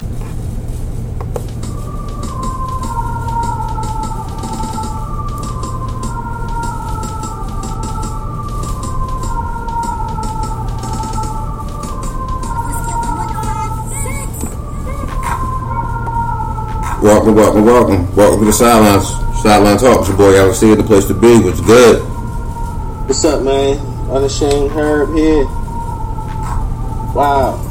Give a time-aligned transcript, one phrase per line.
[0.00, 0.14] Welcome,
[17.34, 18.16] welcome, welcome.
[18.16, 19.06] Welcome to the Sidelines.
[19.42, 20.08] Sideline Talks.
[20.08, 21.38] Your boy Alex here, the place to be.
[21.40, 22.02] What's good?
[23.06, 23.76] What's up, man?
[24.10, 25.44] Unashamed Herb here.
[27.14, 27.69] Wow.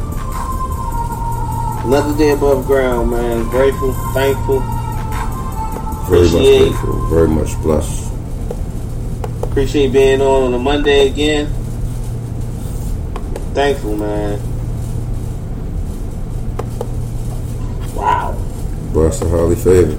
[1.89, 3.49] Another day above ground, man.
[3.49, 4.59] Grateful, thankful.
[4.59, 6.93] Very much Appreciate- grateful.
[7.07, 8.11] Very much blessed.
[9.41, 11.47] Appreciate being on on a Monday again.
[13.55, 14.39] Thankful, man.
[17.95, 18.37] Wow.
[18.93, 19.97] Blessed and highly favored.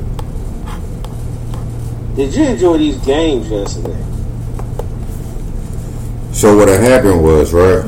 [2.15, 3.97] Did you enjoy these games yesterday?
[6.31, 7.85] So what happened was, right?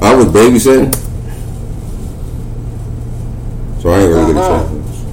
[0.00, 0.96] I was babysitting.
[3.80, 4.64] So I ain't really get a Uh-huh.
[4.64, 5.04] chance.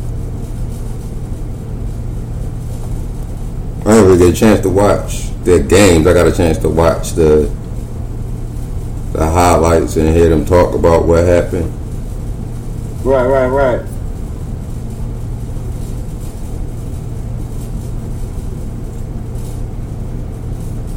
[3.85, 6.07] I didn't really get a chance to watch their games.
[6.07, 7.49] I got a chance to watch the
[9.13, 11.71] the highlights and hear them talk about what happened.
[13.03, 13.81] Right, right, right.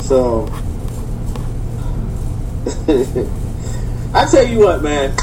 [0.03, 0.47] So,
[4.15, 5.15] I tell you what, man.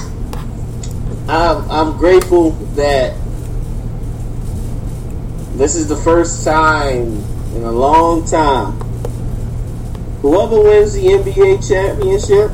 [1.29, 3.13] I'm I'm grateful that
[5.57, 7.21] this is the first time
[7.53, 8.73] in a long time.
[10.21, 12.51] Whoever wins the NBA championship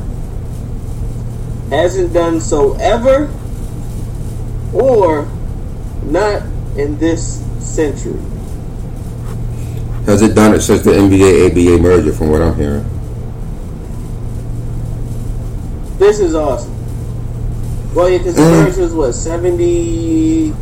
[1.70, 3.32] hasn't done so ever
[4.72, 5.26] or
[6.04, 6.42] not
[6.76, 8.20] in this century.
[10.06, 12.12] Has it done it since the NBA ABA merger?
[12.12, 12.84] From what I'm hearing.
[15.98, 16.83] This is awesome.
[17.94, 18.78] Well, yeah, because the Mm.
[18.78, 20.52] was what seventy.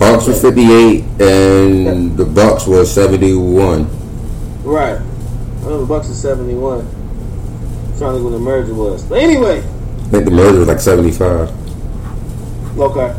[0.00, 3.86] Hawks was 58 and the Bucks was 71.
[4.64, 4.98] Right.
[4.98, 6.80] I know the Bucks is seventy-one.
[6.80, 10.68] I'm trying to think when the merger was, but anyway, I think the merger was
[10.68, 11.50] like 75.
[12.76, 13.14] okay.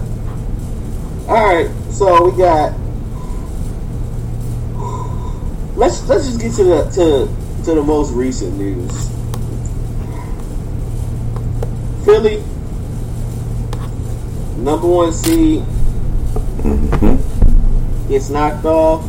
[1.27, 2.73] All right, so we got.
[5.75, 8.91] Let's let's just get to the to to the most recent news.
[12.05, 12.43] Philly,
[14.57, 15.61] number one seed,
[16.61, 18.09] mm-hmm.
[18.09, 19.01] gets knocked off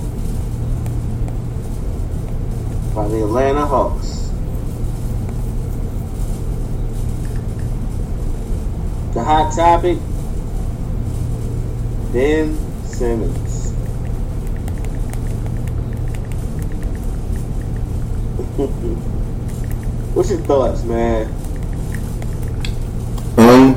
[2.94, 4.30] by the Atlanta Hawks.
[9.14, 9.98] The hot topic
[12.12, 13.72] Ben Simmons.
[20.14, 21.26] What's your thoughts, man?
[23.36, 23.74] Um,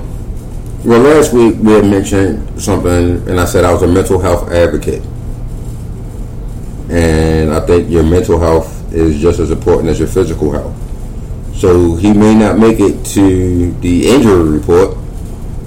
[0.85, 4.49] well, last week we had mentioned something, and I said I was a mental health
[4.51, 5.03] advocate.
[6.89, 10.75] And I think your mental health is just as important as your physical health.
[11.55, 14.97] So he may not make it to the injury report,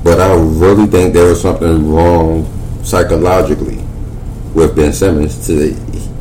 [0.02, 2.48] but I really think there was something wrong
[2.82, 3.76] psychologically
[4.54, 5.72] with Ben Simmons to the,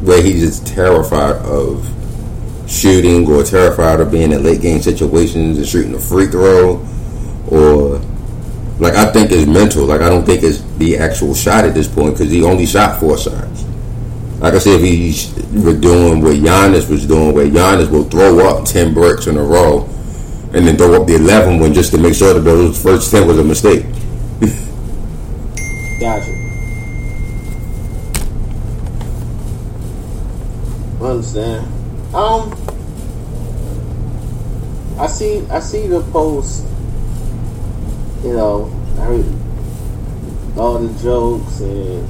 [0.02, 1.88] where he's just terrified of
[2.68, 6.86] shooting or terrified of being in late game situations and shooting a free throw
[7.50, 7.91] or
[8.82, 9.86] like I think it's mental.
[9.86, 13.00] Like I don't think it's the actual shot at this point because he only shot
[13.00, 13.64] four shots.
[14.40, 15.12] Like I said, if he
[15.80, 19.84] doing what Giannis was doing, where Giannis will throw up ten bricks in a row
[20.54, 23.28] and then throw up the eleven one just to make sure that those first ten
[23.28, 23.86] was a mistake.
[26.00, 26.32] Gotcha.
[31.06, 31.68] Understand.
[32.16, 32.52] Um,
[35.00, 35.46] I see.
[35.52, 36.66] I see the post.
[38.24, 39.26] You know, I heard
[40.58, 42.08] all the jokes and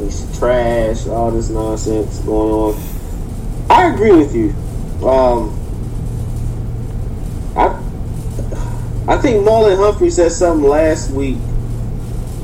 [0.00, 2.82] it's trash, all this nonsense going on.
[3.68, 4.54] I agree with you.
[5.06, 5.52] Um,
[7.56, 7.82] I
[9.08, 11.38] I think Marlon Humphrey said something last week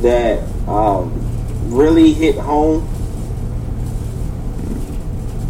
[0.03, 1.13] that um,
[1.75, 2.89] really hit home.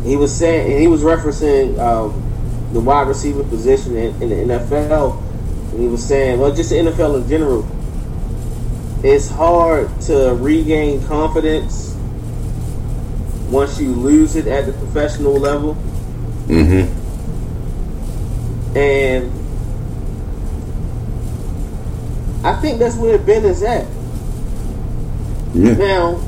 [0.04, 4.54] He was saying, and he was referencing um, the wide receiver position in, in the
[4.54, 5.21] NFL.
[5.76, 7.66] He was saying, well, just the NFL in general,
[9.04, 11.96] it's hard to regain confidence
[13.48, 15.74] once you lose it at the professional level.
[16.46, 16.98] Mm-hmm.
[18.76, 19.30] And
[22.44, 23.86] I think that's where Ben is at.
[25.54, 25.74] Yeah.
[25.74, 26.20] Now,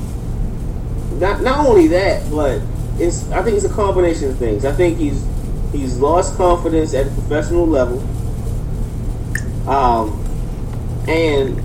[1.19, 2.61] not not only that, but
[2.99, 4.65] it's I think it's a combination of things.
[4.65, 5.25] I think he's
[5.71, 8.03] he's lost confidence at the professional level.
[9.67, 10.21] Um,
[11.07, 11.59] and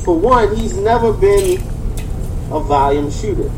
[0.00, 1.58] for one, he's never been
[2.50, 3.50] a volume shooter.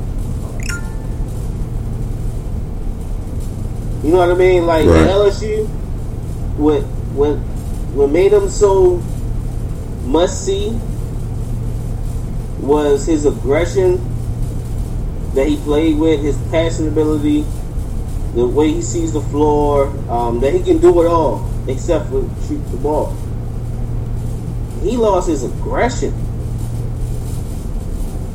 [4.03, 4.65] You know what I mean?
[4.67, 5.09] Like Right.
[5.09, 5.67] LSU,
[6.57, 7.35] what what
[7.95, 8.97] what made him so
[10.07, 10.71] must see
[12.61, 14.01] was his aggression
[15.35, 17.45] that he played with, his passing ability,
[18.35, 22.23] the way he sees the floor, um, that he can do it all except for
[22.49, 23.15] shoot the ball.
[24.82, 26.15] He lost his aggression.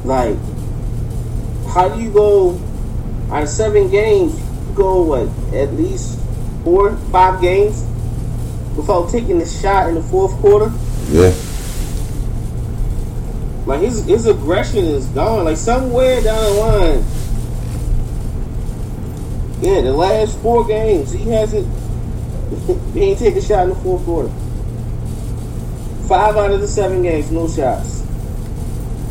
[0.06, 0.38] Like,
[1.68, 2.59] how do you go
[3.31, 4.39] out of seven games?
[4.39, 6.19] You go what at least
[6.63, 7.83] four, five games
[8.77, 10.71] without taking a shot in the fourth quarter?
[11.09, 11.33] Yeah.
[13.65, 15.45] Like his his aggression is gone.
[15.45, 17.03] Like somewhere down the line.
[19.62, 21.65] Yeah, the last four games he hasn't
[22.94, 24.31] he ain't taken a shot in the fourth quarter.
[26.07, 28.02] Five out of the seven games, no shots.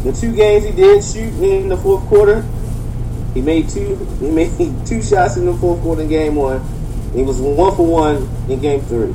[0.04, 2.44] The two games he did shoot in the fourth quarter,
[3.32, 4.50] he made two he made
[4.86, 6.60] two shots in the fourth quarter in game one.
[7.14, 9.14] He was one for one in game three.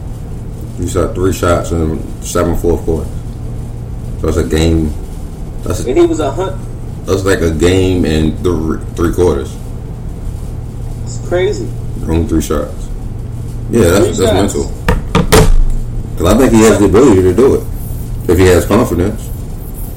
[0.79, 3.11] You shot three shots in seven fourth quarters.
[4.21, 4.93] So it's a game.
[5.63, 6.59] That's And he was a hunt
[7.09, 9.55] that's like a game in three, three quarters.
[11.03, 11.67] it's crazy.
[12.03, 12.87] Only three shots.
[13.71, 14.55] Yeah, that's, Three that's shots.
[14.55, 14.78] mental.
[16.19, 17.63] Because I think he has the ability to do it
[18.29, 19.29] if he has confidence.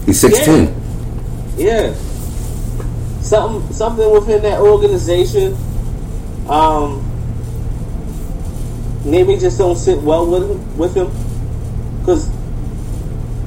[0.07, 0.73] He's sixteen.
[1.57, 1.95] Yeah.
[3.23, 5.57] Something something within that organization
[6.49, 7.03] um
[9.05, 11.11] maybe just don't sit well with him with him
[12.05, 12.31] cuz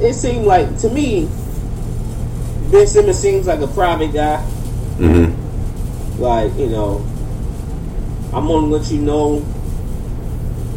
[0.02, 1.30] it seemed like to me
[2.72, 4.46] Ben Simmons seems like a private guy
[5.00, 6.22] Mm-hmm.
[6.22, 7.06] like you know
[8.34, 9.46] I'm going to let you know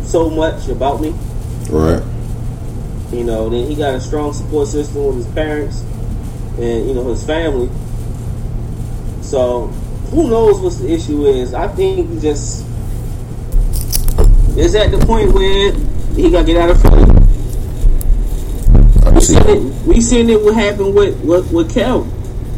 [0.05, 1.13] so much about me
[1.71, 2.03] Right.
[3.13, 5.83] you know, then he got a strong support system with his parents
[6.59, 7.69] and you know his family.
[9.23, 9.67] So
[10.11, 11.55] who knows what the issue is?
[11.55, 12.65] I think he just
[14.57, 15.73] is at the point where
[16.15, 17.05] he got to get out of Philly.
[19.15, 19.87] We seen it.
[19.87, 20.43] We seen it.
[20.43, 22.07] What happened with with, with Kel?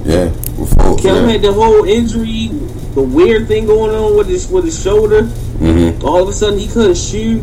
[0.05, 0.29] Yeah.
[0.29, 1.33] Before, Kel yeah.
[1.33, 2.49] had the whole injury,
[2.95, 5.23] the weird thing going on with his with his shoulder.
[5.23, 6.05] Mm-hmm.
[6.07, 7.43] All of a sudden, he couldn't shoot.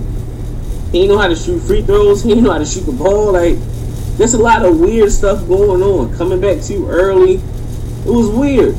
[0.91, 2.23] He didn't know how to shoot free throws.
[2.23, 3.33] He didn't know how to shoot the ball.
[3.33, 3.55] Like,
[4.17, 6.15] there's a lot of weird stuff going on.
[6.17, 7.35] Coming back too early.
[7.35, 8.75] It was weird.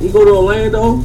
[0.00, 0.96] He go to Orlando.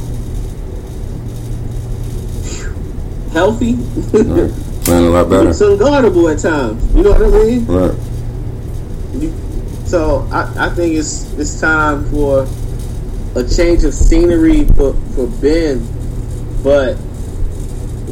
[3.32, 3.74] Healthy.
[3.74, 4.50] Right.
[4.84, 5.50] Playing a lot better.
[5.50, 6.94] it's unguardable at times.
[6.94, 7.66] You know what I mean?
[7.66, 9.22] Right.
[9.22, 9.32] You,
[9.86, 12.46] so I, I think it's it's time for
[13.36, 15.78] a change of scenery for, for Ben.
[16.64, 16.94] But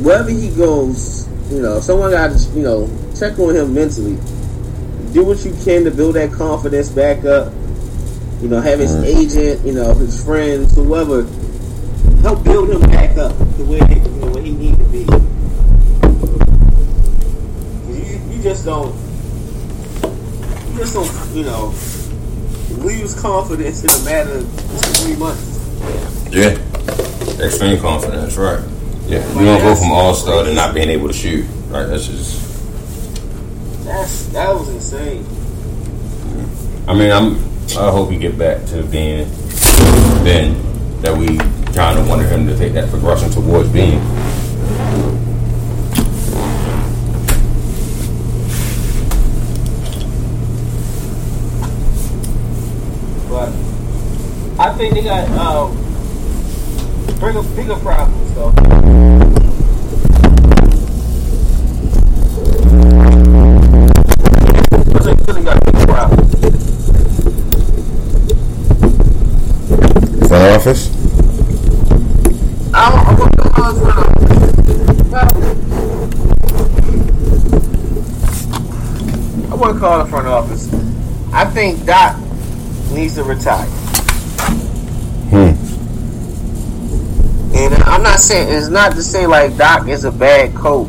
[0.02, 4.16] wherever he goes, you know, someone got to you know check on him mentally.
[5.12, 7.52] Do what you can to build that confidence back up.
[8.40, 11.22] You know, have his agent, you know, his friends, whoever,
[12.20, 15.06] help build him back up to where you know, where he needs to be.
[17.92, 18.94] You, you just don't
[20.76, 21.72] you just don't, you know,
[22.84, 24.52] lose confidence in a matter of
[24.98, 25.56] three months.
[26.30, 26.58] Yeah.
[27.42, 28.60] Extreme confidence, right.
[29.08, 29.18] Yeah.
[29.38, 31.46] You don't go from all star to not being able to shoot.
[31.68, 31.86] Right.
[31.86, 35.24] That's just That's that was insane.
[36.88, 37.36] I mean I'm
[37.78, 39.28] I hope he get back to being
[40.24, 40.60] Ben
[41.02, 41.38] that we
[41.72, 44.00] kind of wanted him to take that progression towards being.
[53.28, 53.52] But
[54.58, 55.85] I think they got um,
[57.20, 58.52] bigger bigger problems though.
[65.24, 66.32] Philly got problems.
[70.28, 70.90] Front office?
[72.74, 73.78] I don't, I want the odds
[79.50, 80.72] I want to call the front office.
[81.32, 82.18] I think Doc
[82.92, 83.85] needs to retire.
[87.72, 90.88] And I'm not saying it's not to say like Doc is a bad coach.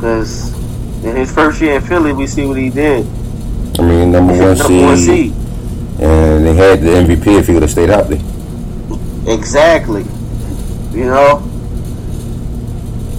[0.00, 0.52] Cause
[1.04, 3.06] in his first year in Philly, we see what he did.
[3.78, 5.32] I mean, number one, Number one seed, seed.
[6.00, 8.20] and they had the MVP if he would have stayed healthy.
[9.30, 10.04] Exactly.
[10.92, 11.38] You know,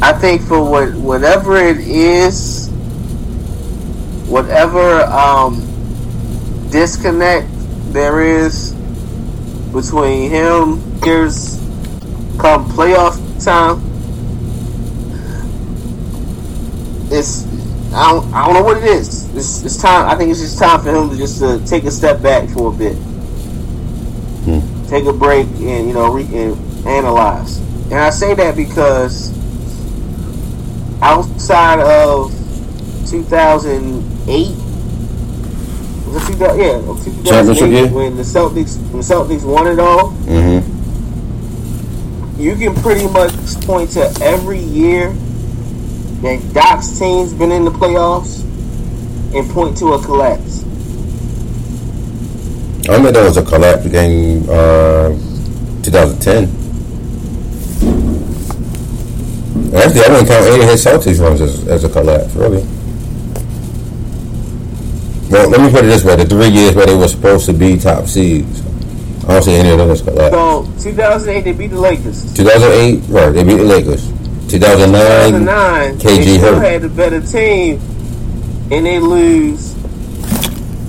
[0.01, 2.69] I think for what whatever it is,
[4.27, 5.61] whatever um,
[6.71, 7.47] disconnect
[7.93, 8.73] there is
[9.73, 11.57] between him, here's
[12.39, 13.81] come playoff time.
[17.11, 17.45] It's
[17.93, 19.33] I don't, I don't know what it is.
[19.35, 20.09] It's, it's time.
[20.09, 22.73] I think it's just time for him to just to take a step back for
[22.73, 22.97] a bit
[24.47, 24.85] hmm.
[24.87, 27.57] take a break and you know re- and analyze.
[27.85, 29.31] And I say that because
[31.01, 32.31] outside of
[33.09, 34.66] 2008,
[36.15, 37.87] it 2000, yeah, of Championship 2008 year?
[37.87, 40.61] when the Celtics when the Celtics won it all, Mm-hmm.
[42.41, 43.33] you can pretty much
[43.65, 45.13] point to every year
[46.21, 48.41] that Doc's team's been in the playoffs
[49.35, 50.63] and point to a collapse.
[52.89, 55.09] I remember there was a collapse game, uh,
[55.83, 56.47] 2010.
[59.75, 62.63] Actually, I wouldn't count any of his Celtics runs as, as a collapse, really.
[65.29, 67.53] Well, let me put it this way: the three years where they were supposed to
[67.53, 68.61] be top seeds,
[69.25, 69.99] I don't see any of them as.
[69.99, 72.33] So 2008 they beat the Lakers.
[72.33, 73.31] 2008, right?
[73.31, 74.07] They beat the Lakers.
[74.47, 76.63] 2009, 2009, KG they still hurt.
[76.63, 77.81] had the better team,
[78.71, 79.73] and they lose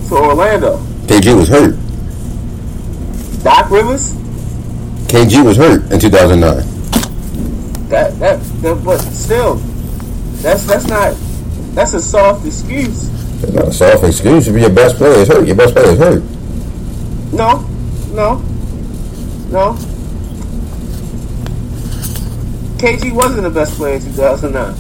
[0.09, 0.79] to Orlando.
[1.09, 1.75] KG was hurt.
[3.43, 4.13] Doc Rivers,
[5.09, 7.89] KG was hurt in 2009.
[7.89, 9.57] that that, that but still,
[10.43, 11.17] that's that's not
[11.75, 13.18] that's a soft excuse.
[13.43, 14.49] It's not a soft excuse.
[14.49, 16.23] If your best player is hurt, your best player is hurt.
[17.33, 17.61] No,
[18.15, 18.39] no,
[19.51, 19.77] no.
[22.79, 24.75] KG wasn't the best player in 2009.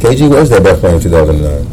[0.00, 1.66] KG was their best player in 2009.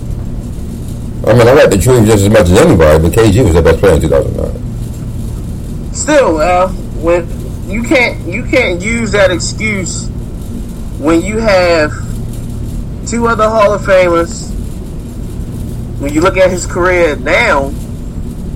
[1.23, 3.63] I mean, I like the truth just as much as anybody, but KG was their
[3.63, 5.93] best player in 2009.
[5.93, 6.69] Still, Al,
[7.03, 7.27] when
[7.69, 10.09] you can't you can't use that excuse
[11.00, 11.91] when you have
[13.07, 14.50] two other Hall of Famers.
[16.01, 17.72] When you look at his career now,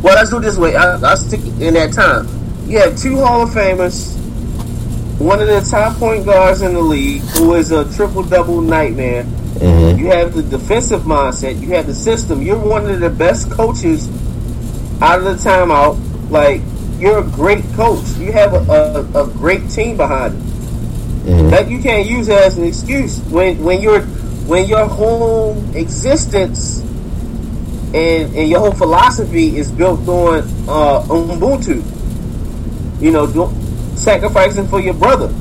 [0.02, 0.76] well, let's do it this way.
[0.76, 2.28] I, I'll stick in that time.
[2.68, 4.18] You have two Hall of Famers,
[5.20, 9.26] one of the top point guards in the league, who is a triple double nightmare.
[9.26, 10.00] Mm-hmm.
[10.00, 11.62] You have the defensive mindset.
[11.62, 12.42] You have the system.
[12.42, 14.10] You're one of the best coaches
[15.00, 16.00] out of the timeout.
[16.32, 16.62] Like
[16.98, 18.08] you're a great coach.
[18.18, 20.40] You have a, a, a great team behind you.
[21.32, 21.50] Mm-hmm.
[21.52, 24.02] That you can't use as an excuse when when you're
[24.48, 26.82] when your whole existence
[27.94, 31.84] and and your whole philosophy is built on uh, Ubuntu.
[33.02, 33.52] You know, do,
[33.96, 35.34] sacrificing for your brother.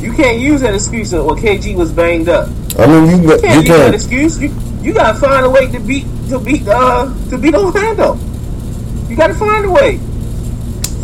[0.00, 2.48] You can't use that excuse of well, KG was banged up.
[2.78, 3.94] I mean, you You got- can't you use that can't.
[3.94, 4.40] excuse.
[4.42, 8.16] You you gotta find a way to beat to beat uh to beat Orlando.
[9.08, 10.00] You gotta find a way.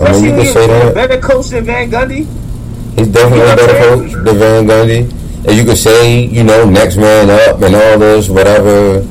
[0.01, 0.95] I mean, you can say a that.
[0.95, 2.27] better coach than Van Gundy.
[2.99, 5.13] He's definitely a better coach than Van Gundy.
[5.47, 9.07] And you could say, you know, next man up and all this, whatever.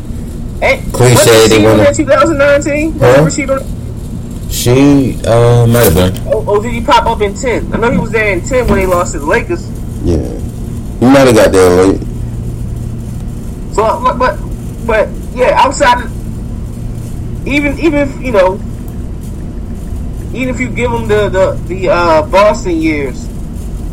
[0.66, 2.98] Hey, Cliche, she that 2019?
[2.98, 3.30] Huh?
[3.30, 3.46] She
[4.50, 6.28] She, uh, might have been.
[6.28, 7.72] or, or did he pop up in 10?
[7.72, 9.70] I know he was there in 10 when they lost to the Lakers.
[10.02, 10.18] Yeah.
[10.18, 12.02] He might have got there late.
[13.76, 14.40] So, but, but,
[14.88, 18.56] but yeah, outside, of, even, even if, you know,
[20.34, 23.28] even if you give him the, the, the uh, Boston years,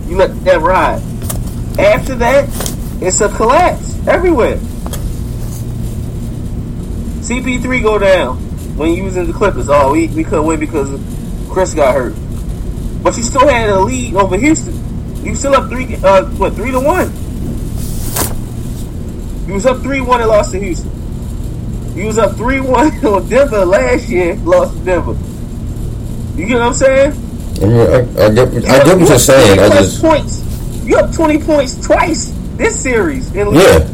[0.09, 1.03] you let that ride.
[1.79, 2.49] After that,
[3.03, 4.59] it's a collapse everywhere.
[7.23, 8.37] CP3 go down
[8.77, 9.69] when he was in the Clippers.
[9.69, 11.01] Oh, we, we couldn't win because
[11.49, 12.15] Chris got hurt.
[13.01, 15.25] But you still had a lead over Houston.
[15.25, 17.13] You still up three, uh, what, three to one?
[19.47, 20.91] You was up three one and lost to Houston.
[21.97, 25.17] You was up three one on Denver last year, lost to Denver.
[26.37, 27.13] You get what I'm saying?
[27.63, 27.81] I mean,
[28.19, 29.61] I, I get, You I get what you you're saying.
[29.61, 30.43] I just, points.
[30.85, 33.33] You up twenty points twice this series.
[33.37, 33.87] In yeah.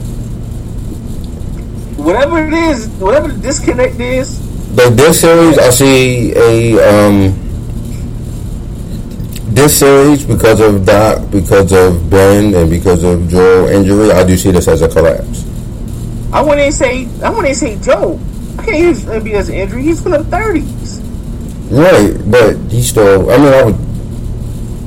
[2.09, 4.41] Whatever it is, whatever the disconnect is,
[4.75, 7.37] But this series, I see a um,
[9.53, 14.11] this series because of Doc, because of Ben, and because of Joel injury.
[14.11, 15.45] I do see this as a collapse.
[16.33, 18.19] I wouldn't even say I wouldn't even say Joe.
[18.57, 19.83] I can't use Embiid as an injury.
[19.83, 21.03] He's in the thirties.
[21.69, 23.31] Right, but he still.
[23.31, 23.77] I mean, I would.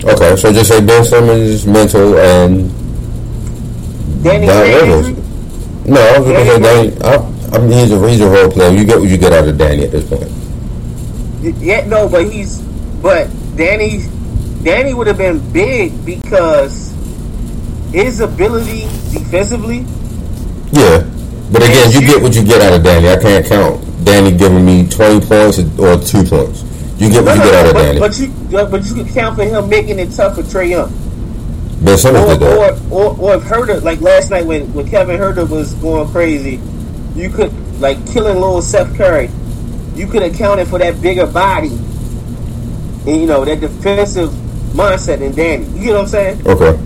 [0.10, 2.66] Okay, so just say Ben Simmons mental and
[4.24, 5.21] Danny Rivers.
[5.92, 7.02] No, I was gonna say Danny.
[7.04, 7.16] I,
[7.54, 8.72] I mean, he's a he's a role player.
[8.72, 10.32] You get what you get out of Danny at this point.
[11.62, 12.62] Yeah, no, but he's
[13.02, 14.08] but Danny
[14.64, 16.96] Danny would have been big because
[17.92, 19.80] his ability defensively
[20.72, 21.04] Yeah,
[21.52, 23.10] but again, you get what you get out of Danny.
[23.10, 26.64] I can't count Danny giving me twenty points or two points.
[27.02, 28.00] You get what you get out of but, Danny.
[28.00, 31.01] But you, but you can count for him making it tough for Trae Young.
[31.84, 32.82] Ben Simmons Or, did that.
[32.92, 36.60] or, or, or if Huerter, like last night when, when Kevin Huerter was going crazy,
[37.16, 39.30] you could, like killing little Seth Curry,
[39.96, 44.30] you could have counted for that bigger body and, you know, that defensive
[44.74, 45.66] mindset in Danny.
[45.78, 46.48] You get what I'm saying?
[46.48, 46.80] Okay.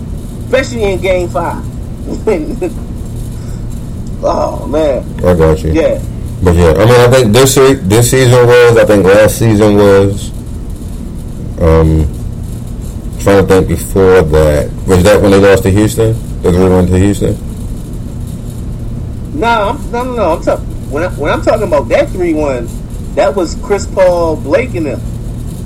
[0.46, 1.64] Especially in game five.
[4.24, 5.04] oh, man.
[5.26, 5.74] I got you.
[5.74, 6.02] Yeah.
[6.44, 8.78] But yeah, I mean, I think this this season was.
[8.78, 10.32] I think last season was.
[11.62, 12.06] Um,
[13.26, 14.72] trying to think before that.
[14.88, 16.14] Was that when they lost to Houston?
[16.44, 17.34] The three one to Houston.
[19.40, 20.34] No, I'm, no, no, no.
[20.36, 22.68] I'm talking when, I, when I'm talking about that three one,
[23.16, 25.02] that was Chris Paul, Blake, and them.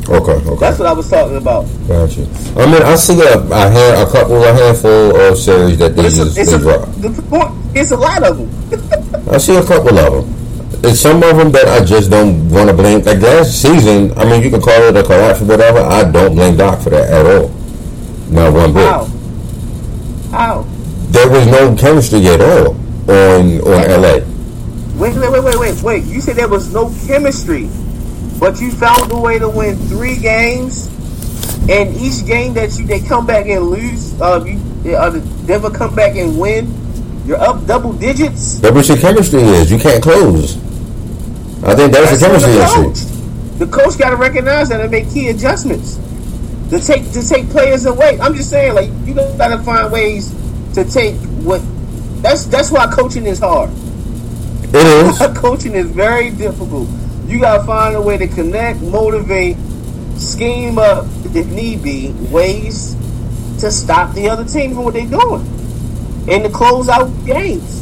[0.08, 0.56] Okay, okay.
[0.56, 1.66] That's what I was talking about.
[1.88, 2.22] Gotcha.
[2.56, 6.06] I mean, I see a, a, hand, a couple, a handful of series that they
[6.06, 6.90] It's a, just it's, they a, drop.
[6.96, 9.30] the point- it's a lot of them.
[9.30, 10.39] I see a couple of them.
[10.82, 13.02] It's some of them that I just don't want to blame.
[13.02, 15.80] Like last season, I mean, you can call it a collapse or whatever.
[15.80, 17.50] I don't blame Doc for that at all.
[18.30, 18.88] Not one bit.
[18.88, 19.06] How?
[20.32, 20.62] How?
[21.12, 22.76] There was no chemistry at all
[23.12, 24.24] on on LA.
[24.96, 26.04] Wait, wait, wait, wait, wait, wait.
[26.06, 27.70] You said there was no chemistry,
[28.40, 30.88] but you found a way to win three games,
[31.68, 35.12] and each game that you they come back and lose, uh, you uh,
[35.46, 36.74] Denver come back and win.
[37.26, 38.60] You're up double digits.
[38.60, 39.70] That's what your chemistry is.
[39.70, 40.69] You can't close.
[41.64, 42.84] I think that's, That's the chemistry the issue.
[42.84, 43.60] coach.
[43.60, 45.96] The coach got to recognize that and make key adjustments
[46.70, 48.18] to take to take players away.
[48.22, 50.30] I'm just saying, like you got to find ways
[50.76, 51.62] to take what.
[52.22, 53.70] That's that's why coaching is hard.
[54.72, 55.18] It is.
[55.38, 56.88] coaching is very difficult.
[57.26, 59.58] You got to find a way to connect, motivate,
[60.18, 62.96] scheme up if need be ways
[63.60, 65.42] to stop the other team from what they're doing
[66.30, 67.82] and to close out games.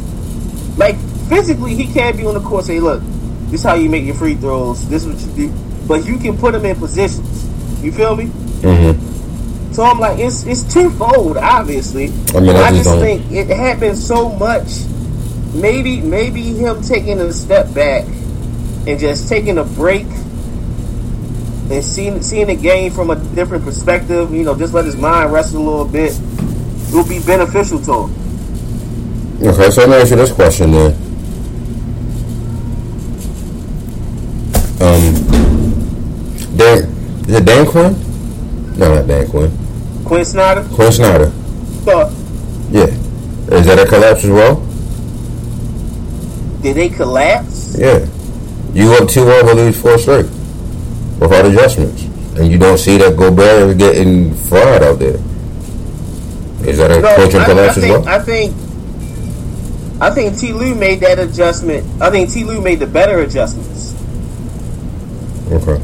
[0.77, 0.97] Like
[1.29, 2.61] physically, he can't be on the court.
[2.61, 3.01] and Say, look,
[3.49, 4.87] this is how you make your free throws.
[4.89, 5.53] This is what you do.
[5.87, 7.45] But you can put them in positions.
[7.83, 8.25] You feel me?
[8.25, 12.05] hmm So I'm like, it's it's twofold, obviously.
[12.35, 14.67] I mean, I I just don't- think it happened so much.
[15.53, 18.03] Maybe maybe him taking a step back
[18.85, 20.05] and just taking a break
[21.69, 24.33] and seeing seeing the game from a different perspective.
[24.33, 26.17] You know, just let his mind rest a little bit.
[26.89, 28.13] It'll be beneficial to him.
[29.47, 31.06] Okay, so let me ask you this question then.
[34.79, 35.13] Um,
[36.55, 36.83] Dan,
[37.27, 37.93] is it Dan Quinn?
[38.77, 39.51] No, not Dan Quinn.
[40.05, 41.29] Quinn Snyder, Quinn Snyder.
[41.83, 42.11] thought,
[42.69, 42.85] Yeah.
[43.55, 44.63] Is that a collapse as well?
[46.61, 47.75] did they collapse?
[47.77, 48.05] Yeah.
[48.73, 50.25] You up 2 0 but lose four straight
[51.19, 52.03] without adjustments.
[52.37, 55.15] And you don't see that Gobert is getting fried out there.
[56.67, 58.07] Is that a No, coaching I, I collapse as well?
[58.07, 58.53] I think
[60.01, 60.51] I think T.
[60.53, 61.85] Lue made that adjustment.
[62.01, 62.43] I think T.
[62.43, 63.86] Lue made the better adjustments.
[65.49, 65.81] Okay.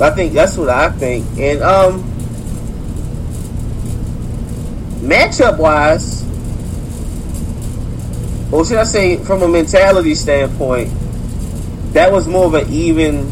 [0.00, 1.26] I think that's what I think.
[1.38, 2.02] And um
[5.02, 6.22] matchup wise,
[8.52, 10.92] or should I say from a mentality standpoint,
[11.92, 13.28] that was more of an even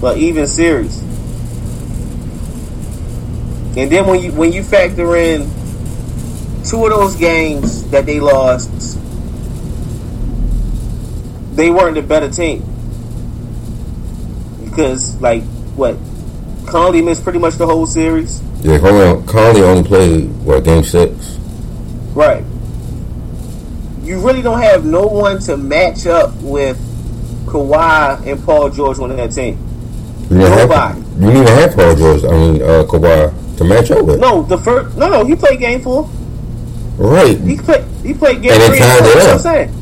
[0.00, 1.00] well, even series.
[3.76, 5.42] And then when you when you factor in
[6.64, 8.98] two of those games that they lost,
[11.56, 12.71] they weren't the better team.
[14.72, 15.42] Because like
[15.76, 15.96] what
[16.66, 18.40] Conley missed pretty much the whole series.
[18.62, 21.36] Yeah, Conley, Conley only played, what, game six?
[22.14, 22.42] Right.
[24.02, 26.76] You really don't have no one to match up with
[27.46, 29.58] Kawhi and Paul George on that team.
[30.30, 31.00] You didn't have- Nobody.
[31.00, 34.18] You didn't even have Paul George, I mean, uh, Kawhi, to match up with.
[34.20, 36.08] No, the first no no, he played game four.
[36.96, 37.38] Right.
[37.38, 38.78] He played he played game And they three.
[38.78, 39.40] tied it That's what I'm up.
[39.40, 39.74] saying.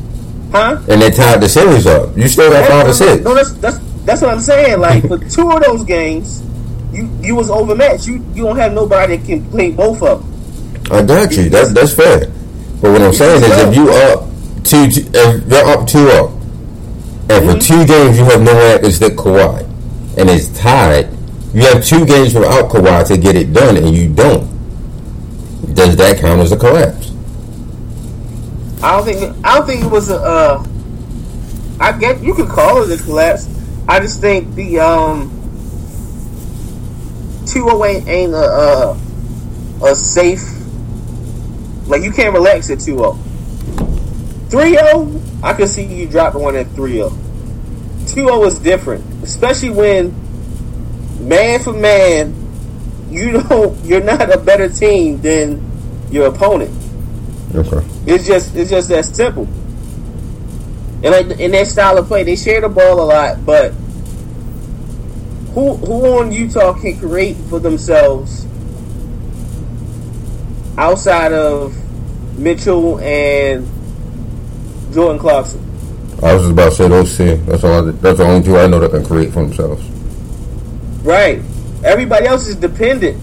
[0.51, 0.81] Huh?
[0.89, 2.17] And they tied the series up.
[2.17, 3.23] You still got five or six.
[3.23, 4.79] No, that's that's that's what I'm saying.
[4.79, 6.41] Like for two of those games,
[6.91, 8.07] you you was overmatched.
[8.07, 10.31] You you don't have nobody that can play both of them.
[10.91, 11.49] I got you.
[11.49, 12.27] That's that's fair.
[12.81, 14.31] But what I'm saying is, if you up
[14.63, 16.31] two, if they're up two up,
[17.29, 19.61] and for two games you have no one stick Kawhi,
[20.17, 21.09] and it's tied,
[21.53, 24.49] you have two games without Kawhi to get it done, and you don't.
[25.73, 27.11] Does that count as a collapse?
[28.83, 30.19] I don't think I don't think it was a.
[30.19, 30.65] Uh,
[31.79, 33.47] I get you could call it a collapse.
[33.91, 35.29] I just think the um
[37.45, 38.97] two away ain't a, a
[39.83, 40.41] a safe.
[41.87, 43.17] Like you can't relax at 2-0.
[44.47, 47.09] 3-0, I could see you dropping one at 3-0.
[48.05, 50.15] 2-0 is different, especially when
[51.27, 52.33] man for man,
[53.09, 55.61] you don't you're not a better team than
[56.09, 56.71] your opponent.
[57.53, 57.85] Okay.
[58.05, 59.49] It's just it's just that simple.
[61.03, 63.45] and like in their style of play, they share the ball a lot.
[63.45, 63.73] But
[65.53, 68.45] who who on Utah can create for themselves
[70.77, 71.75] outside of
[72.37, 73.67] Mitchell and
[74.93, 75.59] Jordan Clarkson?
[76.23, 77.35] I was just about to say those two.
[77.45, 77.89] That's all.
[77.89, 79.83] I, that's the only two I know that can create for themselves.
[81.03, 81.41] Right.
[81.83, 83.21] Everybody else is dependent.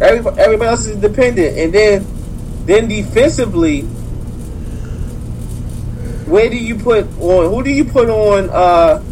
[0.00, 2.06] Everybody, everybody else is dependent, and then
[2.66, 3.82] then defensively,
[6.26, 7.52] where do you put on?
[7.52, 8.50] Who do you put on?
[8.50, 9.02] Uh,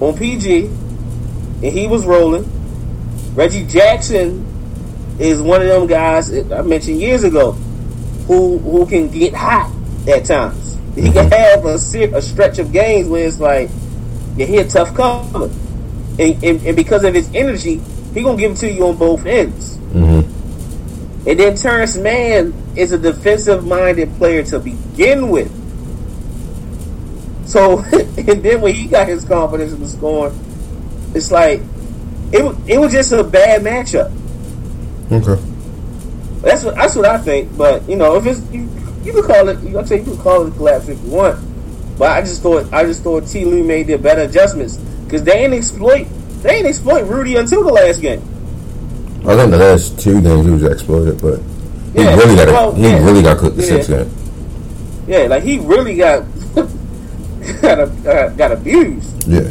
[0.00, 2.48] on PG, and he was rolling.
[3.34, 4.46] Reggie Jackson
[5.18, 7.52] is one of them guys I mentioned years ago
[8.26, 9.72] who who can get hot
[10.08, 10.78] at times.
[10.94, 13.70] He can have a, a stretch of games where it's like
[14.36, 15.44] you hit tough cover,
[16.18, 17.80] and, and, and, because of his energy,
[18.14, 19.76] he gonna give it to you on both ends.
[19.76, 21.28] Mm-hmm.
[21.28, 25.52] And then Terance Mann is a defensive minded player to begin with.
[27.50, 30.38] So, and then when he got his confidence in the scoring,
[31.16, 31.60] it's like
[32.32, 34.12] it, it was just a bad matchup.
[35.10, 35.42] Okay.
[36.42, 37.56] That's what that's what I think.
[37.58, 38.70] But you know, if it's you,
[39.02, 39.58] you can call it.
[39.76, 41.44] I say you can call it a collapse if you want.
[41.98, 43.44] But I just thought I just thought T.
[43.44, 46.06] Lue made their better adjustments because they ain't exploit
[46.42, 48.20] they ain't exploit Rudy until the last game.
[49.26, 51.40] I think the last two games he was exploited, but
[51.94, 53.68] he yeah, really got well, he yeah, really got cooked the yeah.
[53.68, 54.10] sixth game.
[55.08, 56.24] Yeah, like he really got
[57.62, 59.26] got uh, got abused.
[59.26, 59.50] Yeah.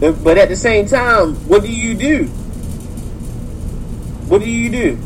[0.00, 2.24] But at the same time, what do you do?
[4.28, 4.98] What do you do?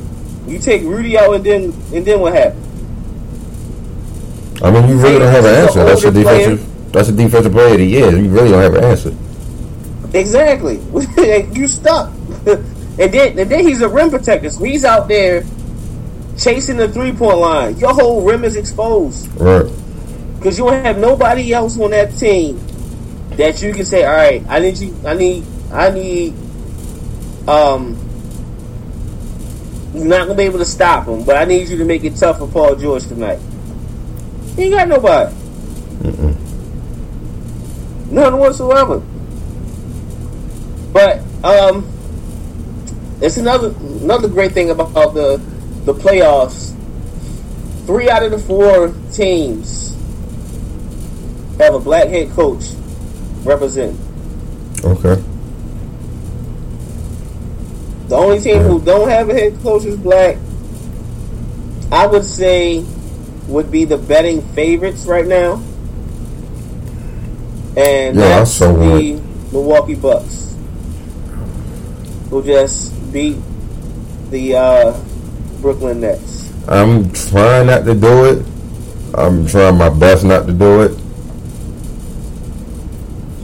[0.46, 1.62] You take Rudy out, and then
[1.94, 2.68] and then what happens?
[4.62, 5.84] I mean, you really don't have an answer.
[5.84, 6.58] That's a defensive.
[6.58, 6.90] Player.
[6.92, 8.10] That's a defensive player of the year.
[8.10, 9.14] You really don't have an answer.
[10.14, 10.76] Exactly.
[11.52, 12.10] you stuck.
[12.46, 14.50] and then and then he's a rim protector.
[14.50, 15.44] So he's out there
[16.38, 17.78] chasing the three point line.
[17.78, 19.28] Your whole rim is exposed.
[19.40, 19.70] Right.
[20.42, 22.58] Because you don't have nobody else on that team
[23.36, 26.34] that you can say, all right, I need you, I need, I need,
[27.46, 27.96] um,
[29.94, 32.16] you're not gonna be able to stop him, but I need you to make it
[32.16, 33.38] tough for Paul George tonight.
[34.56, 35.32] He ain't got nobody.
[36.00, 36.36] Mm-mm.
[38.10, 38.98] None whatsoever.
[40.92, 41.88] But um,
[43.20, 43.68] it's another
[44.02, 45.36] another great thing about the
[45.84, 46.74] the playoffs.
[47.86, 49.81] Three out of the four teams
[51.58, 52.64] have a black head coach
[53.44, 53.98] represent.
[54.84, 55.22] Okay.
[58.08, 60.36] The only team who don't have a head coach is black.
[61.90, 62.84] I would say
[63.48, 65.54] would be the betting favorites right now,
[67.76, 69.20] and yeah, that's the
[69.52, 70.54] Milwaukee Bucks,
[72.30, 73.36] who just beat
[74.30, 75.00] the uh,
[75.60, 76.50] Brooklyn Nets.
[76.68, 78.46] I'm trying not to do it.
[79.14, 81.01] I'm trying my best not to do it.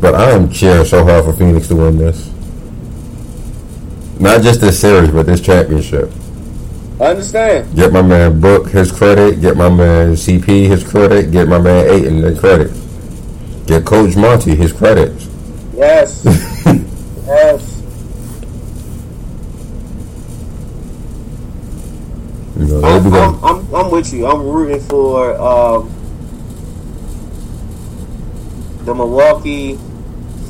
[0.00, 2.32] But I am cheering so hard for Phoenix to win this.
[4.20, 6.10] Not just this series, but this championship.
[7.00, 7.74] I understand.
[7.76, 9.40] Get my man Book his credit.
[9.40, 11.30] Get my man CP his credit.
[11.30, 12.72] Get my man Ayton his credit.
[13.66, 15.12] Get Coach Monty his credit.
[15.74, 16.22] Yes.
[17.26, 17.74] yes.
[22.56, 24.26] You know, I'm, I'm, I'm, I'm, with you.
[24.26, 25.94] I'm rooting for um,
[28.84, 29.78] the Milwaukee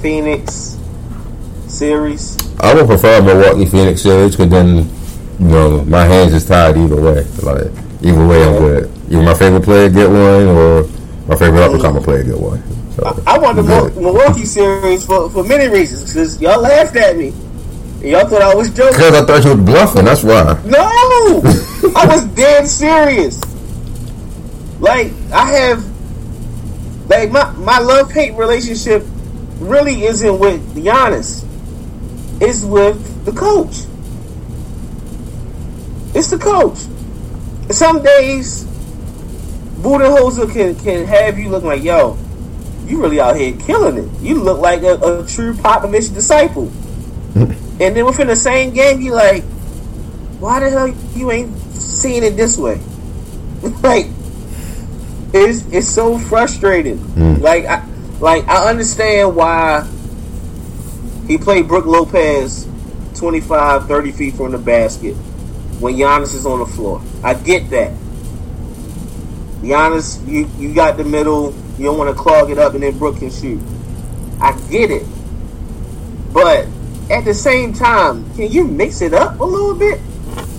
[0.01, 0.79] Phoenix
[1.67, 2.37] series.
[2.61, 4.89] I would prefer Milwaukee Phoenix series because then,
[5.39, 7.25] you know, my hands is tied either way.
[7.43, 7.71] Like
[8.03, 8.91] either way, I'm good.
[9.11, 10.83] Either my favorite player get one, or
[11.29, 12.63] my favorite up and player get one.
[12.93, 13.63] So, I, I want the
[14.01, 16.13] Milwaukee series for, for many reasons.
[16.13, 17.33] Because y'all laughed at me.
[18.01, 18.95] Y'all thought I was joking.
[18.95, 20.05] Because I thought you was bluffing.
[20.05, 20.61] That's why.
[20.65, 20.79] No,
[21.97, 23.41] I was dead serious.
[24.81, 25.85] Like I have,
[27.09, 29.05] like my my love hate relationship
[29.59, 31.45] really isn't with Giannis
[32.41, 33.85] It's with the coach.
[36.15, 36.79] It's the coach.
[37.71, 38.65] Some days,
[39.81, 42.17] Budenholzer can can have you looking like, yo,
[42.87, 44.21] you really out here killing it.
[44.21, 46.69] You look like a, a true Popovich disciple.
[47.35, 49.45] and then within the same game, you like,
[50.41, 52.81] why the hell you ain't seeing it this way?
[53.83, 54.07] like,
[55.35, 56.99] it's it's so frustrating.
[56.99, 57.41] Mm.
[57.41, 57.87] Like I
[58.21, 59.87] like I understand why
[61.27, 62.67] he played Brook Lopez
[63.17, 65.15] 25, 30 feet from the basket
[65.81, 67.03] when Giannis is on the floor.
[67.23, 67.93] I get that.
[69.61, 71.55] Giannis, you, you got the middle.
[71.79, 73.61] You don't want to clog it up and then Brook can shoot.
[74.41, 75.07] I get it.
[76.33, 76.67] But
[77.11, 80.01] at the same time, can you mix it up a little bit?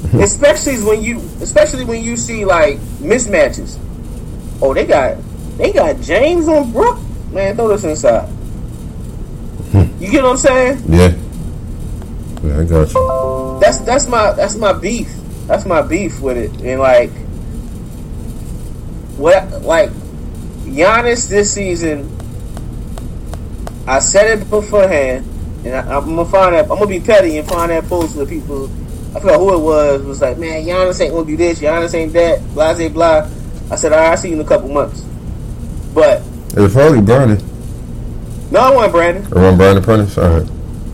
[0.13, 3.77] especially when you especially when you see like mismatches.
[4.61, 5.17] Oh, they got
[5.57, 6.99] they got James on Brook.
[7.31, 8.27] Man, throw this inside.
[9.71, 10.03] Hmm.
[10.03, 10.83] You get what I'm saying?
[10.87, 11.15] Yeah.
[12.43, 13.59] Yeah, I got you.
[13.61, 15.09] That's that's my that's my beef.
[15.45, 16.51] That's my beef with it.
[16.61, 17.11] And like
[19.17, 19.89] what like
[20.63, 22.15] Giannis this season
[23.85, 25.25] I said it beforehand
[25.65, 28.29] and I, am gonna find that I'm gonna be petty and find that post with
[28.29, 28.69] people
[29.15, 32.13] I forgot who it was was like, man, Giannis ain't gonna do this, Giannis ain't
[32.13, 33.29] that, blah blah blah.
[33.71, 35.01] I said, all right, I'll see you in a couple months.
[35.93, 36.21] But
[36.55, 37.37] It was probably Brandon.
[38.51, 39.25] no, I want Brandon.
[39.31, 40.17] Or one Brandon Prentice?
[40.17, 40.49] Alright.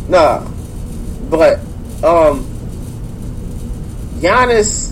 [0.09, 0.45] Nah,
[1.29, 1.59] but
[2.03, 2.45] um,
[4.19, 4.91] Giannis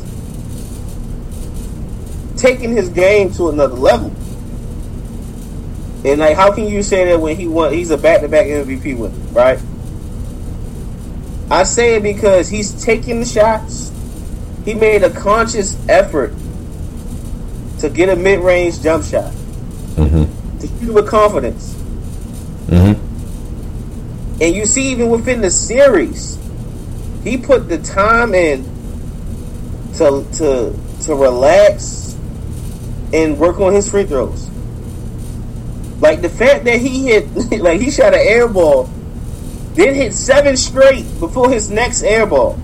[2.38, 4.08] taking his game to another level.
[6.06, 7.72] And like, how can you say that when he won?
[7.74, 9.60] He's a back-to-back MVP winner, right?
[11.50, 13.92] I say it because he's taking the shots.
[14.66, 16.34] He made a conscious effort
[17.80, 19.34] to get a mid-range jump shot
[19.96, 20.43] Mm-hmm.
[20.90, 21.74] With confidence.
[22.68, 24.42] Mm-hmm.
[24.42, 26.38] And you see, even within the series,
[27.24, 28.64] he put the time in
[29.96, 32.16] to to to relax
[33.14, 34.50] and work on his free throws.
[36.02, 37.28] Like the fact that he hit,
[37.62, 38.90] like he shot an air ball,
[39.76, 42.60] then hit seven straight before his next air ball.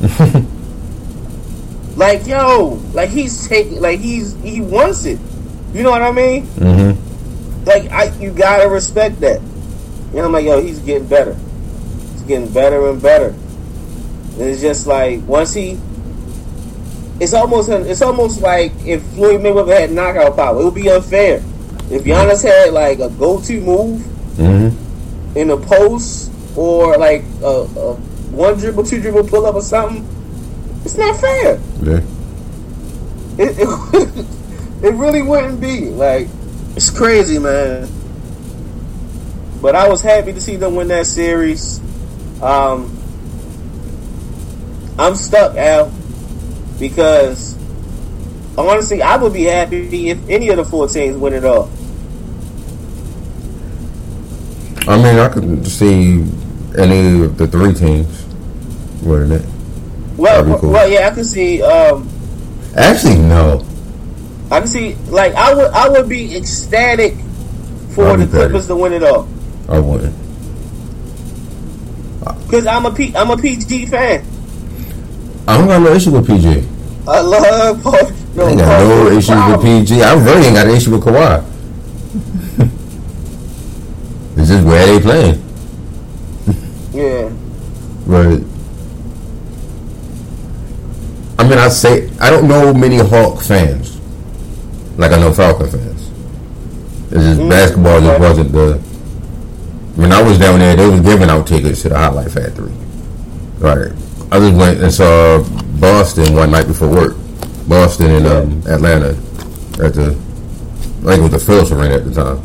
[1.96, 5.18] like yo, like he's taking, like he's he wants it.
[5.72, 6.46] You know what I mean?
[6.46, 7.11] Mm-hmm.
[7.64, 9.40] Like I, you gotta respect that.
[9.40, 11.34] You know, I'm like, yo, he's getting better.
[12.12, 13.28] He's getting better and better.
[13.28, 15.78] And it's just like once he,
[17.20, 21.36] it's almost it's almost like if Floyd Mayweather had knockout power, it would be unfair.
[21.90, 24.00] If Giannis had like a go-to move
[24.32, 25.36] Mm-hmm.
[25.36, 27.94] in a post or like a, a
[28.32, 30.08] one dribble, two dribble pull up or something,
[30.86, 31.60] it's not fair.
[31.82, 32.00] Yeah.
[33.38, 34.26] It, it,
[34.82, 35.90] it really wouldn't be.
[35.90, 36.28] Like,
[36.76, 37.88] it's crazy, man.
[39.60, 41.80] But I was happy to see them win that series.
[42.42, 42.98] Um,
[44.98, 45.92] I'm stuck, Al,
[46.78, 47.56] because
[48.58, 51.70] honestly, I would be happy if any of the four teams win it all.
[54.88, 56.24] I mean, I could see
[56.76, 58.26] any of the three teams
[59.02, 59.46] winning it.
[60.16, 60.70] Well, cool.
[60.70, 61.62] well, yeah, I could see.
[61.62, 62.08] Um,
[62.76, 63.64] Actually, no.
[64.52, 64.94] I can see.
[65.08, 67.14] Like, I would, I would be ecstatic
[67.94, 69.26] for be the Clippers to win it all.
[69.68, 70.14] I wouldn't.
[72.44, 74.24] Because I'm a P, I'm a PG fan.
[75.48, 76.68] I don't got no issue with PG.
[77.08, 78.10] I love Paul.
[78.34, 79.16] No, I ain't got no George.
[79.24, 80.02] issue with PG.
[80.02, 81.42] I really ain't got an issue with Kawhi.
[84.36, 85.42] it's just where they playing.
[86.92, 87.30] Yeah,
[88.06, 88.42] But
[91.38, 93.98] I mean, I say I don't know many Hawk fans,
[95.02, 96.08] like I know Falcon fans.
[97.10, 98.78] It's just Mm, basketball just wasn't the.
[99.96, 102.72] When I was down there, they was giving out tickets to the Highlight Factory.
[103.58, 103.92] Right.
[104.30, 105.42] I just went and saw
[105.78, 107.16] Boston one night before work.
[107.68, 109.10] Boston and um, Atlanta
[109.84, 110.16] at the,
[111.02, 112.40] I think it was the Phillips Arena at the time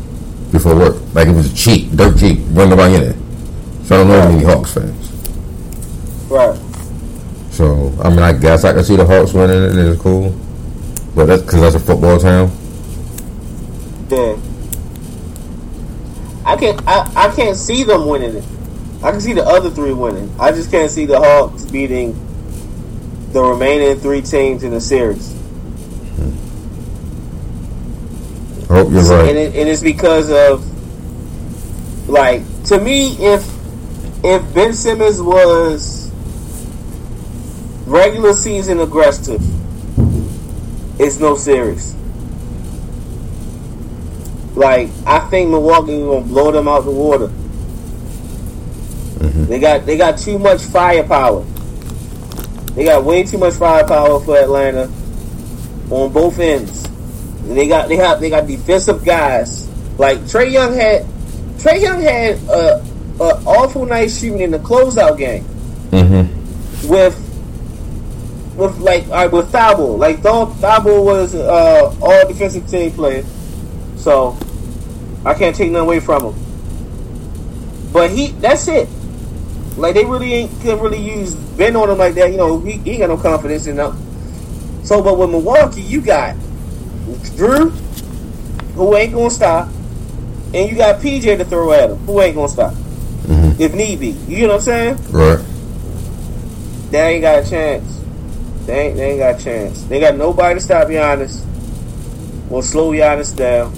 [0.52, 0.96] before work.
[1.14, 3.16] Like it was cheap, dirt cheap, wasn't nobody in it.
[3.84, 5.10] So I don't know any Hawks fans.
[6.28, 6.58] right.
[7.52, 10.30] So I mean, I guess I can see the Hawks winning it, and it's cool.
[11.18, 12.48] But that's because that's a football town.
[14.08, 14.38] Yeah.
[16.46, 16.80] I can't.
[16.86, 18.44] I, I can't see them winning it.
[19.02, 20.32] I can see the other three winning.
[20.38, 22.12] I just can't see the Hawks beating
[23.32, 25.34] the remaining three teams in the series.
[28.70, 29.34] I hope you're And, right.
[29.34, 30.64] it, and it's because of
[32.08, 33.44] like to me, if
[34.22, 36.12] if Ben Simmons was
[37.86, 39.42] regular season aggressive,
[40.98, 41.94] it's no series.
[44.54, 47.30] Like I think Milwaukee gonna blow them out the water.
[49.48, 51.42] They got they got too much firepower.
[52.74, 54.90] They got way too much firepower for Atlanta
[55.90, 56.84] on both ends.
[56.84, 61.04] And they got they have they got defensive guys like Trae Young had.
[61.58, 62.84] Trae Young had a,
[63.20, 65.44] a awful night shooting in the closeout game
[65.90, 66.88] Mm-hmm.
[66.88, 67.16] with
[68.58, 69.96] with like all right, with Thabo.
[69.96, 73.24] Like Thabo Thabo was uh, all defensive team player,
[73.96, 74.36] so
[75.24, 76.44] I can't take nothing away from him.
[77.92, 78.88] But he that's it.
[79.76, 82.30] Like they really ain't couldn't really use Ben on him like that.
[82.30, 83.96] You know he, he ain't got no confidence in them.
[84.84, 86.36] So, but with Milwaukee, you got
[87.36, 87.70] Drew,
[88.74, 89.68] who ain't gonna stop,
[90.52, 92.74] and you got PJ to throw at him, who ain't gonna stop
[93.28, 93.60] Mm-hmm.
[93.60, 94.06] if need be.
[94.26, 94.96] You know what I'm saying?
[95.10, 95.44] Right.
[96.90, 97.97] They ain't got a chance.
[98.68, 99.82] They ain't, they ain't got a chance.
[99.84, 101.42] They got nobody to stop Giannis.
[102.50, 103.72] will slow Giannis down.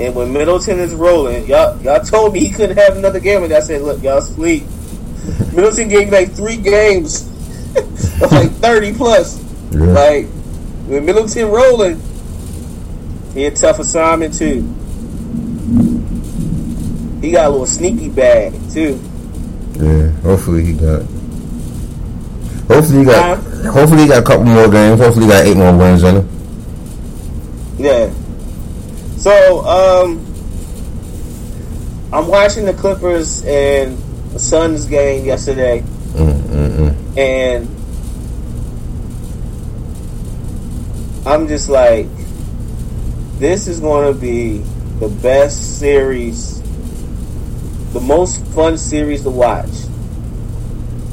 [0.00, 3.52] And when Middleton is rolling, y'all y'all told me he couldn't have another game, and
[3.52, 4.64] I said, look, y'all sleep.
[5.54, 7.22] Middleton gave me like three games
[8.20, 9.40] of like thirty plus.
[9.70, 9.80] Yeah.
[9.92, 10.26] Like
[10.88, 12.02] when Middleton rolling,
[13.32, 14.62] he a tough assignment too.
[17.24, 19.00] He got a little sneaky bag too.
[19.74, 21.02] Yeah, hopefully he got.
[22.68, 23.38] Hopefully he got.
[23.38, 25.00] hopefully he got a couple more games.
[25.00, 26.28] Hopefully he got eight more wins in him.
[27.78, 28.12] Yeah.
[29.18, 30.18] So um,
[32.12, 33.98] I'm watching the Clippers and
[34.32, 37.18] the Suns game yesterday, mm-hmm.
[37.18, 37.68] and
[41.26, 42.08] I'm just like,
[43.38, 44.58] this is going to be
[44.98, 46.62] the best series
[47.92, 49.68] the most fun series to watch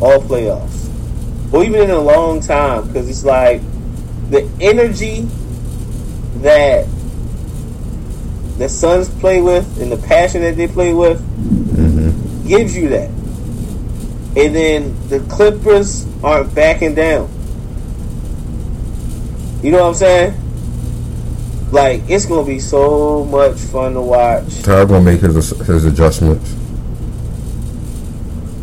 [0.01, 0.78] all playoffs,
[1.51, 3.61] or even in a long time, because it's like
[4.29, 5.21] the energy
[6.41, 6.87] that
[8.57, 12.47] the Suns play with and the passion that they play with mm-hmm.
[12.47, 13.09] gives you that.
[14.35, 17.29] And then the Clippers aren't backing down.
[19.63, 20.33] You know what I'm saying?
[21.71, 24.61] Like it's gonna be so much fun to watch.
[24.61, 26.55] Tyler gonna make his his adjustments.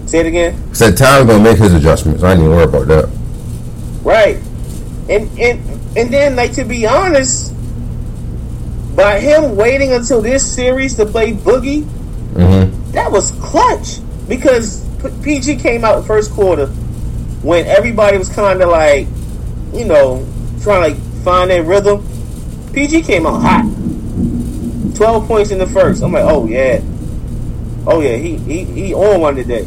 [0.07, 0.75] Say it again.
[0.75, 2.23] Said Tyler's gonna make his adjustments.
[2.23, 3.09] I even worry about that.
[4.03, 4.37] Right,
[5.09, 5.61] and and
[5.97, 7.53] and then like to be honest,
[8.95, 12.93] by him waiting until this series to play Boogie, mm-hmm.
[12.93, 14.87] that was clutch because
[15.23, 16.67] PG came out first quarter
[17.43, 19.07] when everybody was kind of like,
[19.73, 20.27] you know,
[20.63, 22.07] trying to find their rhythm.
[22.73, 23.65] PG came out hot.
[24.97, 26.03] 12 points in the first.
[26.03, 26.81] I'm like, oh yeah.
[27.87, 29.67] Oh yeah, he he, he on one today.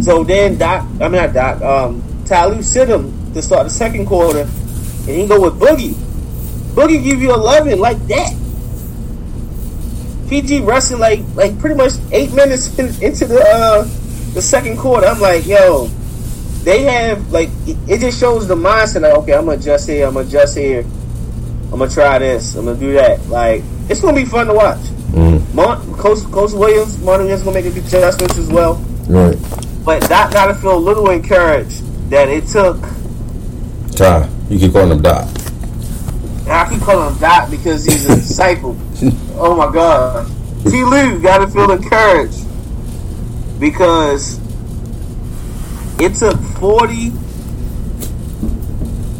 [0.00, 4.06] So then Doc, I mean not Doc, um, Ty sit him to start the second
[4.06, 5.94] quarter, and he go with Boogie.
[6.74, 8.34] Boogie give you 11 like that.
[10.28, 13.84] PG wrestling like like pretty much eight minutes in, into the uh,
[14.34, 15.06] the second quarter.
[15.06, 15.86] I'm like, yo,
[16.64, 19.02] they have like it just shows the mindset.
[19.02, 20.06] Like, okay, I'm gonna adjust here.
[20.06, 20.80] I'm gonna adjust here.
[21.72, 22.56] I'm gonna try this.
[22.56, 23.24] I'm gonna do that.
[23.28, 24.80] Like it's gonna be fun to watch.
[25.12, 25.54] Mm.
[25.54, 28.74] Mon- Coach Coach Williams, Martin is gonna make a adjustments as well.
[29.08, 29.38] Right.
[29.86, 32.76] But Doc got to feel a little encouraged that it took.
[33.92, 35.28] Ty, you keep calling him Doc.
[36.48, 38.76] I keep calling him Doc because he's a disciple.
[39.36, 40.26] Oh my God.
[40.64, 40.82] T.
[40.82, 42.44] Lue got to feel encouraged
[43.60, 44.40] because
[46.00, 47.10] it took 40.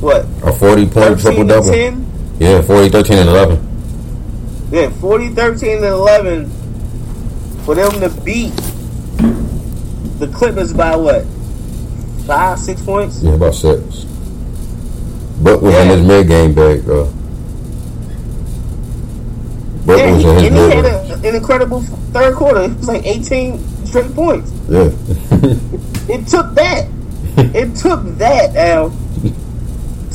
[0.00, 0.26] What?
[0.42, 1.70] A 40 point triple double.
[1.70, 2.36] 10?
[2.40, 4.68] Yeah, 40, 13, and 11.
[4.72, 6.50] Yeah, 40, 13, and 11
[7.64, 8.52] for them to beat
[10.18, 11.24] the Clippers by what?
[12.26, 13.22] Five, six points?
[13.22, 14.04] Yeah, about six.
[15.42, 15.82] But was yeah.
[15.82, 17.12] in his mid game bag, though.
[19.84, 22.62] But yeah, was he, in his and he had a, an incredible third quarter.
[22.62, 24.50] It was like 18 straight points.
[24.68, 24.84] Yeah.
[26.08, 26.88] it took that.
[27.36, 28.90] it took that, Al,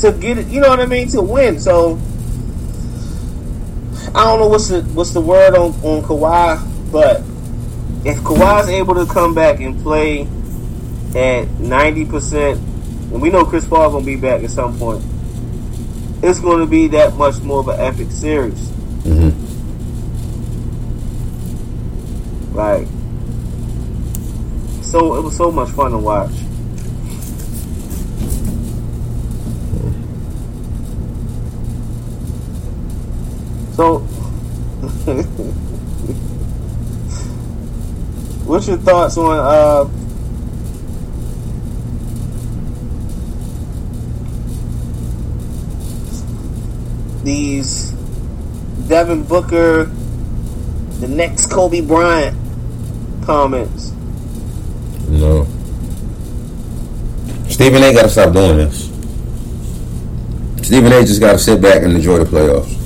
[0.00, 1.60] to get it, you know what I mean, to win.
[1.60, 1.98] So,
[4.14, 7.22] I don't know what's the what's the word on, on Kawhi, but
[8.04, 10.28] if Kawhi's able to come back and play
[11.14, 15.04] at ninety percent, and we know Chris Paul's gonna be back at some point,
[16.22, 18.68] it's going to be that much more of an epic series.
[19.02, 19.30] Mm-hmm.
[22.54, 22.86] Like,
[24.84, 26.30] so it was so much fun to watch.
[33.74, 34.06] So.
[38.44, 39.84] What's your thoughts on uh,
[47.24, 47.92] these
[48.88, 49.84] Devin Booker,
[51.00, 52.36] the next Kobe Bryant
[53.24, 53.92] comments?
[55.08, 55.46] No.
[57.48, 57.92] Stephen A.
[57.92, 58.86] got to stop doing this.
[60.66, 61.04] Stephen A.
[61.04, 62.81] just got to sit back and enjoy the playoffs.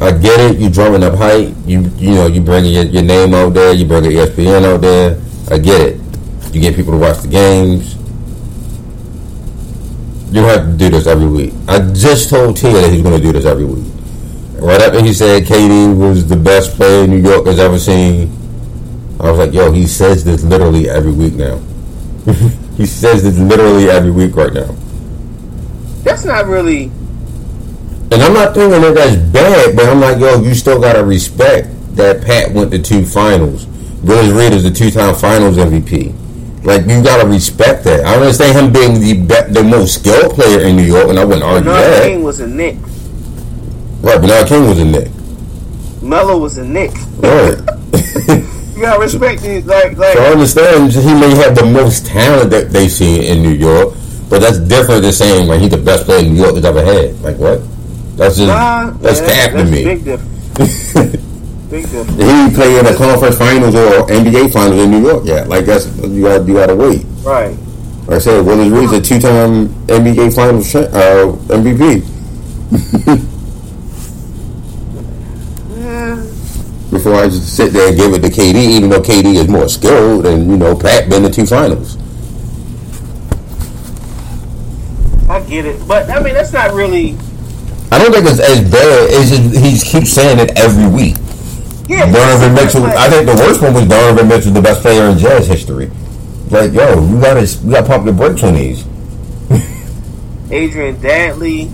[0.00, 0.58] I get it.
[0.58, 1.54] You drumming up hype.
[1.66, 3.72] You you know you bringing your, your name out there.
[3.72, 5.20] You bringing ESPN out there.
[5.50, 6.00] I get it.
[6.52, 7.94] You get people to watch the games.
[10.28, 11.54] You don't have to do this every week.
[11.68, 13.92] I just told Tia that he's going to do this every week.
[14.58, 18.28] Right after he said KD was the best player New York has ever seen,
[19.20, 21.58] I was like, yo, he says this literally every week now.
[22.76, 24.74] he says this literally every week right now.
[26.02, 26.90] That's not really
[28.12, 31.68] and I'm not thinking that that's bad, but I'm like, yo, you still gotta respect
[31.96, 33.66] that Pat went to two finals.
[34.02, 36.64] Willis Reed is the two-time Finals MVP.
[36.64, 38.04] Like you gotta respect that.
[38.04, 41.24] I understand him being the be- the most skilled player in New York, and I
[41.24, 42.06] wouldn't argue Bernard that.
[42.08, 42.76] King was a Knick.
[44.00, 45.10] Right, Bernard King was a Knick.
[46.02, 46.92] Melo was a Knick.
[47.18, 48.52] Right.
[48.76, 49.64] You gotta respect it.
[49.64, 53.42] Like, like so I understand he may have the most talent that they see in
[53.42, 53.94] New York,
[54.28, 57.18] but that's different than saying like he's the best player New York has ever had.
[57.22, 57.62] Like what?
[58.16, 59.84] That's just nah, that's yeah, cap to me.
[59.84, 60.92] Big difference.
[61.70, 62.10] Big difference.
[62.10, 65.48] he didn't play in the conference finals or NBA finals in New York yet.
[65.48, 67.04] Like that's you got you got to wait.
[67.22, 67.56] Right.
[68.06, 72.06] Like I said, Willis Reed's a two-time NBA Finals uh, MVP.
[75.76, 76.22] Yeah.
[76.90, 79.68] Before I just sit there and give it to KD, even though KD is more
[79.68, 81.96] skilled and you know Pat been to two finals.
[85.28, 87.18] I get it, but I mean that's not really.
[87.92, 89.08] I don't think it's as bad.
[89.10, 91.16] It's just he keeps saying it every week.
[91.88, 92.10] Yeah.
[92.10, 92.84] Donovan Mitchell.
[92.84, 95.90] I think the worst one was Donovan Mitchell, the best player in Jazz history.
[96.50, 98.84] Like, yo, you gotta you gotta pump the brakes on these.
[100.50, 101.70] Adrian Dantley.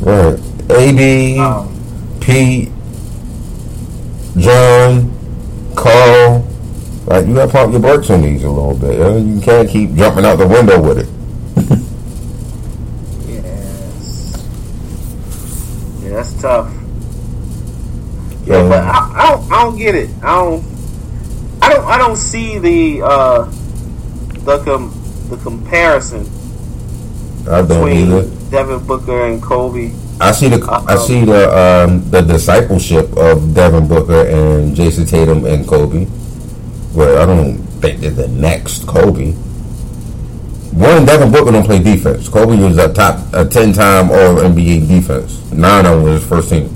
[0.00, 0.38] Right.
[0.70, 2.68] AD, Um, Pete,
[4.36, 5.10] John,
[5.76, 6.46] Karl.
[7.06, 8.98] Like, you gotta pump your brakes on these a little bit.
[9.24, 11.08] You can't keep jumping out the window with it.
[13.28, 14.46] yes.
[16.02, 16.72] Yeah, that's tough.
[18.46, 19.52] Yeah, but I, I don't.
[19.52, 20.10] I don't get it.
[20.22, 20.64] I don't.
[21.62, 21.84] I don't.
[21.84, 23.44] I don't see the uh,
[24.44, 24.94] the com-
[25.28, 26.26] the comparison
[27.48, 28.50] I don't between either.
[28.50, 29.92] Devin Booker and Kobe.
[30.20, 35.44] I see the I see the um, the discipleship of Devin Booker and Jayson Tatum
[35.46, 36.06] and Kobe,
[36.94, 39.34] but I don't think they're the next Kobe.
[40.80, 42.28] One Devin Booker don't play defense.
[42.28, 45.38] Kobe was a top a ten time All NBA defense.
[45.52, 46.68] Nine of them was his first team.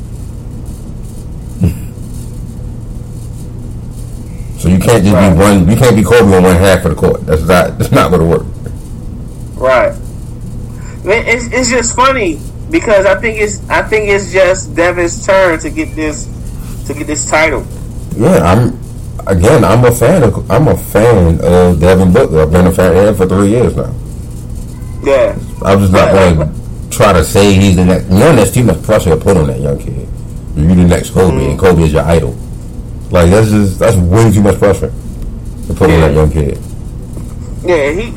[4.59, 5.30] so you can't just Right.
[5.32, 5.68] be one.
[5.70, 7.24] You can't be Kobe on one half of the court.
[7.24, 7.78] That's not.
[7.78, 8.46] That's not going to work.
[9.55, 9.94] Right.
[11.07, 12.38] It's, it's just funny
[12.70, 16.26] because I think it's I think it's just Devin's turn to get this
[16.86, 17.66] to get this title.
[18.16, 18.84] Yeah, I'm.
[19.26, 20.50] Again, I'm a fan of.
[20.50, 22.42] I'm a fan of Devin Booker.
[22.42, 23.92] I've been a fan of him for three years now.
[25.02, 25.38] Yeah.
[25.64, 28.04] I'm just not going to try to say he's the next.
[28.06, 30.08] One, there's too much pressure to put on that young kid.
[30.56, 31.50] You're the next Kobe, Mm-hmm.
[31.50, 32.32] and Kobe is your idol.
[33.10, 34.90] Like that's just that's way too much pressure
[35.68, 36.58] to put on that young kid.
[37.64, 38.08] Yeah, he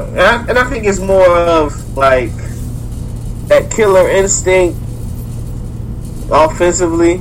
[0.00, 2.30] and I, and I think it's more of like
[3.48, 4.78] that killer instinct
[6.30, 7.16] offensively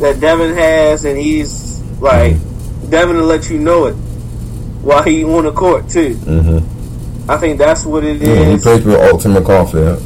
[0.00, 1.57] that Devin has, and he's
[2.00, 2.36] like
[2.90, 3.92] Devin will let you know it
[4.82, 6.14] while he on the court too.
[6.14, 7.30] Mm-hmm.
[7.30, 8.62] I think that's what it Yeah, he is.
[8.62, 10.02] plays with ultimate confidence.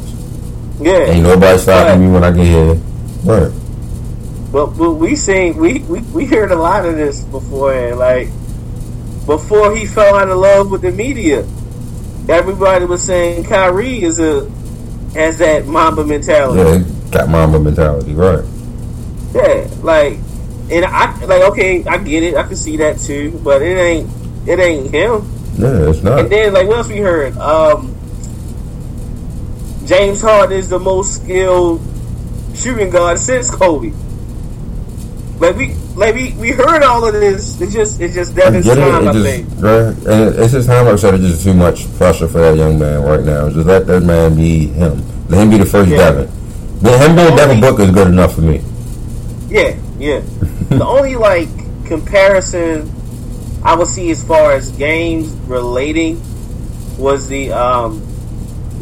[0.81, 2.07] Yeah, Ain't nobody stopping Right.
[2.07, 2.73] me when I get here.
[3.23, 3.51] Right.
[4.51, 7.97] But, but we seen we, we we heard a lot of this beforehand.
[7.99, 8.27] Like
[9.25, 11.39] before he fell out of love with the media,
[12.27, 14.49] everybody was saying Kyrie is a
[15.15, 16.83] has that Mamba mentality.
[16.85, 18.13] Yeah, got Mamba mentality.
[18.13, 18.43] Right.
[19.33, 20.17] Yeah, like
[20.73, 24.09] and I like okay, I get it, I can see that too, but it ain't
[24.47, 25.29] it ain't him.
[25.57, 26.19] Yeah, it's not.
[26.19, 27.37] And then like what else we heard?
[27.37, 27.95] Um
[29.85, 31.81] James Harden is the most skilled
[32.55, 33.91] shooting guard since Kobe.
[35.39, 37.59] Like we like we, we heard all of this.
[37.61, 38.75] It's just it's just I Devin's it.
[38.75, 39.47] time, it I just, think.
[39.61, 40.85] right, and it's just time.
[40.85, 43.49] Like I said, it's just too much pressure for that young man right now.
[43.49, 45.03] Just let that man be him.
[45.29, 45.97] Let him be the first Yeah.
[45.97, 46.29] Devin.
[46.81, 48.61] But him being Devin Booker is good enough for me.
[49.49, 50.21] Yeah, yeah.
[50.69, 51.49] the only like
[51.85, 52.91] comparison
[53.63, 56.21] I would see as far as games relating
[56.97, 58.01] was the um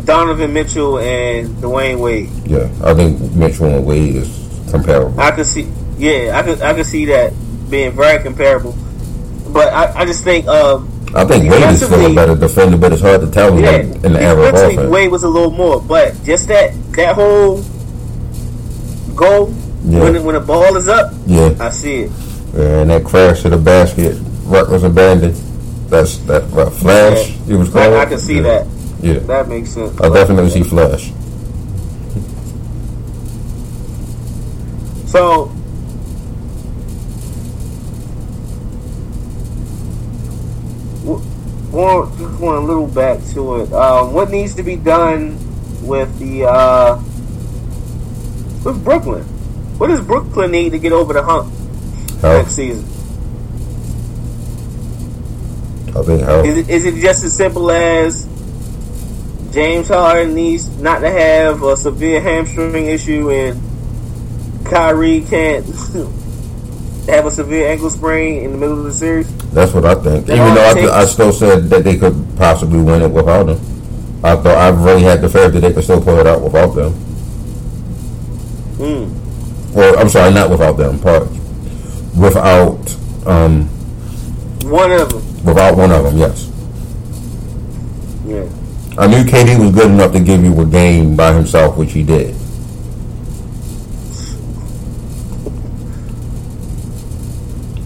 [0.05, 2.29] Donovan Mitchell and Dwyane Wade.
[2.45, 5.19] Yeah, I think Mitchell and Wade is comparable.
[5.19, 7.33] I could see, yeah, I could, I could see that
[7.69, 8.75] being very comparable.
[9.49, 12.93] But I, I just think, um, I think Wade is still a better defender, but
[12.93, 14.89] it's hard to tell in, yeah, the, in the era of offense.
[14.89, 17.61] Wade was a little more, but just that that whole
[19.15, 19.53] goal
[19.83, 19.99] Yeah.
[20.03, 22.11] when when the ball is up, Yeah, I see it.
[22.55, 25.35] and that crash to the basket, Rutgers abandoned.
[25.89, 27.31] That's that what, Flash.
[27.47, 27.55] Yeah.
[27.55, 27.93] It was I, called.
[27.95, 28.41] I can see yeah.
[28.43, 28.67] that.
[29.01, 29.99] Yeah, That makes sense.
[29.99, 31.11] I definitely see Flash.
[35.07, 35.51] So,
[41.03, 41.21] w-
[41.71, 43.73] going, just going a little back to it.
[43.73, 45.37] Um, what needs to be done
[45.85, 46.95] with the uh,
[48.63, 49.25] with Brooklyn?
[49.81, 51.51] What does Brooklyn need to get over the hump
[52.21, 52.83] next season?
[55.97, 56.45] I think health.
[56.45, 58.27] Is it, is it just as simple as
[59.51, 65.65] James Harden needs not to have a severe hamstring issue and Kyrie can't
[67.07, 69.35] have a severe ankle sprain in the middle of the series.
[69.49, 70.27] That's what I think.
[70.27, 73.49] That Even though I, th- I still said that they could possibly win it without
[73.49, 73.57] him.
[74.23, 76.67] I thought I really had the faith that they could still pull it out without
[76.75, 76.93] them.
[78.77, 79.20] Mm.
[79.75, 80.99] Or I'm sorry, not without them.
[80.99, 81.27] Part
[82.17, 82.95] without
[83.25, 83.65] um,
[84.69, 85.45] One of them.
[85.45, 86.17] without one of them.
[86.17, 86.49] Yes,
[88.25, 88.45] Yeah.
[88.97, 92.03] I knew KD was good enough to give you a game by himself, which he
[92.03, 92.35] did.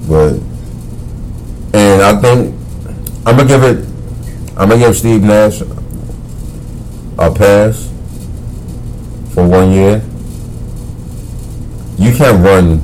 [0.08, 0.34] But
[1.74, 2.56] and I think
[3.26, 3.86] I'm gonna give it.
[4.58, 7.90] I'm gonna give Steve Nash a pass
[9.34, 10.02] for one year.
[11.98, 12.82] You can't run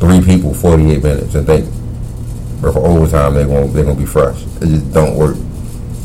[0.00, 1.66] three people 48 minutes and think
[2.60, 4.42] but for overtime they're gonna they're gonna be fresh.
[4.60, 5.36] It just don't work.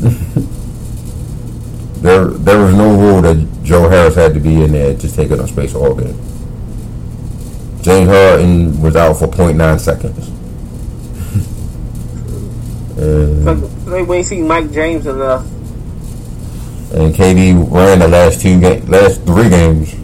[2.02, 5.38] there there was no rule that Joe Harris had to be in there just taking
[5.40, 6.18] up space all game.
[7.82, 10.30] James Harden was out for 0.9 seconds.
[13.86, 15.42] we ain't seen Mike James enough.
[16.92, 19.94] and KD ran the last two ga- last three games.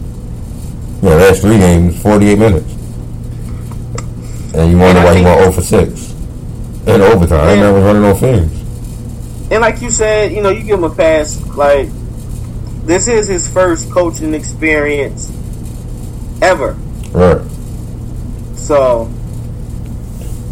[1.03, 2.71] Yeah, last three games, 48 minutes.
[4.55, 6.11] And you wonder And I why he went 0 for 6
[6.87, 7.49] in overtime.
[7.49, 9.51] And that was running on fins.
[9.51, 11.45] And like you said, you know, you give him a pass.
[11.57, 11.89] Like
[12.85, 15.29] this is his first coaching experience
[16.41, 16.71] ever.
[17.11, 17.45] Right.
[18.55, 19.11] So,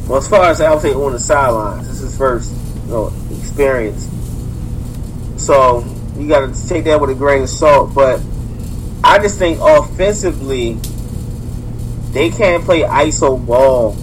[0.09, 2.53] well, as far as I would say on the sidelines, this is his first
[2.87, 4.09] you know, experience.
[5.37, 5.85] So
[6.17, 7.93] you got to take that with a grain of salt.
[7.95, 8.19] But
[9.03, 10.77] I just think offensively,
[12.11, 13.95] they can't play ISO ball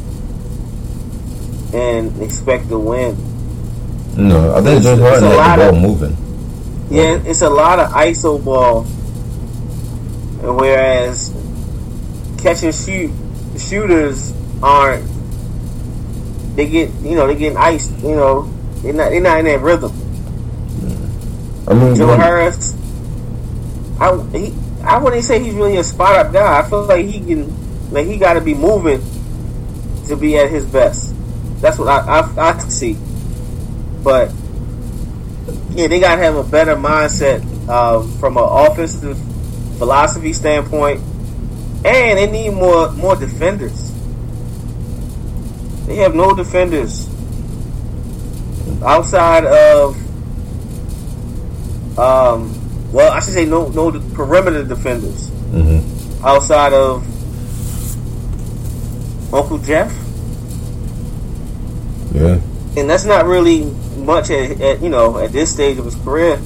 [1.72, 3.16] and expect to win.
[4.16, 6.16] No, I think It's- James Harden a had lot the ball of- moving.
[6.90, 8.86] Yeah, it's a lot of ISO ball,
[10.42, 11.30] and whereas
[12.38, 13.10] catch and shoot
[13.58, 14.32] shooters
[14.62, 15.04] aren't.
[16.56, 17.90] They get you know they getting iced.
[18.02, 18.48] You know
[18.82, 19.92] they're not they're not in that rhythm.
[21.68, 22.72] I mean, Joe Harris,
[24.00, 24.54] I he
[24.88, 26.60] I wouldn't say he's really a spot up guy.
[26.60, 29.02] I feel like he can like he got to be moving
[30.06, 31.14] to be at his best.
[31.60, 32.96] That's what I I, I see.
[34.02, 34.32] But
[35.72, 39.18] yeah, they got to have a better mindset uh, from an offensive
[39.76, 41.00] philosophy standpoint,
[41.84, 43.92] and they need more more defenders.
[45.86, 47.08] They have no defenders
[48.82, 49.96] outside of
[51.98, 52.57] um,
[52.92, 55.82] well, I should say no no perimeter defenders Mhm.
[56.24, 57.04] outside of
[59.32, 59.92] Uncle Jeff,
[62.14, 62.38] Yeah.
[62.76, 63.70] and that's not really
[64.04, 66.38] much at, at you know at this stage of his career.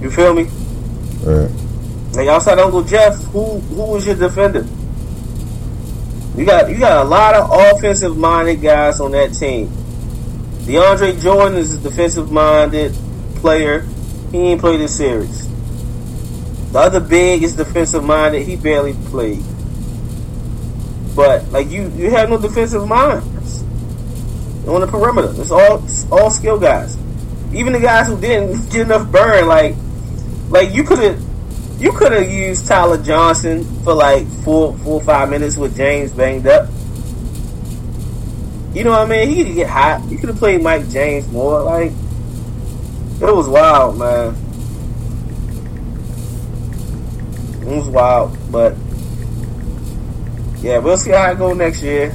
[0.00, 0.48] You feel me?
[1.24, 1.50] Right.
[2.14, 4.66] Like outside Uncle Jeff, who who was your defender?
[6.36, 9.70] You got you got a lot of offensive minded guys on that team.
[10.66, 12.94] DeAndre Jordan is a defensive minded
[13.36, 13.86] player.
[14.32, 15.48] He ain't played this series.
[16.72, 18.46] The other big is defensive minded.
[18.46, 19.42] He barely played.
[21.16, 23.62] But like you, you have no defensive minds
[24.68, 25.32] on the perimeter.
[25.40, 26.96] It's all it's all skill guys.
[27.54, 29.74] Even the guys who didn't get enough burn, like
[30.50, 31.20] like you could have
[31.80, 36.12] you could have used Tyler Johnson for like four, four or five minutes with James
[36.12, 36.68] banged up.
[38.74, 39.28] You know what I mean?
[39.28, 40.04] He could get hot.
[40.10, 41.62] You could have played Mike James more.
[41.62, 41.92] Like
[43.20, 44.34] it was wild, man.
[47.62, 48.74] It was wild, but
[50.62, 52.10] yeah, we'll see how it go next year.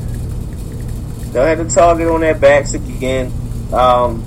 [1.32, 3.32] They'll have the target on their backs again.
[3.74, 4.24] Um,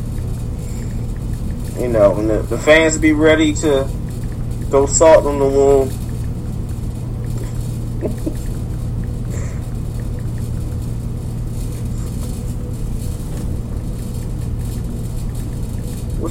[1.78, 3.88] you know, the, the fans be ready to
[4.70, 5.92] go salt on the wound.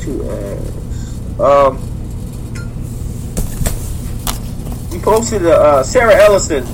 [0.07, 1.43] you?
[1.43, 1.77] Um,
[4.91, 6.65] you posted uh, uh, Sarah Ellison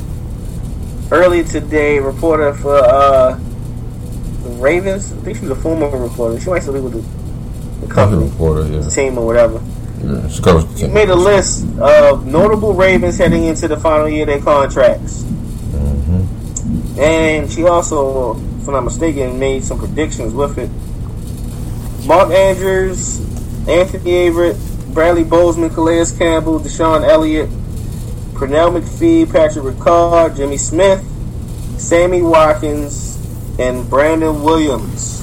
[1.11, 3.31] earlier today, reporter for uh,
[4.43, 5.11] the Ravens.
[5.11, 6.39] I think she was a former reporter.
[6.39, 8.79] She might still be with the, the company, reporter, yeah.
[8.79, 9.61] the team or whatever.
[10.03, 10.27] yeah.
[10.29, 14.27] She covers She made a list of notable Ravens heading into the final year of
[14.27, 15.23] their contracts.
[15.23, 16.97] Mhm.
[16.99, 20.69] And she also, if I'm not mistaken, made some predictions with it.
[22.05, 23.19] Mark Andrews,
[23.67, 27.49] Anthony Averett, Bradley Bozeman, Calais Campbell, DeShon Elliott,
[28.33, 31.05] Pernell McPhee, Patrick Ricard, Jimmy Smith,
[31.79, 33.19] Sammy Watkins,
[33.59, 35.21] and Brandon Williams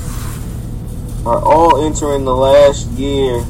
[1.27, 3.45] are all entering the last year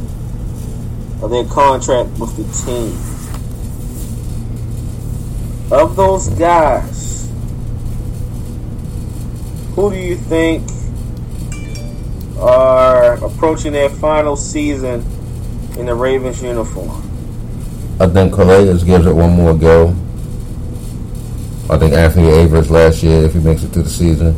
[1.20, 2.96] of their contract with the team.
[5.70, 7.28] Of those guys,
[9.74, 10.66] who do you think
[12.40, 15.04] are approaching their final season
[15.78, 17.04] in the Ravens uniform?
[18.00, 19.88] I think Calais gives it one more go.
[21.70, 24.34] I think Anthony Averett last year, if he makes it through the season.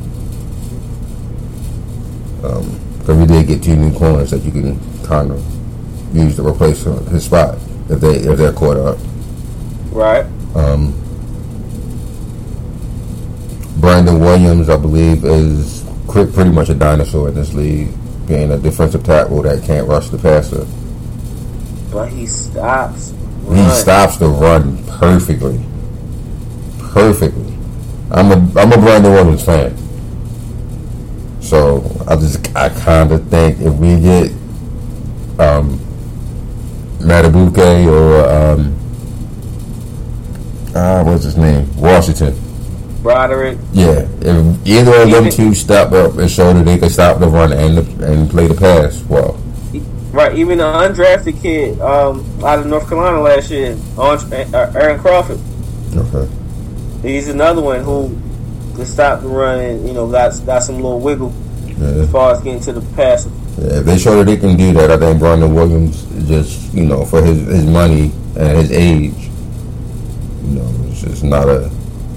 [2.41, 6.47] Because um, we did get two new corners that you can kind of use to
[6.47, 8.99] replace his spot if they if they're caught up.
[9.93, 10.25] Right.
[10.55, 10.95] Um,
[13.81, 15.80] Brandon Williams, I believe, is
[16.11, 17.89] pretty much a dinosaur in this league,
[18.27, 20.67] being a defensive tackle that can't rush the passer.
[21.93, 23.13] But he stops.
[23.43, 23.57] Run.
[23.57, 25.61] He stops the run perfectly.
[26.93, 27.55] Perfectly.
[28.11, 29.77] I'm a I'm a Brandon Williams fan.
[31.41, 34.31] So I just I kind of think if we get
[35.39, 35.79] um,
[36.99, 38.77] Madubuike or um,
[40.75, 42.50] uh, what's his name Washington
[43.03, 43.59] Broderick.
[43.73, 47.29] Yeah, if either of them two step up and show that they can stop the
[47.29, 49.35] run and the, and play the pass well.
[50.13, 55.39] Right, even the undrafted kid um, out of North Carolina last year, uh, Aaron Crawford.
[55.97, 56.31] Okay.
[57.03, 58.09] He's another one who
[58.75, 61.33] can stop the run and you know got got some little wiggle
[61.65, 62.03] yeah.
[62.03, 63.27] as far as getting to the pass.
[63.59, 66.85] Yeah, if they show that they can do that, I think Brandon Williams just you
[66.85, 69.31] know for his his money and his age,
[70.45, 71.71] you know, it's just not a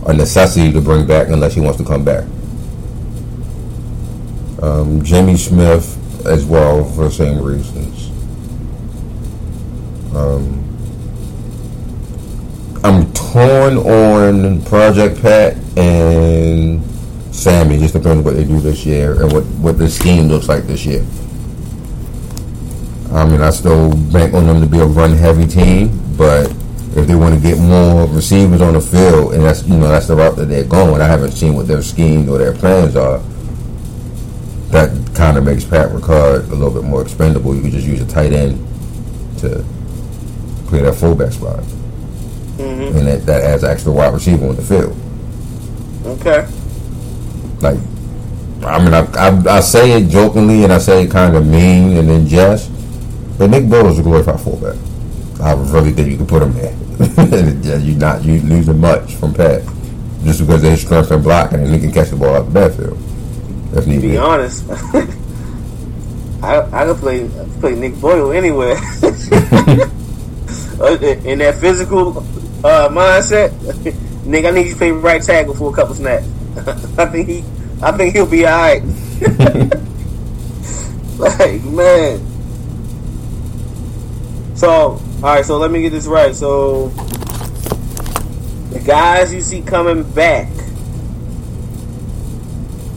[0.06, 2.26] a necessity to bring back unless he wants to come back.
[4.62, 8.10] Um, Jimmy Smith as well for the same reasons.
[10.16, 10.64] Um,
[12.84, 16.84] I'm torn on Project Pat and
[17.34, 20.48] Sammy, just depending on what they do this year and what, what the scheme looks
[20.48, 21.04] like this year.
[23.12, 26.54] I mean, I still bank on them to be a run heavy team, but
[26.96, 30.08] if they want to get more receivers on the field, and that's you know that's
[30.08, 31.02] the route that they're going.
[31.02, 33.20] I haven't seen what their scheme or their plans are.
[34.70, 37.56] That kind of makes Pat Ricard a little bit more expendable.
[37.56, 38.58] You could just use a tight end
[39.40, 39.66] to
[40.68, 41.60] play that fullback spot,
[42.58, 42.98] mm-hmm.
[42.98, 44.96] and that, that adds extra wide receiver on the field.
[46.06, 46.48] Okay.
[47.62, 47.80] Like,
[48.66, 51.98] I mean, I, I, I say it jokingly and I say it kind of mean
[51.98, 52.70] and in jest,
[53.38, 54.78] but Nick is a glorified fullback.
[55.40, 56.76] I really think you can put him there.
[57.64, 59.64] yeah, you're not you losing much from Pat
[60.24, 62.98] just because they strength and blocking and he can catch the ball out the backfield.
[63.76, 64.18] If need to be, be.
[64.18, 64.70] honest,
[66.44, 67.30] I I could play
[67.60, 68.76] play Nick Boyle anywhere.
[70.80, 72.18] Uh, in that physical
[72.66, 73.54] uh, mindset,
[74.26, 76.26] Nick, I need you to play right tackle for a couple snaps.
[76.98, 77.44] I think he,
[77.82, 78.82] I think he'll be all right.
[81.20, 82.20] like man.
[84.56, 85.46] So, all right.
[85.46, 86.36] So let me get this right.
[86.36, 86.90] So
[88.72, 90.50] the guys you see coming back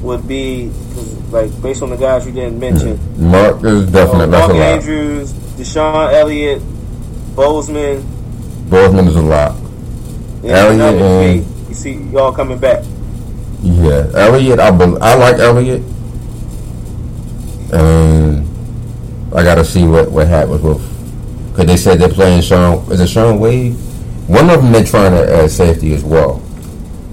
[0.03, 0.73] would be
[1.31, 2.99] like based on the guys you didn't mention.
[3.31, 6.63] Mark is definitely so, Mark Andrews, DeShon Elliott,
[7.37, 8.05] Bozeman.
[8.69, 9.57] Bozeman is a lot.
[10.45, 12.85] Elliott and you see y'all coming back.
[13.63, 14.59] Yeah, Elliott.
[14.59, 15.83] I I like Elliott,
[17.73, 18.47] and
[19.33, 20.96] I got to see what what happens with
[21.57, 22.93] because they said they're playing Shaun.
[22.93, 23.73] Is it Shaun Wade?
[24.27, 26.43] One of them they're trying to add safety as well.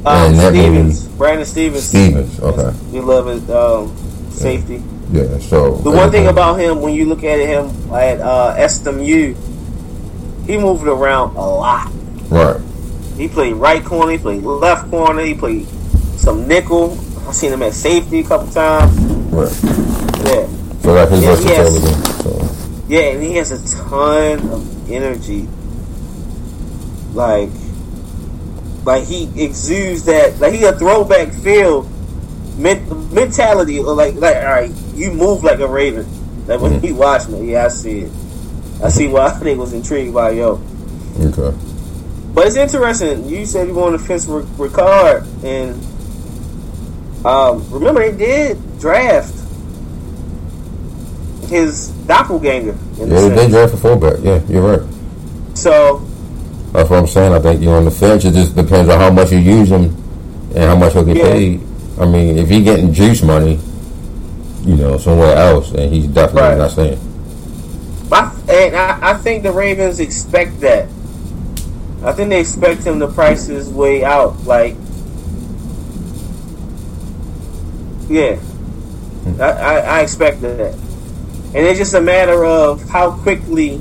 [0.06, 1.86] Um, and Stephens, Brandon Stevens.
[1.86, 2.78] Stephens, okay.
[2.92, 3.96] You love his um,
[4.32, 4.84] safety.
[5.12, 5.38] Yeah.
[5.40, 9.34] So the one thing about him, when you look at him at uh, SMU,
[10.46, 11.90] he moved around a lot.
[12.28, 12.60] Right.
[13.16, 14.12] He played right corner.
[14.12, 15.22] He played left corner.
[15.22, 15.68] He played
[16.18, 17.00] some nickel.
[17.26, 18.94] I've seen him at safety a couple times.
[19.32, 19.64] Right.
[20.26, 20.48] Yeah.
[20.82, 21.94] So like his versatility.
[22.24, 22.63] So.
[22.94, 25.48] Yeah, and he has a ton of energy.
[27.16, 27.50] Like
[28.86, 31.90] like he exudes that like he a throwback feel
[32.56, 36.06] mentality or like like all right you move like a raven.
[36.46, 36.86] Like when mm-hmm.
[36.86, 38.12] you watch me yeah I see it.
[38.84, 40.62] I see why I think was intrigued by yo.
[41.20, 41.58] Okay.
[42.36, 45.84] But it's interesting you said you wanted to fence Ricard and
[47.26, 49.43] um, remember they did draft
[51.54, 54.94] his doppelganger yeah they draft a fullback yeah you're right
[55.54, 56.06] so
[56.74, 57.34] that's what I'm saying.
[57.34, 58.26] I think you're on the fence.
[58.26, 59.84] It just depends on how much you use him
[60.56, 61.32] and how much he'll get yeah.
[61.32, 61.62] paid.
[62.00, 63.60] I mean, if he's getting juice money,
[64.64, 66.58] you know, somewhere else, and he's definitely right.
[66.58, 67.00] not staying.
[68.12, 70.86] I, and I, I think the Ravens expect that.
[72.04, 74.44] I think they expect him to price his way out.
[74.44, 74.76] Like,
[78.10, 78.40] yeah.
[79.40, 80.74] I, I, I expect that.
[81.56, 83.80] And it's just a matter of how quickly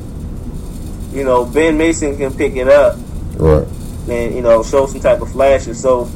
[1.12, 2.97] you know, Ben Mason can pick it up.
[3.37, 3.66] Right.
[4.09, 5.81] And, you know, show some type of flashes.
[5.81, 6.07] So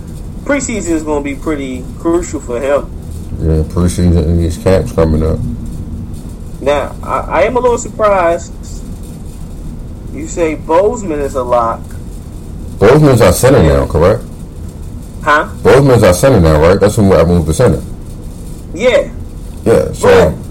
[0.45, 2.91] preseason is going to be pretty crucial for him.
[3.39, 5.39] Yeah, preseason and these camps coming up.
[6.63, 8.53] Now, I, I am a little surprised.
[10.13, 11.83] You say Bozeman is a lock,
[12.79, 14.23] Bozeman's our center now, correct?
[15.23, 15.53] huh?
[15.63, 16.81] Bozeman's our center now, right?
[16.81, 17.83] That's when I moved to center.
[18.75, 19.13] Yeah,
[19.65, 20.46] Yeah, so Right.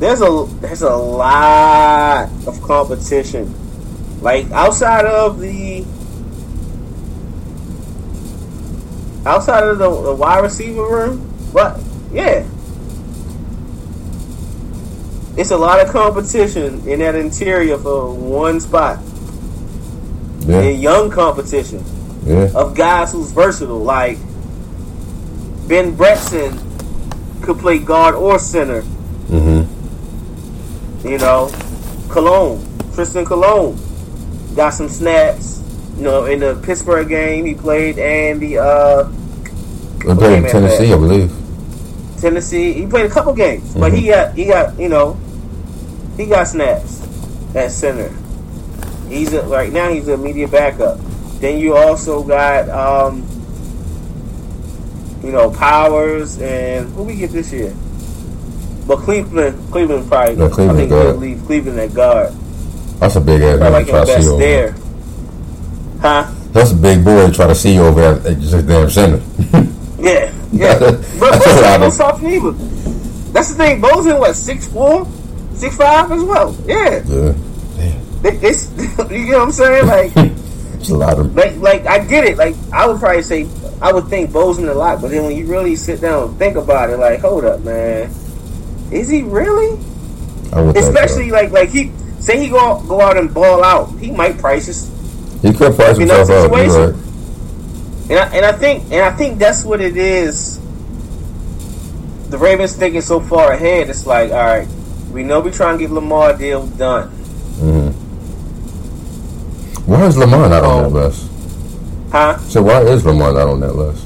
[0.00, 3.54] There's a there's a lot of competition.
[4.22, 5.84] Like outside of the
[9.26, 11.78] outside of the, the wide receiver room, but
[12.12, 12.46] yeah,
[15.36, 18.98] it's a lot of competition in that interior for one spot.
[20.40, 21.84] yeah, And young competition
[22.24, 24.16] yeah, of guys who's versatile, like
[25.68, 26.58] Ben Bredeson
[27.42, 28.80] could play guard or center.
[28.80, 29.64] hmm
[31.04, 31.50] You know,
[32.08, 32.58] Colon,
[32.92, 33.76] Trystan Colon
[34.54, 35.62] got some snaps.
[35.96, 39.04] You know, in the Pittsburgh game he played, and the uh,
[40.00, 41.32] played in Tennessee, I believe.
[42.20, 42.72] Tennessee.
[42.72, 45.18] He played a couple games, but he got he got you know
[46.16, 47.02] he got snaps
[47.54, 48.10] at center.
[49.08, 50.98] He's a, right now he's a media backup.
[51.40, 53.26] Then you also got um,
[55.24, 57.74] you know Powers and who we get this year.
[58.86, 60.34] But Cleveland, Cleveland probably.
[60.36, 62.32] Yeah, Cleveland I think they'll leave Cleveland at guard.
[62.98, 64.38] That's a big ass like try him to see best over.
[64.42, 64.74] there.
[66.00, 66.30] Huh?
[66.52, 69.22] That's a big boy to try to see you over at, at just damn center.
[70.00, 70.78] Yeah, yeah.
[70.80, 72.50] but That's a Bozeman lot ain't no of- soft neither.
[73.32, 73.80] That's the thing.
[73.82, 75.06] Bozeman what six four,
[75.52, 76.56] six five as well.
[76.66, 77.02] Yeah.
[77.06, 77.32] yeah,
[78.22, 79.86] They, it's, you get what I'm saying?
[79.86, 80.12] Like,
[80.80, 81.36] it's a lot of.
[81.36, 82.38] like, like I get it.
[82.38, 83.46] Like, I would probably say
[83.82, 86.56] I would think Bozeman a lot, but then when you really sit down and think
[86.56, 88.10] about it, like, hold up, man,
[88.90, 89.78] is he really?
[90.52, 90.90] I would think so.
[90.92, 94.66] Especially like, like he say he go go out and ball out, he might price
[94.66, 94.88] his
[95.42, 96.50] he could price himself out.
[96.50, 96.94] Right.
[98.10, 100.58] And I, and I think and I think that's what it is.
[102.30, 103.88] The Ravens thinking so far ahead.
[103.88, 104.68] It's like, all right,
[105.12, 107.10] we know we trying to get Lamar deal done.
[107.58, 107.92] Mhm.
[109.86, 110.88] Why is Lamar not on Oh.
[110.90, 111.26] that list?
[112.12, 112.38] Huh?
[112.38, 114.04] So why is Lamar not on that list?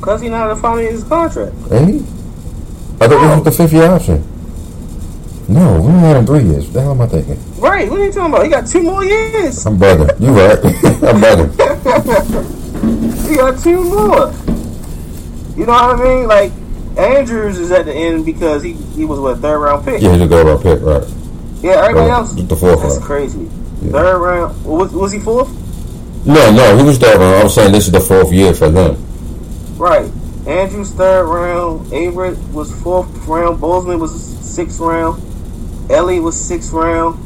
[0.00, 1.54] Because he not finally his contract.
[1.70, 2.06] Ain't he?
[3.00, 3.34] I thought this No.
[3.36, 4.24] was the fifth year option.
[5.48, 6.64] No, we only had him three years.
[6.66, 7.38] What the hell am I thinking?
[7.60, 7.90] Right?
[7.90, 8.44] What are you talking about?
[8.44, 9.66] He got two more years.
[9.66, 10.20] I'm bugging.
[10.20, 10.58] You right.
[11.04, 12.50] I'm bugging.
[13.28, 14.32] He got two more.
[15.56, 16.28] You know what I mean?
[16.28, 16.52] Like
[16.98, 20.00] Andrews is at the end because he he was what third round pick.
[20.02, 21.02] Yeah, he's a go round pick, right?
[21.62, 22.34] Yeah, everybody Well, else.
[22.34, 23.04] the fourth That's round.
[23.04, 23.48] crazy.
[23.82, 23.92] Yeah.
[23.92, 24.64] Third round.
[24.64, 25.48] Was, was he fourth?
[26.26, 27.34] No, no, he was third round.
[27.36, 28.96] Uh, I'm saying this is the fourth year for them.
[29.78, 30.10] Right.
[30.46, 31.86] Andrews third round.
[31.86, 33.60] Averett was fourth round.
[33.60, 35.22] Bozeman was sixth round.
[35.90, 37.18] Ellie was sixth round.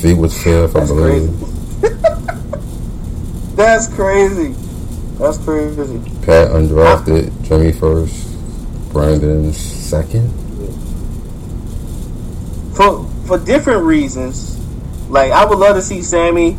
[0.00, 1.30] Fee was fifth, I That's believe.
[3.56, 4.54] That's crazy.
[5.18, 5.98] That's crazy.
[6.22, 7.42] Pat undrafted.
[7.42, 8.26] Jimmy first.
[8.92, 10.30] Brandon second.
[12.74, 14.58] For for different reasons.
[15.08, 16.56] Like I would love to see Sammy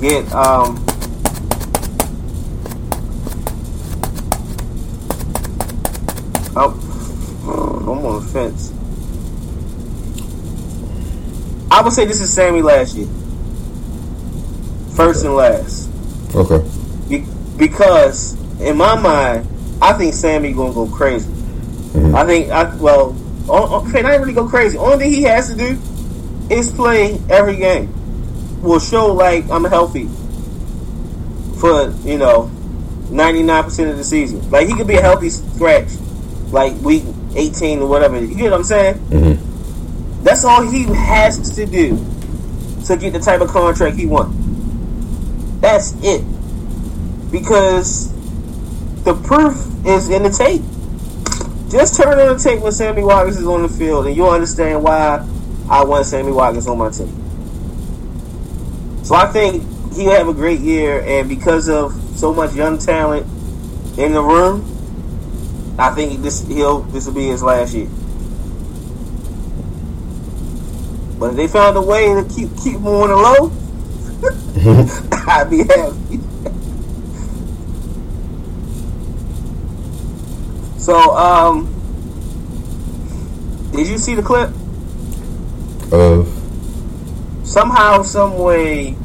[0.00, 0.84] get um
[6.56, 6.72] I'm,
[7.48, 8.72] I'm on the fence.
[11.70, 13.08] I would say this is Sammy last year.
[14.94, 15.88] First and last.
[16.34, 16.62] Okay.
[17.08, 17.26] Be-
[17.56, 19.46] because in my mind,
[19.80, 21.30] I think Sammy gonna go crazy.
[21.30, 22.14] Mhm.
[22.14, 23.16] I think I well,
[23.48, 24.76] okay, not really go crazy.
[24.78, 25.78] Only thing he has to do
[26.50, 27.92] is play every game.
[28.62, 30.08] Will show like I'm healthy
[31.58, 32.50] for you know
[33.10, 34.48] ninety nine percent of the season.
[34.50, 35.88] Like he could be a healthy scratch,
[36.52, 38.22] like week eighteen or whatever.
[38.22, 38.96] You get what I'm saying?
[38.96, 41.96] hmm That's all he has to do
[42.86, 44.36] to get the type of contract he wants.
[45.60, 46.22] That's it.
[47.30, 48.12] Because
[49.04, 49.54] the proof
[49.86, 50.62] is in the tape.
[51.70, 54.82] Just turn on the tape when Sammy Watkins is on the field, and you'll understand
[54.82, 55.26] why
[55.70, 57.18] I want Sammy Watkins on my team.
[59.04, 63.26] So I think he'll have a great year, and because of so much young talent
[63.98, 64.68] in the room,
[65.78, 67.88] I think this he'll this will be his last year.
[71.18, 73.52] But if they found a way to keep keep him on the low,
[75.28, 76.20] I'd be happy.
[80.78, 81.68] so, um,
[83.72, 84.50] did you see the clip?
[85.92, 86.28] Of
[87.44, 88.96] Somehow, some way,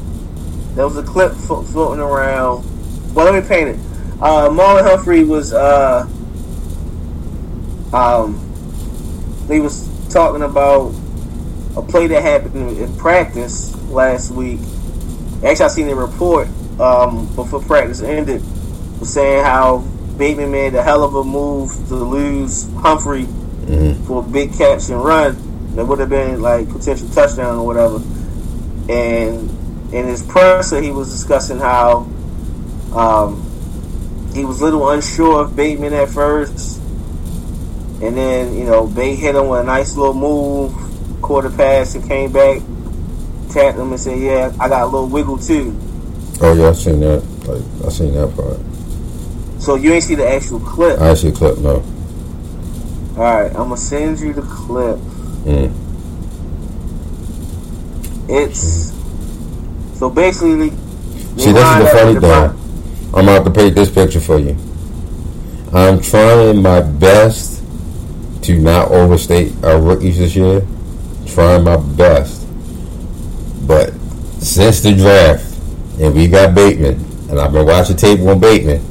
[0.76, 2.64] there was a clip flo- floating around.
[3.14, 3.80] Well, let me paint it.
[4.22, 6.08] Uh, Marlon Humphrey was, uh,
[7.94, 8.36] um,
[9.50, 10.94] he was talking about
[11.76, 14.60] a play that happened in, practice last week.
[15.44, 16.48] Actually, I seen the report
[16.80, 18.42] um, before practice ended.
[19.00, 19.80] was saying how
[20.18, 23.28] Bateman made a hell of a move to lose Humphrey
[23.68, 24.06] Mm-hmm.
[24.06, 25.36] for a big catch and run.
[25.76, 27.98] That would have been like potential touchdown or whatever.
[28.90, 29.50] And
[29.94, 32.08] in his presser, he was discussing how
[32.96, 36.82] um, he was a little unsure of Bateman at first.
[38.02, 40.74] And then, you know, Bate hit him with a nice little move,
[41.22, 42.62] quarter pass and came back,
[43.52, 45.76] tapped him and said, Yeah, I got a little wiggle too.
[46.42, 47.24] Oh yeah, I seen that.
[47.48, 48.58] Like I seen that part.
[49.62, 51.00] So you ain't see the actual clip.
[51.00, 51.84] I actually clip no.
[53.18, 54.98] Alright, I'm gonna send you the clip.
[55.46, 55.74] Mm.
[58.30, 58.94] It's
[59.98, 60.70] so basically.
[61.38, 63.14] See, this is the funny thing.
[63.16, 64.56] I'm about to paint this picture for you.
[65.74, 67.57] I'm trying my best
[68.48, 70.66] to not overstate our rookies this year.
[71.28, 72.48] Trying my best.
[73.68, 73.94] But
[74.40, 75.44] since the draft,
[76.00, 76.94] and we got Bateman,
[77.30, 78.82] and I've been watching tape on Bateman,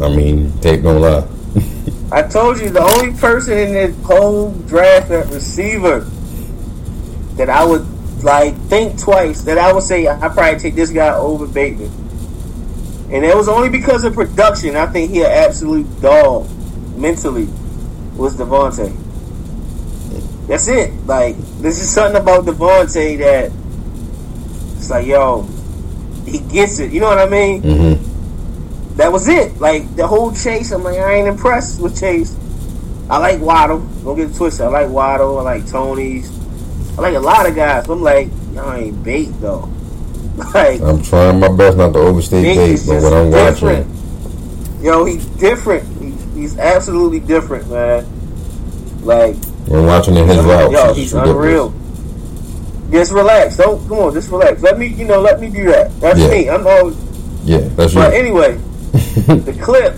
[0.00, 1.24] I mean, tape don't lie.
[2.12, 6.00] I told you the only person in this whole draft at receiver
[7.36, 7.86] that I would
[8.24, 11.92] like think twice that I would say I probably take this guy over Bateman.
[13.12, 14.74] And it was only because of production.
[14.74, 16.50] I think he an absolute dog
[16.96, 17.48] mentally
[18.16, 18.92] was DeVonta.
[20.46, 20.92] That's it.
[21.06, 23.52] Like this is something about DeVonta that
[24.76, 25.42] it's like, yo,
[26.26, 26.92] he gets it.
[26.92, 27.62] You know what I mean?
[27.62, 28.96] Mm-hmm.
[28.96, 29.58] that was it.
[29.60, 32.36] Like the whole chase, I'm like, I ain't impressed with Chase.
[33.08, 33.80] I like Waddle.
[34.04, 34.66] Don't get it twisted.
[34.66, 35.38] I like Waddle.
[35.38, 36.30] I like Toney's.
[36.98, 37.86] I like a lot of guys.
[37.86, 39.70] But I'm like, y'all ain't Bate though.
[40.54, 43.86] like I'm trying my best not to overstate Bates, but what I'm different.
[43.88, 45.93] watching, Yo, he's different.
[46.34, 48.06] He, he's absolutely different, man.
[49.04, 49.36] Like,
[49.70, 51.30] I'm watching in his routes, yo, he's ridiculous.
[51.36, 51.74] unreal.
[52.90, 53.56] Just relax.
[53.56, 54.14] Don't come on.
[54.14, 54.62] Just relax.
[54.62, 55.98] Let me, you know, let me do that.
[56.00, 56.28] That's Yeah.
[56.28, 56.48] me.
[56.50, 56.96] I'm always.
[57.44, 58.14] Yeah, that's But right.
[58.14, 58.56] anyway,
[58.92, 59.96] the clip,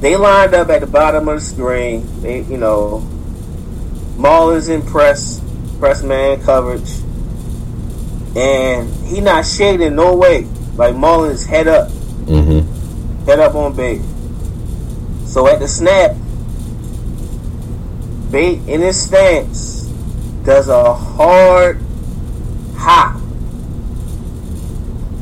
[0.00, 2.08] they lined up at the bottom of the screen.
[2.22, 3.06] They, you know,
[4.16, 5.40] Marlon's in press,
[5.78, 6.90] press man coverage,
[8.36, 10.46] and he not shading no way.
[10.76, 11.88] Like Marlon's head up,
[12.28, 13.24] Mm-hmm.
[13.26, 14.00] head up on Bate.
[15.38, 16.16] So at the snap,
[18.32, 19.82] Bate in his stance
[20.44, 21.80] does a hard
[22.74, 23.20] hop.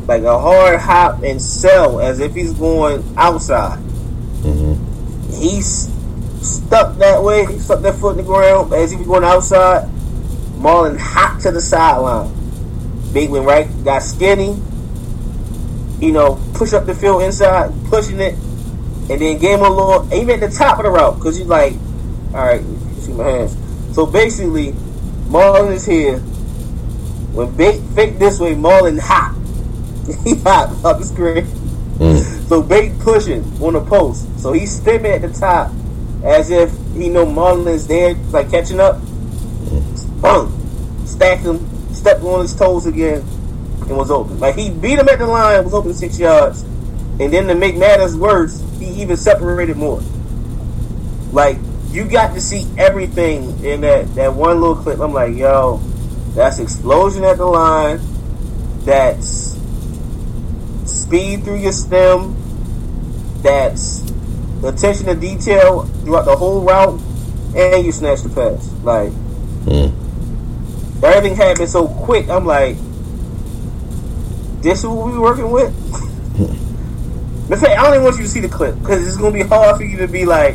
[0.08, 3.78] Like a hard hop and sell as if he's going outside.
[4.40, 5.32] Mm-hmm.
[5.34, 5.92] He's
[6.40, 9.86] stuck that way, he stuck that foot in the ground as he was going outside.
[10.56, 12.32] Marlon hopped to the sideline.
[13.12, 14.58] Big went right, got skinny,
[16.00, 18.34] you know, push up the field inside, pushing it,
[19.09, 21.46] and then gave him a little, even at the top of the route, because he's
[21.46, 21.74] like,
[22.34, 22.62] all right,
[22.98, 23.57] see my hands.
[23.94, 24.72] So basically,
[25.28, 26.18] Marlon is here.
[26.18, 29.36] When Bate fake this way, Marlon hop.
[30.24, 31.44] he hop up the screen.
[31.98, 32.48] Mm.
[32.48, 34.26] So Bate pushing on the post.
[34.40, 35.72] So he's stepping at the top
[36.24, 39.00] as if he know Marlon is there, like catching up.
[40.20, 41.07] Boom.
[41.07, 44.40] Stacked him, stepped on his toes again, and was open.
[44.40, 46.64] Like he beat him at the line, was open six yards.
[47.18, 50.00] And then to make matters worse, he even separated more.
[51.32, 51.58] Like
[51.90, 55.00] you got to see everything in that, that one little clip.
[55.00, 55.78] I'm like, yo,
[56.34, 58.00] that's explosion at the line.
[58.84, 59.56] That's
[60.84, 62.36] speed through your stem.
[63.42, 64.02] That's
[64.62, 67.00] attention to detail throughout the whole route,
[67.56, 68.70] and you snatch the pass.
[68.82, 69.12] Like
[69.66, 69.92] Mm.
[71.02, 72.28] everything happened so quick.
[72.28, 72.76] I'm like,
[74.62, 75.72] this is what we working with.
[77.49, 79.42] In fact, I don't even want you to see the clip because it's gonna be
[79.42, 80.55] hard for you to be like.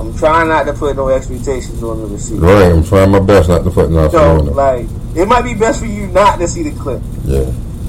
[0.00, 2.44] I'm trying not to put no expectations on the receiver.
[2.44, 4.52] Right, I'm trying my best not to put nothing So, on it.
[4.52, 7.00] like, it might be best for you not to see the clip.
[7.24, 7.40] Yeah,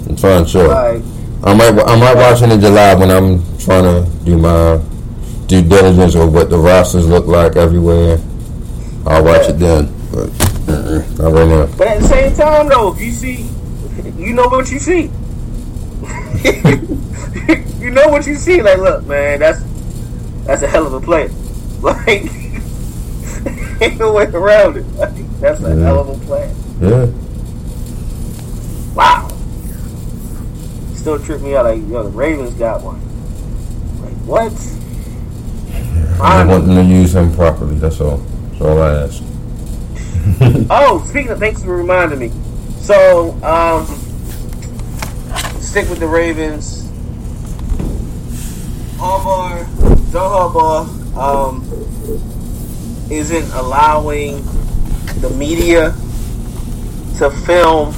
[0.08, 0.68] I'm trying to.
[0.68, 1.02] Like,
[1.44, 4.80] I might I might watch it in July when I'm trying to do my
[5.48, 8.20] due diligence of what the rosters look like everywhere.
[9.08, 10.30] I'll watch it then, but
[10.70, 11.66] uh-uh, not right now.
[11.78, 13.50] But at the same time, though, if you see,
[14.18, 15.10] you know what you see.
[17.80, 18.62] you know what you see.
[18.62, 19.62] Like, look, man, that's
[20.46, 21.30] that's a hell of a play.
[21.84, 22.08] Like,
[23.82, 24.86] ain't no way around it.
[24.96, 25.84] Like, that's a Yeah.
[25.84, 26.50] hell of a play.
[26.82, 27.08] Yeah,
[28.96, 29.28] Wow.
[30.96, 31.66] Still trip me out.
[31.66, 33.02] Like, yo, the Ravens got one.
[34.02, 34.54] Like, what?
[36.22, 37.76] I want them to use him properly.
[37.76, 38.18] That's all.
[38.18, 39.22] That's all I ask.
[40.70, 42.32] Oh, speaking of, thanks for reminding me.
[42.80, 43.86] So, um,
[45.74, 46.84] stick with the Ravens.
[49.00, 49.66] Harbaugh,
[50.12, 51.64] John Harbaugh, um,
[53.12, 54.46] isn't allowing
[55.22, 55.90] the media
[57.18, 57.92] to film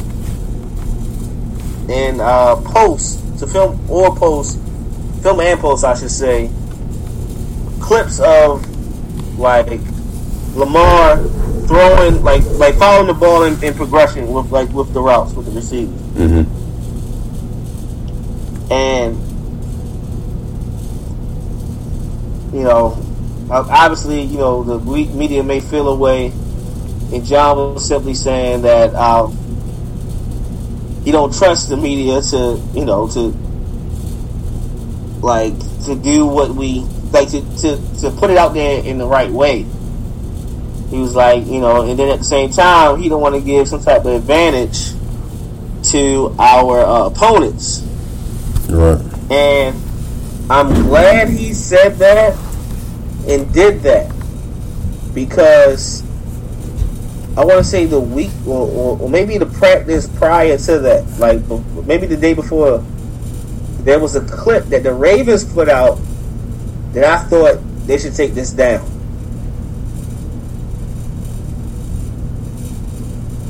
[1.89, 4.57] and uh, post to film or post,
[5.21, 6.49] film and post, I should say,
[7.81, 8.65] clips of
[9.37, 9.81] like
[10.53, 11.17] Lamar
[11.67, 15.47] throwing, like like following the ball in, in progression with like with the routes with
[15.47, 16.64] the receivers, Mm-hmm.
[18.71, 19.15] And
[22.55, 22.97] you know,
[23.49, 26.27] obviously, you know, the media may feel a way.
[27.13, 29.33] and John was simply saying that um,
[31.03, 33.35] he don't trust the media to, you know, to
[35.21, 35.53] like
[35.83, 36.79] to do what we
[37.11, 39.65] like to, to, to put it out there in the right way.
[40.89, 43.41] He was like, you know, and then at the same time, he don't want to
[43.41, 44.91] give some type of advantage
[45.91, 47.85] to our uh, opponents.
[48.75, 49.31] Right.
[49.31, 49.75] And
[50.51, 52.37] I'm glad he said that
[53.27, 54.13] and did that
[55.13, 56.03] because
[57.37, 61.05] I want to say the week or, or, or maybe the practice prior to that,
[61.19, 61.41] like
[61.85, 62.83] maybe the day before,
[63.79, 65.99] there was a clip that the Ravens put out
[66.91, 68.91] that I thought they should take this down.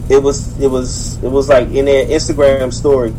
[0.08, 3.14] It was it was it was like in their Instagram story.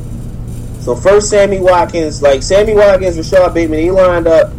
[0.86, 4.52] So first, Sammy Watkins, like Sammy Watkins, Rashod Bateman, he lined up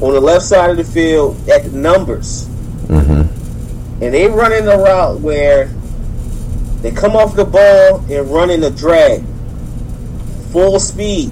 [0.00, 2.48] on the left side of the field at the numbers,
[2.88, 4.02] Mm-hmm.
[4.02, 5.66] and they running the route where
[6.82, 9.22] they come off the ball and running a drag,
[10.50, 11.30] full speed,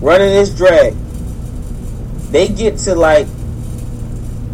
[0.00, 0.94] running this drag.
[2.30, 3.26] They get to like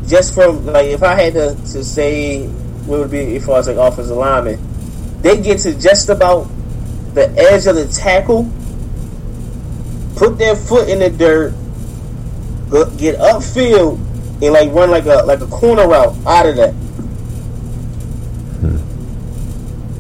[0.07, 3.68] just from like if I had to, to say what would be if I was
[3.68, 4.59] like offensive lineman,
[5.20, 6.49] they get to just about
[7.18, 8.50] the edge of the tackle,
[10.16, 11.52] put their foot in the dirt,
[12.96, 13.98] get upfield,
[14.40, 16.74] and like run like a like a corner route out of that.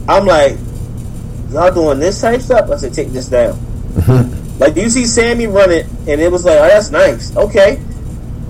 [0.08, 0.56] I'm like,
[1.50, 2.70] y'all doing this type stuff?
[2.70, 3.58] I said, take this down.
[4.58, 5.86] like, do you see Sammy run it?
[6.06, 7.36] And it was like, oh, that's nice.
[7.36, 7.76] Okay.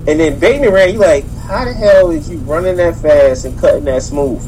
[0.07, 0.93] And then Bateman ran.
[0.93, 4.41] You like, how the hell is you running that fast and cutting that smooth?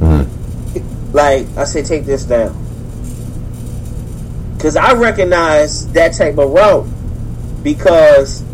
[0.00, 1.12] Mm-hmm.
[1.12, 2.59] Like, I said, take this down.
[4.60, 6.86] Because I recognize that type of route
[7.62, 8.44] because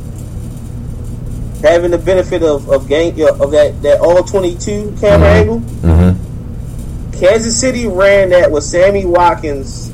[1.62, 5.32] having the benefit of of, game, of that, that all 22 camera Mhm.
[5.40, 7.10] angle, Mm-hmm.
[7.18, 9.90] Kansas City ran that with Sammy Watkins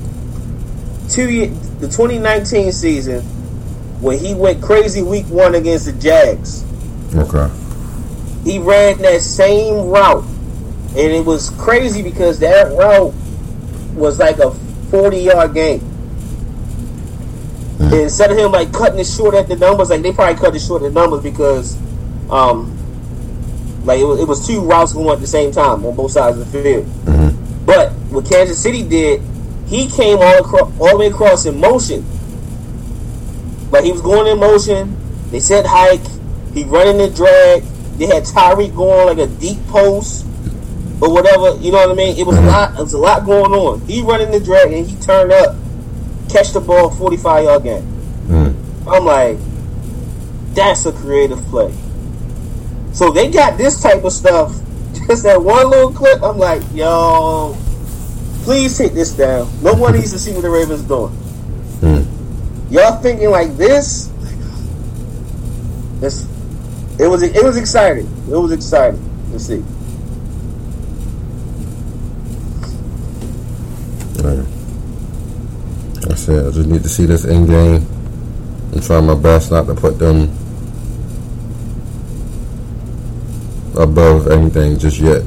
[1.09, 1.47] two
[1.81, 3.23] the 2019 season
[4.03, 6.63] when he went crazy week one against the Jags.
[7.15, 7.49] Okay.
[8.45, 10.25] He ran that same route,
[10.91, 13.15] and it was crazy because that route
[13.95, 14.51] was like a
[14.91, 15.89] 40 yard game.
[17.81, 20.55] And instead of him like cutting it short at the numbers, like they probably cut
[20.55, 21.77] it short at the numbers because,
[22.31, 22.79] um,
[23.85, 26.39] like it was, it was two routes going at the same time on both sides
[26.39, 26.87] of the field.
[27.05, 27.65] Mm-hmm.
[27.67, 29.21] But what Kansas City did,
[29.67, 32.05] he came all across, all the way across in motion.
[33.71, 34.97] Like he was going in motion.
[35.31, 36.07] They said hike.
[36.53, 37.63] He running the drag.
[37.99, 40.27] They had Tyreek going like a deep post
[41.01, 41.57] or whatever.
[41.57, 42.19] You know what I mean?
[42.19, 42.75] It was a lot.
[42.79, 43.81] It was a lot going on.
[43.87, 45.57] He running the drag and he turned up,
[46.33, 47.83] catch the ball, forty five yard game.
[48.27, 48.89] Mm-hmm.
[48.89, 49.39] I'm like,
[50.55, 51.73] that's a creative play.
[52.93, 54.53] So they got this type of stuff.
[55.07, 56.23] Just that one little clip.
[56.23, 57.57] I'm like, yo,
[58.45, 59.49] please take this down.
[59.63, 61.13] No one needs to see what the Ravens doing.
[61.81, 62.75] Mm-hmm.
[62.75, 64.11] Y'all thinking like this?
[66.03, 66.27] It's,
[66.99, 68.07] it was it was exciting.
[68.31, 69.01] It was exciting
[69.33, 69.63] to see.
[74.23, 74.52] Right.
[76.11, 77.87] I said I just need to see this end game
[78.73, 80.23] and try my best not to put them
[83.77, 85.23] above anything just yet.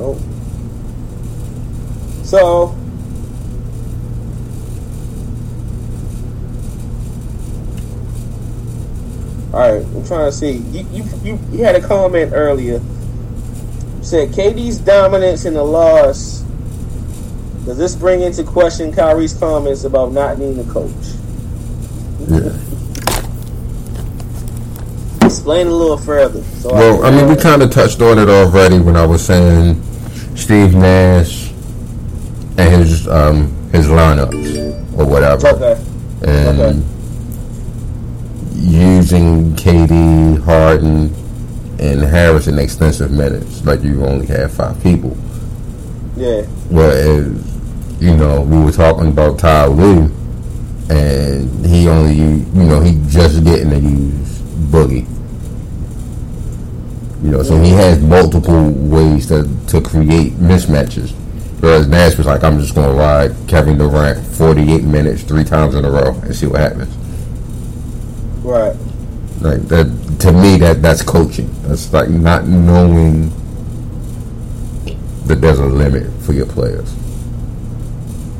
[0.00, 0.18] Oh.
[2.24, 2.76] So
[9.52, 10.52] All right, I'm trying to see.
[10.52, 12.74] You you you, you had a comment earlier.
[12.74, 16.44] You said KD's dominance in the loss.
[17.64, 20.90] Does this bring into question Kyrie's comments about not needing a coach?
[22.28, 22.56] Yeah.
[25.26, 26.42] Explain a little further.
[26.42, 29.80] So Well, I mean, we kind of touched on it already when I was saying
[30.34, 31.50] Steve Nash
[32.56, 35.80] and his um his lineups or whatever, okay.
[36.26, 36.80] and Okay.
[38.56, 41.14] using KD, Harden,
[41.78, 45.16] and Harris in extensive minutes, like you only have five people.
[46.20, 46.42] Yeah.
[46.68, 50.12] Whereas, eh, you know, we were talking about Ty Lue,
[50.90, 55.08] and he only, you know, he just getting to use Boogie.
[57.24, 61.12] You know, so he has multiple ways to, to create mismatches.
[61.60, 65.74] Whereas Nash was like, I'm just going to ride Kevin Durant 48 minutes three times
[65.74, 66.94] in a row and see what happens.
[68.44, 68.76] Right.
[69.40, 71.50] Like that to me, that that's coaching.
[71.62, 73.32] That's like not knowing
[75.30, 76.92] that there's a limit for your players.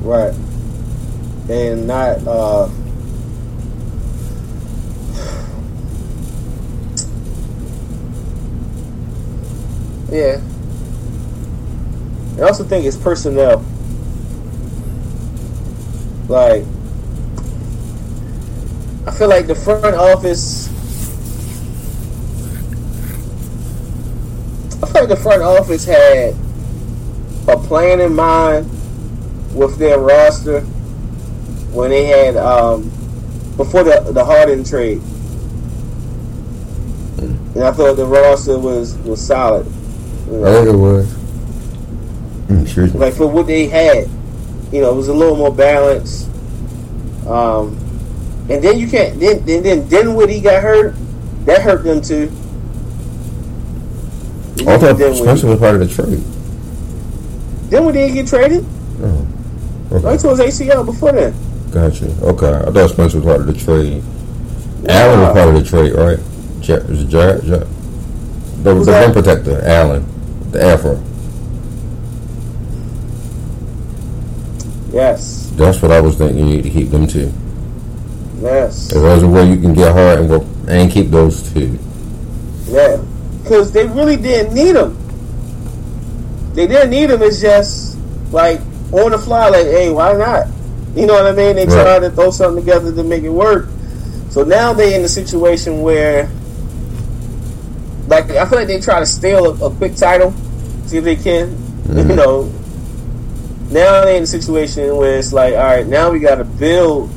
[0.03, 0.35] Right.
[1.49, 2.69] And not uh
[10.11, 10.41] Yeah.
[12.39, 13.65] I also think it's personnel.
[16.27, 16.65] Like
[19.07, 20.67] I feel like the front office
[24.83, 26.35] I feel like the front office had
[27.51, 28.69] a plan in mind
[29.55, 30.61] with their roster
[31.73, 32.85] when they had um,
[33.57, 35.01] before the the Harden trade,
[37.55, 39.67] and I thought the roster was was solid.
[40.27, 41.07] You know, I think it was.
[42.49, 42.99] Mm, me.
[42.99, 44.09] like for what they had,
[44.73, 46.29] you know, it was a little more balanced.
[47.27, 47.77] Um,
[48.49, 50.95] and then you can't then then then Dinwiddie got hurt.
[51.45, 52.25] That hurt them too.
[54.69, 54.97] I thought.
[55.17, 56.23] Spencer was part of the trade.
[57.71, 58.65] Dinwiddie didn't get traded.
[59.03, 59.27] Oh,
[59.93, 60.05] okay.
[60.05, 61.33] Right to his ACL before that.
[61.73, 62.07] Gotcha.
[62.23, 62.69] Okay.
[62.69, 64.03] I thought Spencer was part of the trade.
[64.89, 66.19] Allen was part of the trade, right?
[66.67, 67.11] Ja- was it
[68.63, 70.05] the, the rim protector, Allen,
[70.51, 71.03] the Afro.
[74.93, 75.51] Yes.
[75.55, 76.39] That's what I was thinking.
[76.39, 77.33] You need to keep them two.
[78.41, 78.89] Yes.
[78.93, 81.79] If there's a way you can get hard and go and keep those two.
[82.67, 83.03] Yeah,
[83.43, 84.97] because they really didn't need him.
[86.55, 87.23] They didn't need him.
[87.23, 87.97] It's just
[88.33, 88.61] like
[88.93, 90.47] on the fly, like, hey, why not?
[90.97, 91.57] You know what I mean?
[91.57, 91.83] They Right.
[91.83, 93.69] tried to throw something together to make it work.
[94.31, 96.29] So now they're in a situation where,
[98.09, 100.35] like, I feel like they try to steal a, a quick title,
[100.87, 101.57] see if they can.
[101.91, 102.17] You Mhm.
[102.17, 102.43] know,
[103.73, 107.11] now they're in a situation where it's like, all right, now we got to build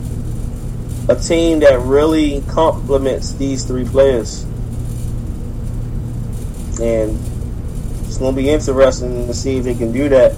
[1.10, 4.46] a team that really complements these three players
[6.82, 7.18] and
[8.24, 10.34] going to be interesting to see if they can do that.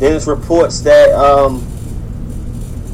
[0.00, 1.60] There's reports that um,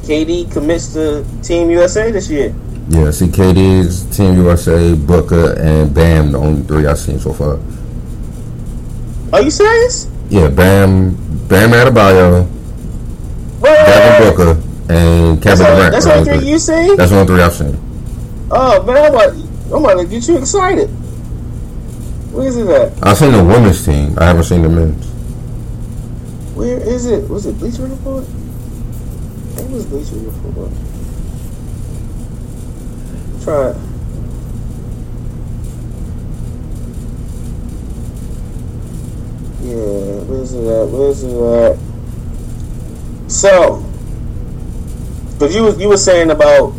[0.03, 2.53] KD commits to Team USA this year.
[2.89, 7.33] Yeah, see, KD is Team USA, Booker, and Bam, the only three I've seen so
[7.33, 7.59] far.
[9.33, 10.09] Are you serious?
[10.29, 11.15] Yeah, Bam,
[11.47, 12.47] Bam Adebayo,
[13.59, 14.61] Wait, Devin Booker,
[14.93, 15.91] and That's Kevin Durant.
[15.93, 16.49] that's the three three.
[16.49, 16.95] you see?
[16.95, 17.77] That's only three I've seen.
[18.51, 20.89] Oh man, I'm about, I'm about to get you excited.
[22.37, 22.93] Where is it at?
[23.03, 24.15] I've seen the women's team.
[24.19, 25.07] I haven't seen the men's.
[26.53, 27.27] Where is it?
[27.27, 28.25] Was it Bleacher Report?
[28.25, 28.27] I
[29.55, 30.71] think it was Bleacher Report.
[33.41, 33.75] Try it.
[39.63, 40.87] Yeah, where's it at?
[40.89, 43.31] Where's it at?
[43.31, 43.83] So,
[45.33, 46.75] because you was you were saying about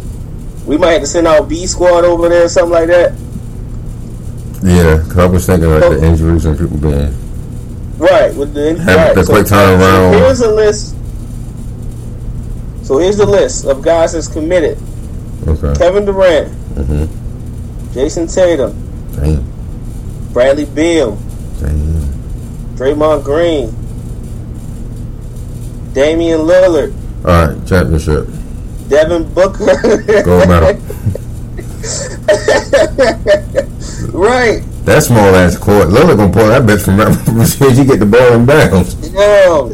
[0.67, 3.28] we might have to send out B squad over there or something like that.
[4.63, 7.15] Yeah, 'cause I was thinking like the injuries and people being.
[7.99, 9.15] Right, with the Have right.
[9.15, 10.13] the quick turnaround.
[10.13, 10.95] So here's a list.
[12.83, 14.79] So here's the list of guys that's committed:
[15.47, 15.75] Okay.
[15.79, 17.05] Kevin Durant, Mm-hmm.
[17.95, 18.73] Jayson Tatum,
[19.17, 19.45] Damn.
[20.33, 21.17] Bradley Beal,
[21.61, 22.13] Damn.
[22.77, 23.75] Draymond Green,
[25.93, 26.93] Damian Lillard,
[27.25, 28.27] All right, championship.
[28.89, 30.23] Devin Booker.
[30.23, 30.79] Gold medal.
[34.19, 34.63] right.
[34.85, 35.89] That small ass court.
[35.89, 38.95] Lillard gonna pull that bitch from soon you get the ball in bounds.
[39.11, 39.69] Yeah.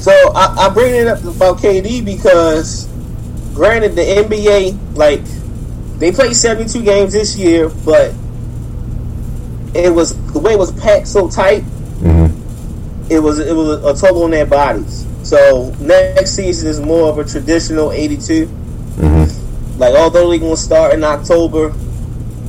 [0.00, 2.86] So I, I bring it up about KD because,
[3.54, 5.22] granted, the NBA like
[5.98, 8.12] they played seventy two games this year, but
[9.74, 11.62] it was the way it was packed so tight.
[12.00, 13.10] Mm-hmm.
[13.10, 15.06] It was it was a toll on their bodies.
[15.22, 18.46] So next season is more of a traditional eighty two.
[18.96, 19.78] Mm-hmm.
[19.78, 21.74] Like although they're gonna start in October,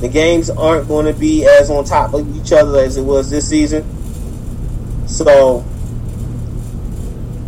[0.00, 3.30] the games aren't going to be as on top of each other as it was
[3.30, 3.84] this season.
[5.08, 5.64] So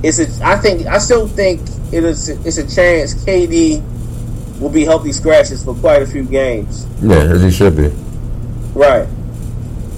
[0.02, 0.44] it's a.
[0.44, 1.60] I think I still think
[1.92, 2.28] it is.
[2.28, 3.82] It's a chance KD
[4.60, 6.86] will be healthy scratches for quite a few games.
[7.02, 7.88] Yeah, as he should be.
[8.74, 9.06] Right.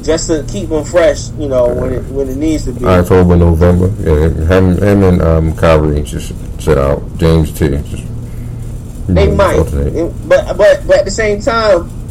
[0.02, 2.84] Just to keep them fresh, you know, when it when it needs to be.
[2.84, 3.86] October, November.
[4.00, 7.02] Yeah, him, him and um, Kyrie just sit out.
[7.18, 7.78] James too.
[7.78, 8.04] Just,
[9.06, 10.28] They know, might, alternate.
[10.28, 12.01] But but but at the same time,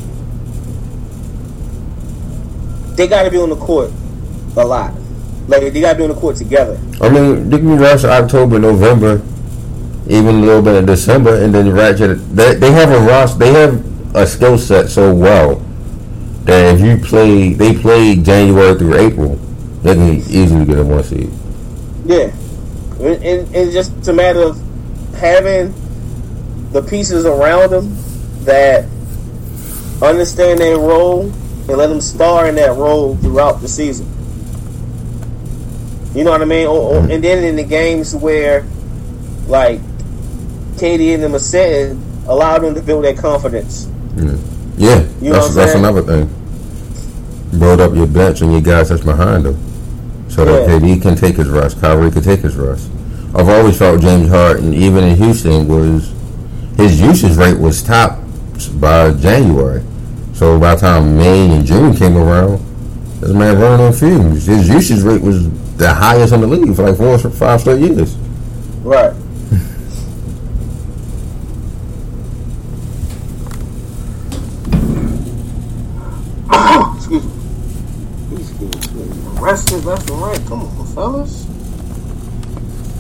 [3.02, 3.92] they got to be on the court
[4.58, 4.94] a lot.
[5.48, 6.80] Like they got to be on the court together.
[7.02, 9.24] I mean, they can rush October, November,
[10.08, 12.20] even a little bit of December, and then ratchet.
[12.36, 13.40] They, they have a roster.
[13.40, 15.56] They have a skill set so well
[16.44, 19.36] that if you play, they play January through April,
[19.82, 21.32] they can easily get a one seed.
[22.06, 22.32] Yeah,
[23.00, 24.62] It, it, it's just a matter of
[25.16, 25.74] having
[26.72, 27.96] the pieces around them
[28.44, 28.86] that
[30.04, 31.32] understand their role
[31.68, 34.08] and let them star in that role throughout the season.
[36.14, 36.68] You know what I mean?
[36.68, 38.66] Or, or, and then in the games where,
[39.48, 39.80] like,
[40.76, 43.88] KD and them are sitting, allow them to build their confidence.
[44.16, 44.36] Yeah,
[44.78, 46.28] yeah You know that's that's another thing.
[47.60, 50.80] Build up your bench and your guys that's behind them, so that Yeah.
[50.80, 51.80] KD can take his rest.
[51.80, 52.90] Kyrie can take his rest.
[53.34, 56.12] I've always felt James Harden, even in Houston, was
[56.76, 58.20] his usage rate was top
[58.80, 59.84] by January.
[60.42, 62.58] So by the time May and June came around,
[63.22, 64.48] this man running on fumes.
[64.48, 65.48] His usage rate was
[65.78, 68.16] the highest in the league for like four or five straight years.
[68.82, 69.14] Right.
[76.96, 78.36] Excuse me.
[78.36, 80.42] He's getting arrested left and right.
[80.48, 81.46] Come on, fellas.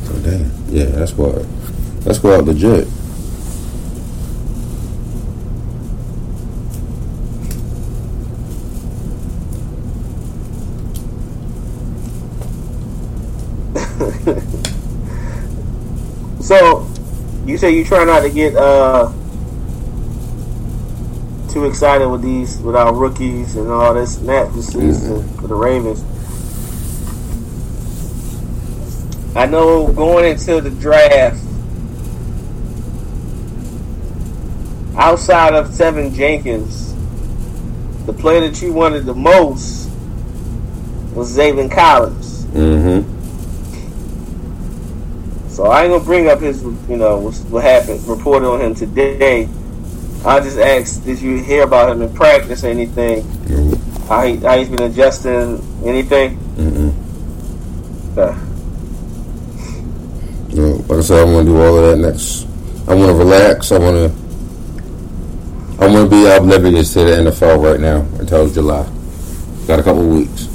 [0.05, 1.43] So damn, yeah, that's what
[2.01, 2.87] that's what legit.
[16.41, 16.87] So,
[17.45, 19.11] you say you try not to get uh
[21.49, 25.47] too excited with these with our rookies and all this and that this season for
[25.47, 26.03] the Ravens.
[29.35, 31.41] I know going into the draft,
[34.97, 36.93] outside of Teven Jenkins,
[38.07, 39.89] the player that you wanted the most
[41.13, 42.45] was Zaven Collins.
[42.45, 43.10] Mm-hmm.
[45.61, 48.73] So I ain't gonna bring up his, you know, what, what happened, reported on him
[48.73, 49.47] today.
[50.25, 53.21] I just asked, did you hear about him in practice or anything?
[54.07, 56.39] How, he, how he's been adjusting anything?
[56.57, 58.19] Mm-hmm.
[58.19, 58.35] Uh,
[60.49, 62.47] You know, like I said, I want to do all of that next.
[62.87, 63.71] I want to relax.
[63.71, 64.11] I want to.
[65.79, 68.89] I want to be oblivious to the NFL right now until July.
[69.67, 70.47] Got a couple weeks.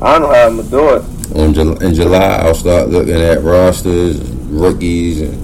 [0.00, 1.17] I don't know how I'm gonna do it.
[1.34, 4.18] On Jul- in July, I'll start looking at rosters,
[4.48, 5.34] rookies, and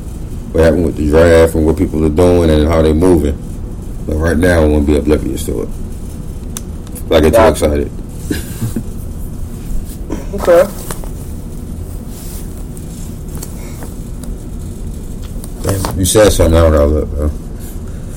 [0.52, 3.36] what happened with the draft and what people are doing and how they're moving.
[4.06, 5.68] But right now, I want to be oblivious to it.
[7.10, 7.90] Like I get too excited.
[10.34, 10.64] Okay.
[15.62, 16.56] Damn, you said something.
[16.56, 16.86] I don't know.
[16.88, 17.28] Look, uh,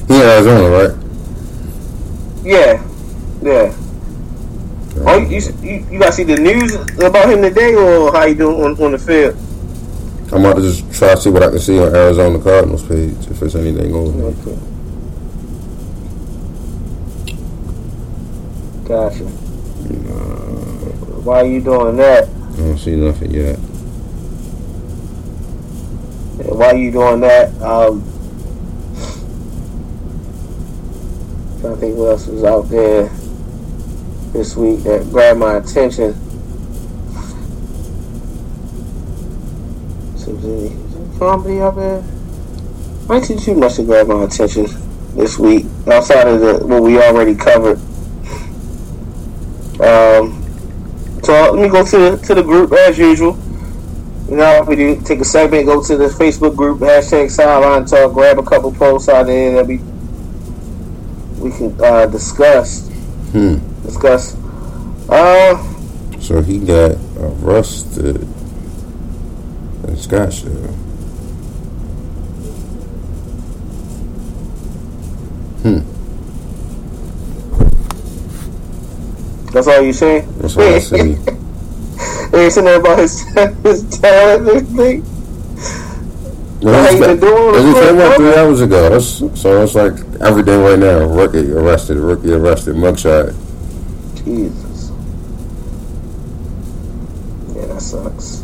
[0.07, 0.97] he in Arizona, right?
[2.43, 2.83] Yeah.
[3.41, 3.75] Yeah.
[5.05, 8.63] Oh, you, you, you guys see the news about him today, or how you doing
[8.63, 9.35] on, on the field?
[10.33, 13.15] I'm about to just try to see what I can see on Arizona Cardinals page
[13.27, 14.27] if there's anything on there.
[14.27, 14.57] Okay.
[18.87, 19.23] Gotcha.
[21.23, 22.27] Why are you doing that?
[22.27, 23.57] I don't see nothing yet.
[26.49, 27.49] Why are you doing that?
[27.61, 28.01] Um,
[31.61, 33.09] trying to think what else was out there
[34.33, 36.13] this week that grabbed my attention.
[41.17, 42.03] Comedy out there?
[43.09, 44.67] I see too much to grab my attention
[45.15, 47.79] this week outside of the what we already covered.
[49.81, 50.43] Um,
[51.23, 53.37] so let me go to the, to the group as usual.
[54.29, 58.13] You know, we do take a segment, go to the Facebook group, hashtag sideline talk,
[58.13, 59.77] grab a couple posts out there that we
[61.39, 62.87] we can uh, discuss.
[63.31, 63.57] Hmm.
[63.87, 64.35] Discuss.
[65.09, 65.57] Uh,
[66.19, 70.75] So he got arrested in Scottsdale.
[79.53, 80.27] that's all you saying.
[80.37, 80.97] That's all I see.
[82.37, 83.21] Ain't saying nothing about his
[83.63, 85.03] his talent and everything.
[86.61, 87.55] No, it's you been doing?
[87.55, 88.89] it just came out three hours ago.
[88.89, 91.05] That's, so it's like every day right now.
[91.05, 93.46] Rookie arrested, rookie arrested, mugshot.
[94.27, 94.91] Jesus.
[97.55, 98.43] Yeah, that sucks.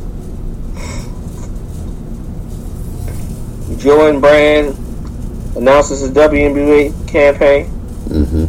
[3.84, 4.77] Jordan Brand
[5.57, 7.65] announces his WNBA campaign.
[8.07, 8.45] Mm-hmm.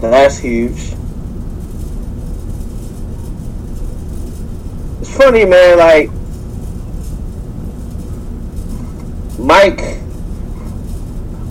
[0.00, 0.94] That's huge.
[5.00, 5.76] It's funny, man.
[5.76, 6.10] Like
[9.38, 10.00] Mike,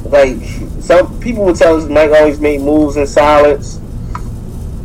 [0.06, 0.38] like
[0.82, 3.79] some people would tell us Mike always made moves in silence,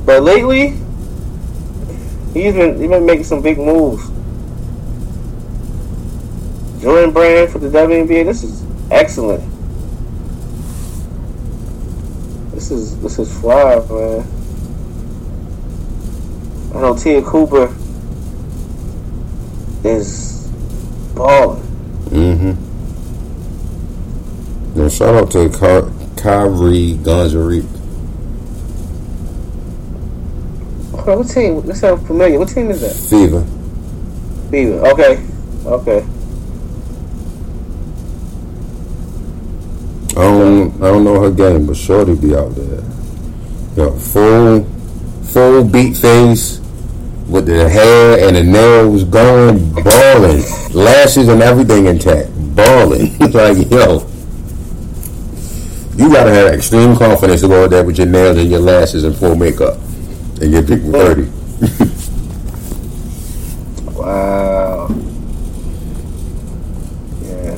[0.04, 0.70] but lately
[2.34, 4.10] he's been he's been making some big moves.
[6.82, 8.24] Jordan Brand for the WNBA.
[8.26, 9.42] This is excellent.
[12.52, 14.26] This is this is fly, man.
[16.74, 17.74] I know Te'a Cooper
[19.84, 20.48] is
[21.14, 21.62] balling.
[22.10, 22.52] Mm-hmm.
[24.78, 25.90] Now shout out to Ky-
[26.20, 27.83] Kysre Gondrezick.
[31.06, 31.60] On, what team?
[31.66, 32.38] That sounds familiar.
[32.38, 32.94] What team is that?
[32.94, 33.44] Fever.
[34.50, 34.86] Fever.
[34.86, 35.22] Okay.
[35.66, 36.06] Okay.
[40.16, 42.80] I don't I don't know her game, but Shorty be out there.
[43.76, 44.64] Got full
[45.24, 46.60] full beat face
[47.28, 53.18] with the hair and the nails going, balling, lashes and everything intact, balling.
[53.18, 54.06] like yo,
[55.96, 59.04] you gotta have extreme confidence to go out there with your nails and your lashes
[59.04, 59.76] and full makeup
[60.40, 61.30] and your big thirty.
[63.94, 64.88] Wow.
[67.22, 67.56] Yeah,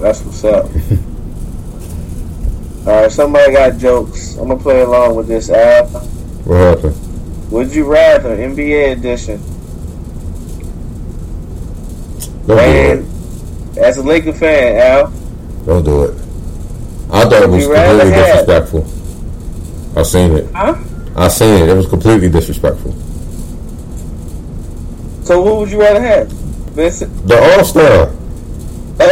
[0.00, 0.64] that's what's up.
[2.86, 4.36] All right, somebody got jokes.
[4.36, 5.50] I'm gonna play along with this.
[5.50, 6.96] Al, What happened?
[7.52, 9.38] would you rather NBA edition?
[12.46, 13.04] Don't do it.
[13.78, 15.12] as a Laker fan, Al,
[15.64, 16.14] Don't do it.
[17.12, 18.84] I thought it was completely have- disrespectful.
[19.96, 20.46] I seen it.
[20.52, 20.74] huh?
[21.16, 21.68] I seen it.
[21.68, 22.92] It was completely disrespectful.
[25.24, 26.28] So who would you rather have?
[26.28, 27.26] Vincent?
[27.26, 28.12] The All Star.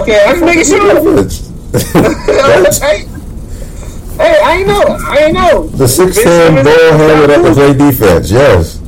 [0.00, 1.02] Okay, I'm making sure.
[1.72, 3.04] hey,
[4.18, 4.82] hey, I ain't know.
[5.00, 5.66] I ain't know.
[5.68, 8.30] the six Ben ball handler that can play defense.
[8.30, 8.80] Yes,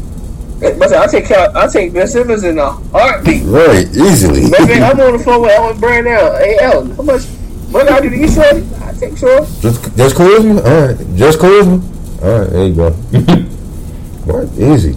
[0.62, 3.44] I'll take I'll take Ben Simmons in a heartbeat.
[3.44, 4.50] right, easily.
[4.50, 6.36] Baby, I'm on the phone with Ellen Brand now.
[6.38, 7.22] Hey, Ellen, how much?
[7.70, 8.64] What I do to you, Shorty?
[8.82, 9.40] I take sure.
[9.60, 10.64] just, just charisma.
[10.64, 11.93] All right, just charisma.
[12.24, 12.90] All right, there you go.
[14.24, 14.44] what?
[14.58, 14.96] easy.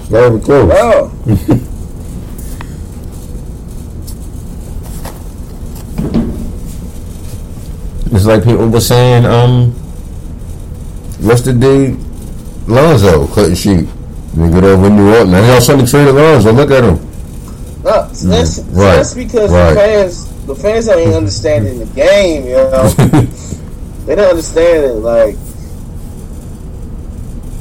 [0.00, 0.72] It's not even close.
[0.74, 1.66] Oh,
[8.12, 9.70] It's like people were saying, um,
[11.20, 11.96] what's the dude?
[12.68, 13.88] Lonzo couldn't shoot.
[14.34, 15.28] They get over in New York.
[15.28, 16.52] Now they all suddenly traded Lonzo.
[16.52, 16.96] Look at him.
[17.84, 19.70] no, so that's, so Right, that's because right.
[19.70, 22.46] the fans, the fans don't understanding the game.
[22.46, 22.88] You know,
[24.06, 24.94] they don't understand it.
[24.94, 25.36] Like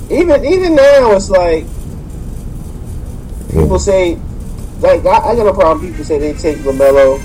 [0.10, 1.66] even even now, it's like
[3.52, 4.16] people say,
[4.80, 5.88] like I, I got a problem.
[5.88, 7.22] People say they take LaMelo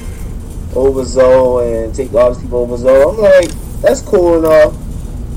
[0.77, 3.11] over Zo and take all these people over Zo.
[3.11, 3.51] I'm like,
[3.81, 4.71] that's cool and all,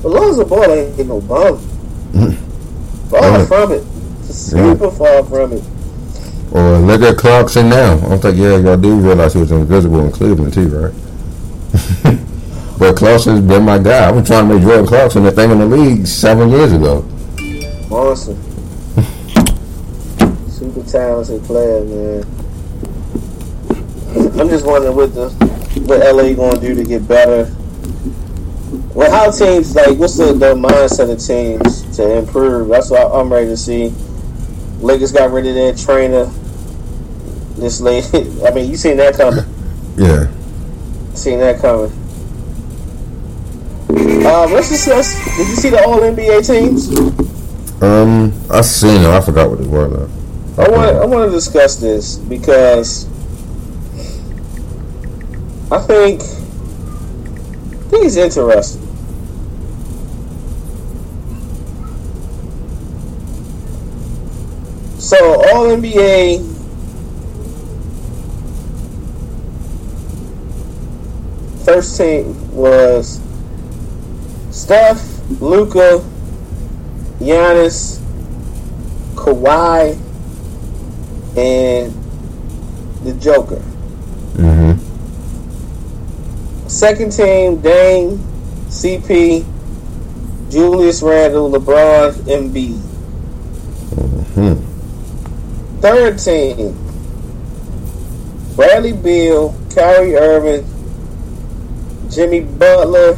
[0.02, 1.58] but Lonzo Ball ain't no bum.
[3.10, 3.84] Far from it.
[4.24, 5.64] Super far from it.
[6.52, 7.94] Or look at Clarkson now.
[7.94, 12.18] I'm like, yeah, y'all do realize he was invisible in Cleveland too, right?
[12.78, 14.08] but Clarkson's been my guy.
[14.08, 17.04] I was trying to make Jordan Clarkson a thing in the league seven years ago.
[17.90, 18.36] Awesome.
[20.48, 22.24] Super talented player, man.
[24.40, 25.28] I'm just wondering what the
[25.86, 27.52] what LA gonna do to get better.
[28.94, 32.68] Well, how teams like what's the, the mindset of teams to improve?
[32.68, 33.92] That's what I'm ready to see.
[34.80, 36.26] Lakers got rid of their trainer.
[37.56, 38.04] This late,
[38.44, 39.44] I mean, you seen that coming.
[39.98, 40.28] Yeah.
[41.14, 41.90] Seen that coming.
[43.90, 45.14] Uh, let's discuss.
[45.36, 46.88] Did you see the All NBA teams?
[47.82, 49.06] Um, I seen it.
[49.06, 49.92] I forgot what it was.
[49.92, 50.62] Though.
[50.62, 53.06] I want I want to discuss this because
[55.70, 58.82] I think I think it's interesting.
[64.98, 66.44] So all NBA
[71.64, 73.20] first team was
[74.58, 75.00] Steph,
[75.40, 76.04] Luka,
[77.20, 78.00] Giannis,
[79.14, 79.96] Kawhi,
[81.38, 81.94] and
[83.04, 83.62] the Joker.
[84.34, 84.74] Mm-hmm.
[86.66, 88.18] Second team, Dame,
[88.66, 89.46] CP,
[90.50, 92.80] Julius Randle, LeBron, Embiid.
[94.34, 95.80] Hmm.
[95.80, 96.76] Third team,
[98.56, 100.66] Bradley Beal, Kyrie Irving,
[102.10, 103.16] Jimmy Butler,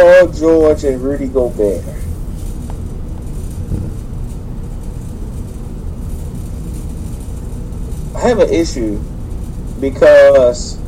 [0.00, 1.84] Paul George, and Rudy Gobert.
[8.16, 8.98] I have an issue
[9.78, 10.78] because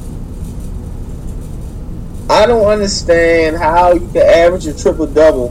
[2.30, 5.50] I don't understand how you can average a triple double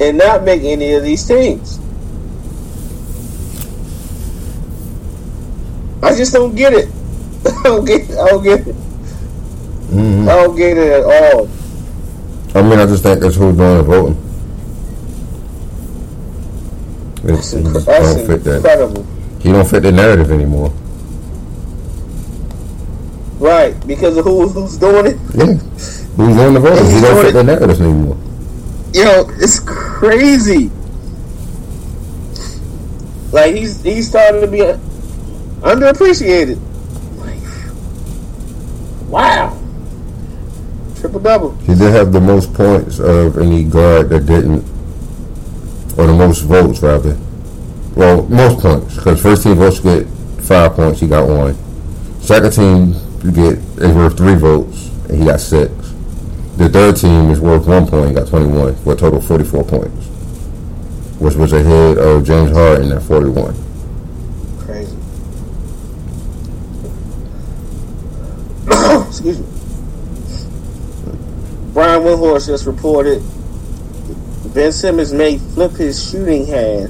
[0.00, 1.78] and not make any of these teams.
[6.02, 6.88] I just don't get it.
[7.44, 8.10] I don't get.
[8.12, 8.72] I don't get it.
[8.72, 11.50] hmm I don't get it at all.
[12.58, 14.24] I mean, I just think that's who's doing the voting.
[17.22, 18.56] It, That's, it just that's don't fit that.
[18.56, 19.06] incredible.
[19.40, 20.70] He don't fit the narrative anymore.
[23.38, 25.16] Right, because of who who's doing it.
[25.34, 25.44] Yeah.
[25.54, 26.84] Who's doing the voting?
[26.86, 28.16] He don't fit it- the narrative anymore.
[28.94, 30.70] Yo, it's crazy.
[33.30, 34.60] Like he's he's starting to be
[35.60, 36.58] underappreciated.
[37.18, 37.38] Like,
[39.10, 39.47] wow,
[41.00, 41.54] triple double.
[41.58, 44.64] He did have the most points of any guard that didn't,
[45.98, 47.16] or the most votes rather.
[47.94, 50.06] Well, most points because first team votes get
[50.42, 51.00] five points.
[51.00, 51.56] He got one.
[52.20, 52.94] Second team
[53.24, 55.72] you get is worth three votes, and he got six.
[56.56, 59.44] The third team is worth one point, got twenty one for a total of forty
[59.44, 60.06] four points,
[61.18, 63.54] which was ahead of James Harden at forty one.
[64.64, 64.96] Crazy.
[69.08, 69.57] Excuse me.
[71.78, 73.22] Brian Windhorst just reported
[74.52, 76.86] Ben Simmons may flip his shooting hand.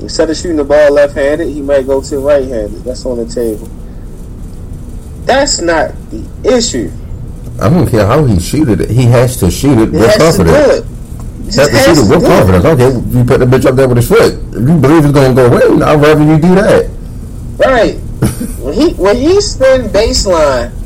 [0.00, 2.82] Instead of shooting the ball left-handed, he might go to right-handed.
[2.82, 3.66] That's on the table.
[5.26, 6.90] That's not the issue.
[7.60, 8.88] I don't care how he shoot it.
[8.88, 11.54] He has to shoot it with has to do confidence.
[11.54, 12.64] He has to shoot it with confidence.
[12.64, 14.32] Okay, you put the bitch up there with his foot.
[14.32, 16.88] If you believe it's going to go in, I'd rather you do that.
[17.58, 17.96] Right.
[18.64, 20.81] when he when he spin baseline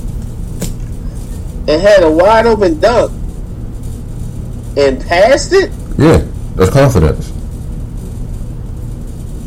[1.68, 3.12] and had a wide open dunk
[4.76, 6.24] and passed it, Yeah,
[6.54, 7.32] that's confidence.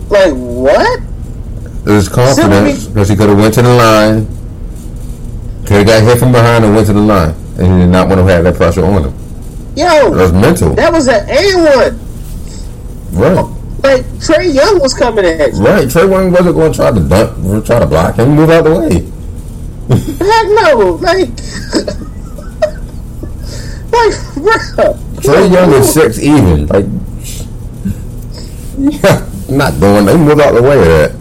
[0.09, 0.99] like what?
[1.85, 4.25] It's confidence because he could have went to the line,
[5.65, 8.07] could have got hit from behind and went to the line, and he did not
[8.07, 9.13] want to have that pressure on him.
[9.75, 11.99] Yo, That's mental, that was an A one.
[13.13, 13.55] right?
[13.81, 15.61] Like Trae Young was coming at you.
[15.63, 15.87] Right.
[15.87, 18.31] Trae Young wasn't going to try to dunk, try to block him.
[18.35, 19.05] Move out the way.
[20.19, 20.99] Heck no.
[21.01, 21.29] Like
[23.91, 24.95] Like bruh.
[25.21, 26.67] Trae Young is six even.
[26.67, 26.85] Like,
[28.77, 30.05] yeah, not doing.
[30.05, 31.11] They move out the way of that.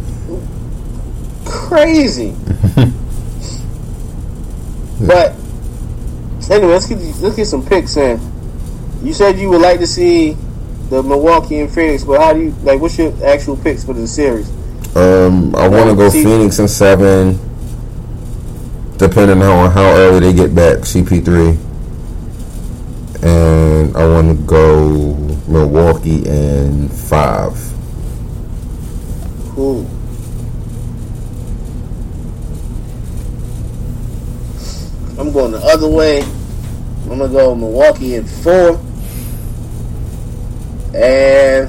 [1.46, 2.34] crazy.
[5.06, 5.32] but
[6.50, 8.20] anyway, let's get let's get some picks in.
[9.02, 10.36] You said you would like to see
[10.90, 12.80] the Milwaukee and Phoenix, but how do you like?
[12.80, 14.48] What's your actual picks for the series?
[14.96, 17.38] Um, I want to go See- Phoenix in seven,
[18.96, 20.78] depending on how early they get back.
[20.78, 21.56] CP3,
[23.22, 25.14] and I want to go
[25.48, 27.54] Milwaukee in five.
[29.50, 29.86] Cool.
[35.18, 36.22] I'm going the other way.
[36.22, 38.78] I'm gonna go Milwaukee in four,
[40.94, 41.68] and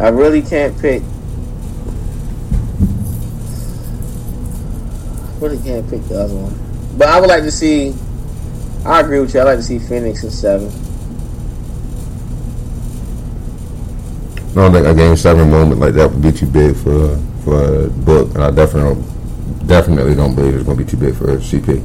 [0.00, 1.02] I really can't pick.
[5.40, 6.54] Really can't pick the other one,
[6.98, 7.94] but I would like to see.
[8.84, 9.40] I agree with you.
[9.40, 10.66] I like to see Phoenix in seven.
[14.50, 17.84] I don't think a game seven moment like that would be too big for for
[17.84, 19.02] a book, and I definitely
[19.66, 21.84] definitely don't believe it's going to be too big for CP.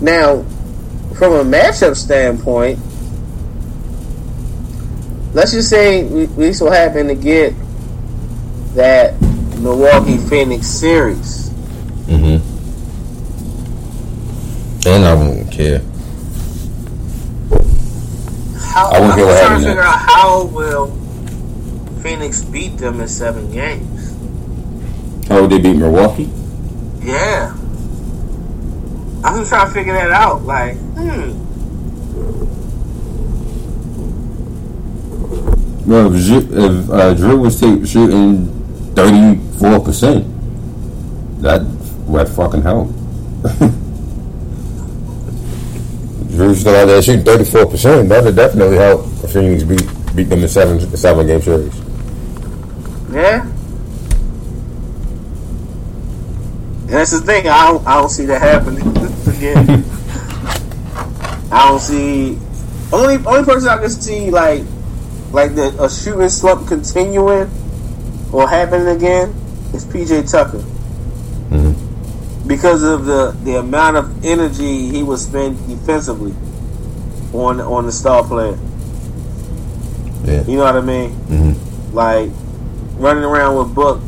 [0.00, 0.42] Now,
[1.14, 2.78] from a matchup standpoint,
[5.32, 7.54] let's just say we, we so happen to get
[8.74, 9.20] that
[9.60, 11.41] Milwaukee Phoenix series.
[12.06, 12.38] Mm-hmm.
[14.88, 15.80] And I won't care.
[18.58, 19.42] How, I wouldn't care what happens.
[19.42, 20.90] I'm trying to figure out how will
[22.02, 24.10] Phoenix beat them in seven games.
[25.28, 26.30] How would they beat Milwaukee?
[27.00, 27.54] Yeah.
[29.24, 30.42] I'm just trying to figure that out.
[30.42, 31.38] Like, hmm.
[35.88, 37.58] Well, if, if uh, Jrue was
[37.88, 38.48] shooting
[38.94, 40.26] thirty four percent,
[41.42, 41.60] that
[42.12, 42.88] would fucking help.
[46.28, 48.08] Jrue still out there shooting thirty four percent.
[48.08, 51.78] That would definitely help if Phoenix beat beat them in seven seven game series.
[53.10, 53.42] Yeah.
[56.82, 57.48] And that's the thing.
[57.48, 58.86] I don't, I don't see that happening
[59.26, 59.84] again.
[61.50, 62.38] I don't see
[62.92, 64.62] only only person I can see like
[65.32, 67.50] like the a shooting slump continuing
[68.32, 69.30] or happening again
[69.72, 70.62] is PJ Tucker
[72.52, 76.34] because of the the amount of energy he would spend defensively
[77.32, 78.58] on on the star player.
[80.24, 80.44] Yeah.
[80.44, 81.10] You know what I mean?
[81.30, 81.94] Mhm.
[81.94, 82.28] Like
[82.98, 84.00] running around with Book.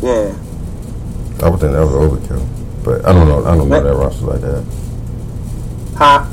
[0.00, 0.32] Yeah.
[1.42, 2.46] I would think that was overkill,
[2.84, 3.44] but I don't know.
[3.44, 4.64] I don't know that roster like that.
[5.96, 6.24] Huh?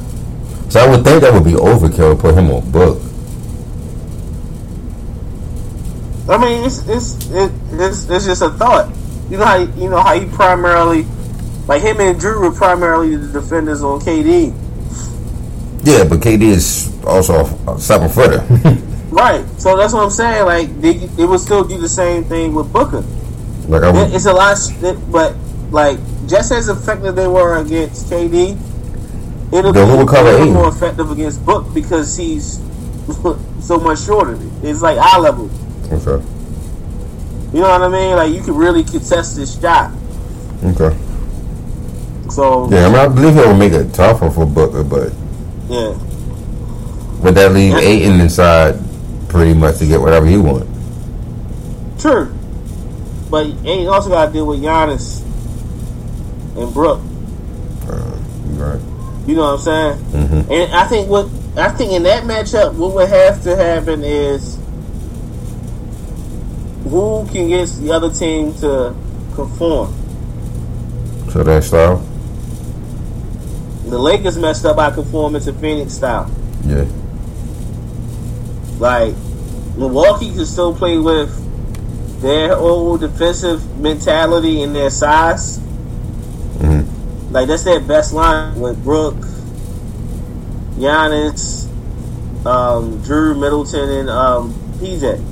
[0.70, 3.02] So I would think that would be overkill to put him on book.
[6.30, 8.90] I mean, it's it's it, it's it's just a thought.
[9.30, 11.06] You know how you know how he primarily,
[11.68, 14.54] like him and Jrue were primarily the defenders on KD.
[15.84, 18.46] Yeah, but KD is also a seven footer.
[19.10, 19.46] Right.
[19.58, 20.46] So that's what I'm saying.
[20.46, 23.04] Like they, they would still do the same thing with Booker.
[23.68, 24.58] like I would, It's a lot,
[25.10, 25.34] but
[25.72, 25.98] like
[26.28, 28.60] just as effective they were against KD,
[29.52, 32.58] It'll be it'll more effective against Book because he's
[33.62, 34.38] so much shorter.
[34.62, 35.50] It's like eye level.
[35.90, 36.24] Okay.
[37.54, 38.16] You know what I mean?
[38.16, 39.92] Like you can really contest this shot.
[40.64, 40.96] Okay.
[42.30, 45.14] So Yeah, I, mean, I believe he'll make it tougher for Booker, but
[45.70, 45.90] yeah.
[47.22, 48.80] would that leave Ayton inside
[49.30, 50.68] pretty much to get whatever he want?
[52.00, 52.34] True.
[53.30, 55.22] But Ayton also got to deal with Giannis
[56.58, 57.02] and Brook.
[57.88, 58.82] Uh, you right.
[59.28, 59.98] You know what I'm saying?
[60.12, 60.52] Mm-hmm.
[60.52, 64.57] And I think what I think in that matchup, what would have to happen is
[66.90, 68.96] who can get the other team to
[69.36, 69.94] conform.
[71.32, 71.98] So that style?
[73.86, 76.30] The Lakers messed up by conforming to Phoenix style.
[76.66, 76.86] Yeah.
[78.80, 79.16] Like
[79.78, 81.32] Milwaukee can still play with
[82.22, 85.60] their old defensive mentality and their size.
[86.58, 87.32] Mm-hmm.
[87.32, 89.16] Like that's their best line with Brook,
[90.76, 91.68] Giannis,
[92.46, 95.24] um, Jrue Middleton, and um, PJ.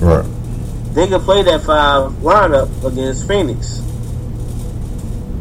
[0.00, 0.33] Right.
[0.94, 3.78] They can play that five lineup against Phoenix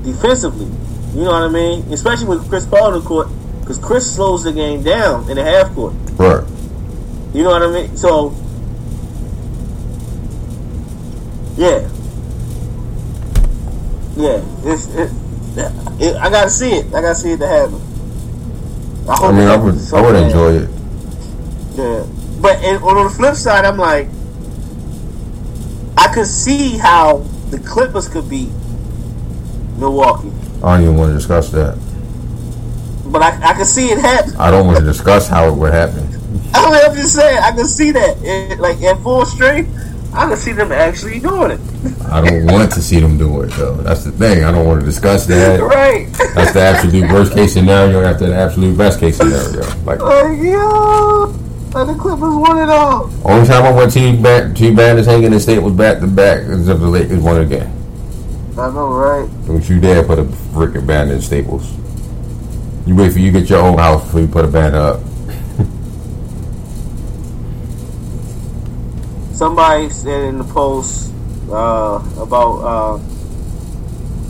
[0.03, 0.65] defensively.
[1.13, 1.93] You know what I mean?
[1.93, 3.27] Especially with Chris Paul in the court,
[3.61, 5.93] because Chris slows the game down in the half court.
[6.13, 6.43] Right.
[7.33, 7.95] You know what I mean?
[7.95, 8.35] So,
[11.55, 11.87] yeah,
[14.17, 14.41] yeah.
[14.65, 15.11] It's, it,
[16.01, 16.87] it, I gotta see it.
[16.87, 17.79] I gotta see it to happen.
[19.07, 20.23] I, I mean, I would, so I would bad.
[20.23, 20.69] enjoy it.
[21.75, 22.05] Yeah,
[22.41, 24.07] but and on the flip side, I'm like,
[26.13, 27.17] could see how
[27.49, 28.49] the Clippers could beat
[29.77, 30.31] Milwaukee,
[30.63, 31.77] I don't even want to discuss that.
[33.05, 34.35] but I, I could see it happen.
[34.37, 36.07] I don't want to discuss how it would happen.
[36.53, 38.17] I mean, I'm just saying, I can see that.
[38.21, 39.69] It, like at full strength,
[40.13, 41.59] I can see them actually doing it.
[42.09, 43.75] I don't want to see them do it though.
[43.77, 44.43] That's the thing.
[44.43, 45.59] I don't want to discuss that.
[45.59, 46.07] right?
[46.35, 49.61] That's the absolute worst case scenario after the absolute best case scenario.
[49.83, 51.33] Like like yo,
[51.73, 53.09] the Clippers won it all.
[53.25, 56.41] only time I want two back two banners hanging in state was back to back
[56.41, 57.67] is if the Lakers won again.
[58.55, 59.27] I know, right?
[59.47, 60.23] Don't you dare put a
[60.53, 61.73] freaking banner in Staples.
[62.85, 64.99] You wait for you get your own house before you put a banner up.
[69.33, 71.11] Somebody said in the post
[71.49, 72.97] uh, about uh,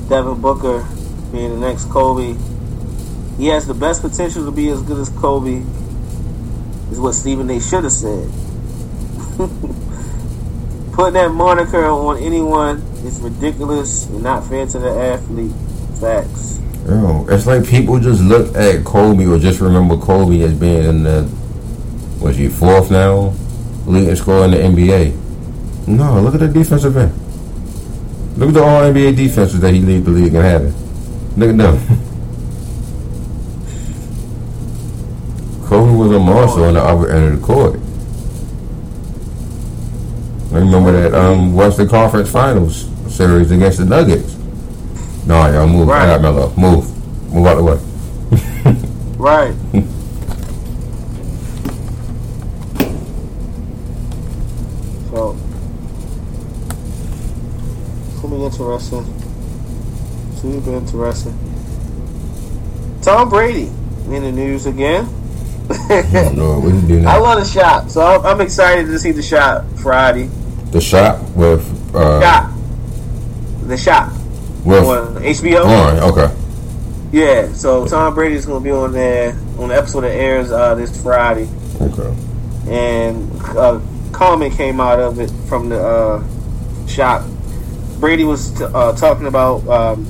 [0.07, 0.87] Devin Booker
[1.33, 2.37] being the next Kobe.
[3.37, 5.63] He has the best potential to be as good as Kobe.
[6.93, 7.59] Is what Stephen A.
[7.59, 8.29] should have said.
[10.93, 15.51] Putting that moniker on anyone is ridiculous and not fair to the athlete.
[15.99, 16.59] Facts.
[16.85, 21.01] Yo, it's like people just look at Kobe or just remember Kobe as being in
[21.01, 21.27] the
[22.21, 23.33] was he fourth now?
[23.87, 25.87] Leading scorer in the NBA.
[25.87, 28.37] No, look at the defensive end.
[28.37, 30.75] Look at the all NBA defenses that he lead the league in having.
[31.37, 32.09] Look at them.
[35.73, 37.79] Kobe was a monster on the other end of the court.
[40.53, 44.35] I remember that um, Western Conference Finals series against the Nuggets.
[45.25, 45.89] No, y'all move.
[45.89, 46.53] I got Melo.
[46.55, 46.85] Move.
[47.33, 47.79] Move out the way.
[49.17, 49.55] Right.
[55.09, 55.35] so,
[58.11, 59.11] it's gonna be interesting.
[60.33, 61.33] It's gonna be interesting.
[63.01, 63.71] Tom Brady
[64.05, 65.22] in the news again.
[65.89, 68.99] I don't know what you do I love the shot, so I'm, I'm excited to
[68.99, 70.27] see the shop Friday.
[70.71, 71.61] The shop with
[71.95, 72.51] uh, Shot,
[73.67, 74.11] the shop.
[74.65, 75.63] with on HBO.
[75.65, 75.99] Lauren.
[75.99, 76.35] Okay.
[77.11, 80.73] Yeah, so Tom Brady is gonna be on there on the episode that airs uh,
[80.75, 81.47] this Friday.
[81.81, 82.15] Okay.
[82.67, 83.81] and a
[84.11, 87.23] comment came out of it from the uh, shop.
[87.99, 90.07] Brady was t- uh, talking about um,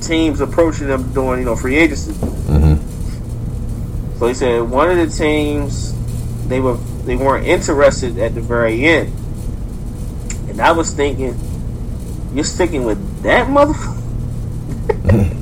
[0.00, 2.12] teams approaching them during you know free agency.
[2.12, 2.69] Mm-hmm.
[4.20, 5.94] So he said one of the teams
[6.46, 6.76] they were
[7.06, 9.14] they weren't interested at the very end,
[10.50, 11.34] and I was thinking,
[12.34, 13.96] you're sticking with that motherfucker.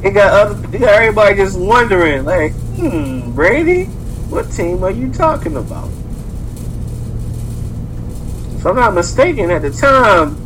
[0.00, 3.86] It got other, it got everybody just wondering, like, hmm, Brady,
[4.30, 5.90] what team are you talking about?
[8.56, 10.36] If I'm not mistaken, at the time,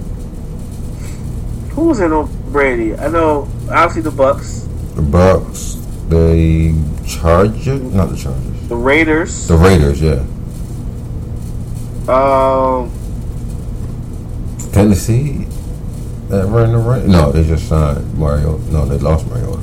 [1.70, 2.96] who was in on Brady?
[2.96, 4.61] I know, obviously, the Bucs,
[4.94, 5.78] The Bucs,
[6.08, 6.74] the
[7.06, 10.00] Chargers, not the Chargers, the Raiders, the Raiders.
[10.02, 10.24] Yeah.
[12.08, 12.90] um,
[14.72, 15.46] Tennessee.
[16.28, 17.04] That ran the right.
[17.04, 18.56] No, they just signed Mario.
[18.70, 19.60] No, they lost Mariota.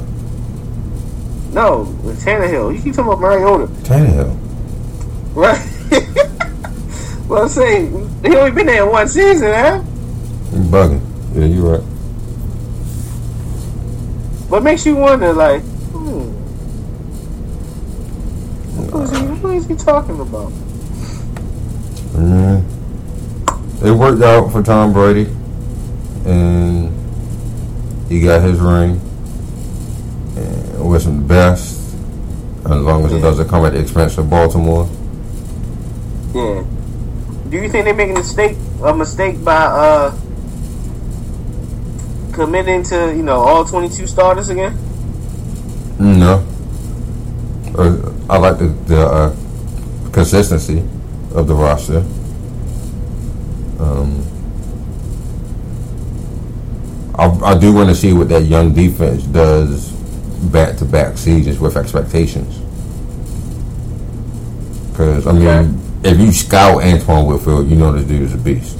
[1.51, 1.85] no,
[2.23, 2.75] Tannehill.
[2.75, 4.37] You keep talking about Mariota, Tannehill.
[5.33, 5.59] right?
[7.27, 9.81] well, I'm saying he only been there one season, huh?
[10.53, 11.01] You bugging.
[11.33, 11.83] Yeah, you're right.
[14.49, 16.31] But makes you wonder, like, hmm,
[18.89, 20.51] who is he, who is he talking about?
[22.13, 22.63] Mm.
[23.85, 25.27] It worked out for Tom Brady,
[26.25, 26.91] and
[28.09, 28.99] he got his ring.
[30.35, 31.95] And it wasn't the best,
[32.65, 34.89] as long as it doesn't come at the expense of Baltimore.
[36.33, 36.63] Yeah.
[37.49, 40.11] Do you think they're making a mistake a mistake by uh
[42.39, 44.73] committing to you know all twenty two starters again?
[45.99, 46.45] No.
[47.77, 49.35] Uh, I like the, the uh,
[50.13, 50.79] consistency
[51.35, 51.97] of the roster.
[53.79, 54.23] Um,
[57.15, 59.91] I, I do want to see what that young defense does
[60.51, 62.57] back to back seasons with expectations.
[64.91, 66.09] Because, I mean, Okay.
[66.09, 68.77] if you scout Antoine Winfield, you know this dude is a beast.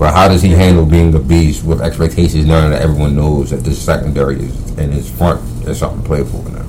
[0.00, 3.58] But how does he handle being a beast with expectations knowing that everyone knows that
[3.58, 6.64] this secondary is and his front is something to play for now?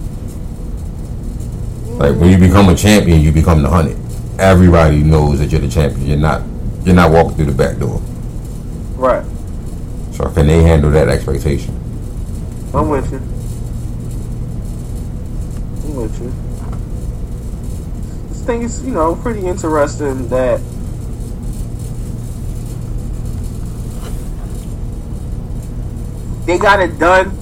[1.96, 3.98] Like when you become a champion, you become the hunted.
[4.38, 6.08] Everybody knows that you're the champion.
[6.08, 6.42] You're not
[6.84, 8.02] you're not walking through the back door.
[8.98, 9.26] Right.
[10.12, 11.74] So can they handle that expectation?
[12.74, 13.20] I'm with you.
[15.86, 16.34] I'm with you.
[18.28, 20.60] This thing is, you know, pretty interesting that
[26.46, 27.38] they got it done.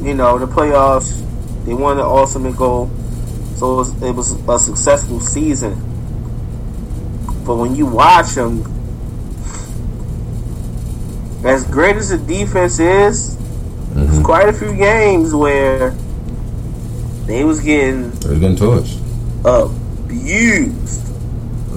[0.00, 1.22] You know, the playoffs.
[1.64, 2.88] They won the ultimate goal,
[3.56, 5.74] so it was, it was a successful season.
[7.44, 8.62] But when you watch them,
[11.44, 14.22] as great as the defense is, there's mm-hmm.
[14.22, 15.90] quite a few games where
[17.26, 19.00] they was getting They're getting torched.
[19.44, 21.02] abused.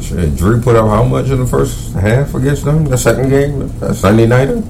[0.03, 2.85] Shit, Drew put up how much in the first half against them?
[2.85, 4.61] The second game, that Sunday nighter.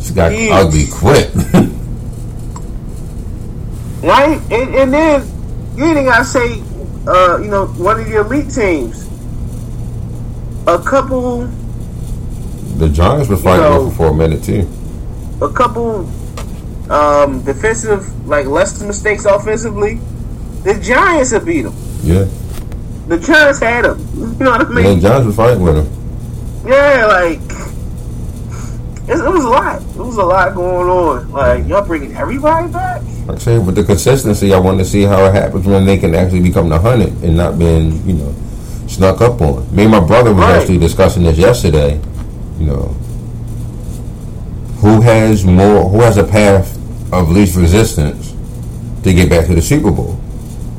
[0.00, 0.50] It's got Jeez.
[0.50, 1.30] ugly quick.
[4.02, 4.40] right?
[4.50, 5.22] And, and then
[5.76, 6.60] you ain't even gotta say,
[7.06, 9.06] uh, you know, one of the elite teams.
[10.66, 11.46] A couple,
[12.78, 14.68] the Giants were fighting You know- for a minute too.
[15.42, 16.08] a couple
[16.90, 20.00] um, defensive, like less mistakes offensively.
[20.64, 21.74] The Giants have beat them.
[22.02, 22.26] Yeah,
[23.08, 24.06] The Giants had them.
[24.40, 24.84] You know what I and mean?
[24.84, 26.68] then Giants was fighting with him.
[26.68, 27.40] Yeah, like
[29.10, 29.82] it, it was a lot.
[29.82, 31.30] It was a lot going on.
[31.32, 33.02] Like y'all bringing everybody back.
[33.26, 35.98] Like I say, with the consistency, I want to see how it happens when they
[35.98, 38.34] can actually become the hunted and not being, you know,
[38.88, 39.74] snuck up on.
[39.74, 40.56] Me and my brother was Right.
[40.60, 42.00] actually discussing this yesterday.
[42.58, 42.96] You know,
[44.80, 46.76] who has more, who has a path
[47.12, 48.34] of least resistance
[49.02, 50.18] to get back to the Super Bowl?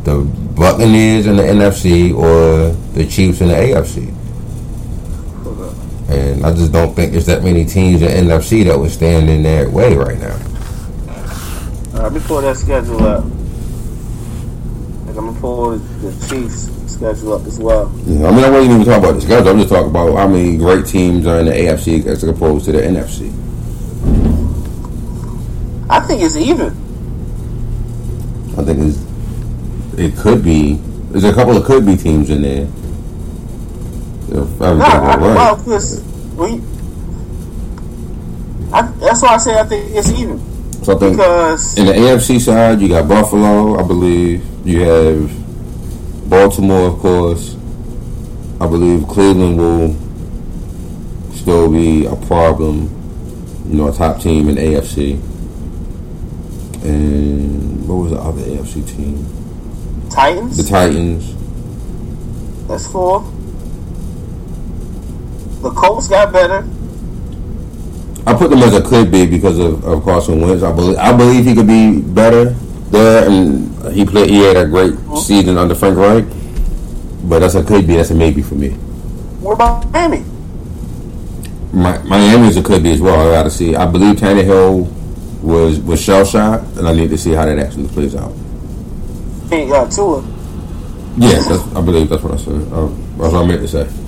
[0.03, 0.19] The
[0.55, 4.13] Buccaneers in the NFC or the Chiefs in the AFC?
[6.11, 9.29] And I just don't think there's that many teams in the NFC that would stand
[9.29, 10.37] in their way right now.
[11.93, 17.91] All right, before that schedule up, I'm gonna pull the Chiefs schedule up as well.
[18.05, 19.49] Yeah, I mean, I wasn't even talking about the schedule.
[19.49, 22.73] I'm just talking about how many great teams are in the AFC as opposed to
[22.73, 23.31] the NFC.
[25.89, 26.69] I think it's even.
[28.57, 30.75] I think it's, it could be.
[31.09, 32.67] There's a couple of could be teams in there.
[34.31, 36.01] If everything No, well, because
[36.37, 36.61] we.
[38.71, 40.39] I, that's why I say I think it's even
[40.83, 44.45] So I think because in the AFC side, you got Buffalo, I believe.
[44.65, 47.55] You have Baltimore, of course.
[48.61, 49.95] I believe Cleveland will
[51.33, 52.89] still be a problem.
[53.67, 55.13] You know, a top team in AFC.
[56.85, 59.25] And what was the other AFC team?
[60.09, 60.55] Titans.
[60.55, 61.35] The Titans.
[62.67, 63.29] That's four.
[65.61, 66.67] The Colts got better.
[68.25, 70.63] I put them as a could be because of, of Carson Wentz.
[70.63, 72.45] I believe I believe he could be better
[72.91, 74.29] there, and he played.
[74.29, 76.25] He had a great season under Frank Reich.
[77.23, 77.95] But that's a could be.
[77.95, 78.69] That's a maybe for me.
[79.39, 80.23] What about Miami?
[81.73, 83.19] Mi- Miami's a could be as well.
[83.19, 83.75] I got to see.
[83.75, 84.91] I believe Tannehill
[85.41, 88.33] was was shell shocked, and I need to see how that actually plays out.
[89.51, 90.21] Ain't got Tua.
[91.17, 92.53] That's, I believe that's what I said.
[92.71, 94.00] Uh, that's what I meant to say.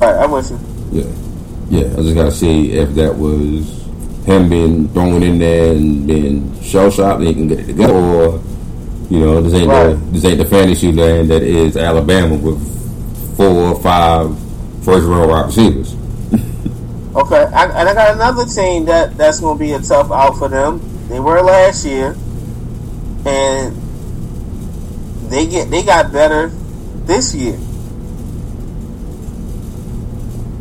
[0.00, 0.58] All right, I'm with you.
[0.92, 1.92] Yeah, yeah.
[1.92, 3.84] I just got to see if that was
[4.24, 7.94] him being thrown in there and being shell shocked, and he can get it together,
[7.94, 8.40] or
[9.10, 13.46] you know, this ain't the this ain't the fantasy land that is Alabama with four
[13.46, 14.38] or five
[14.84, 15.94] first round wide receivers.
[17.16, 20.36] Okay, I, and I got another team that that's going to be a tough out
[20.38, 20.80] for them.
[21.08, 22.14] They were last year,
[23.26, 23.74] and
[25.28, 26.48] they get they got better
[27.06, 27.58] this year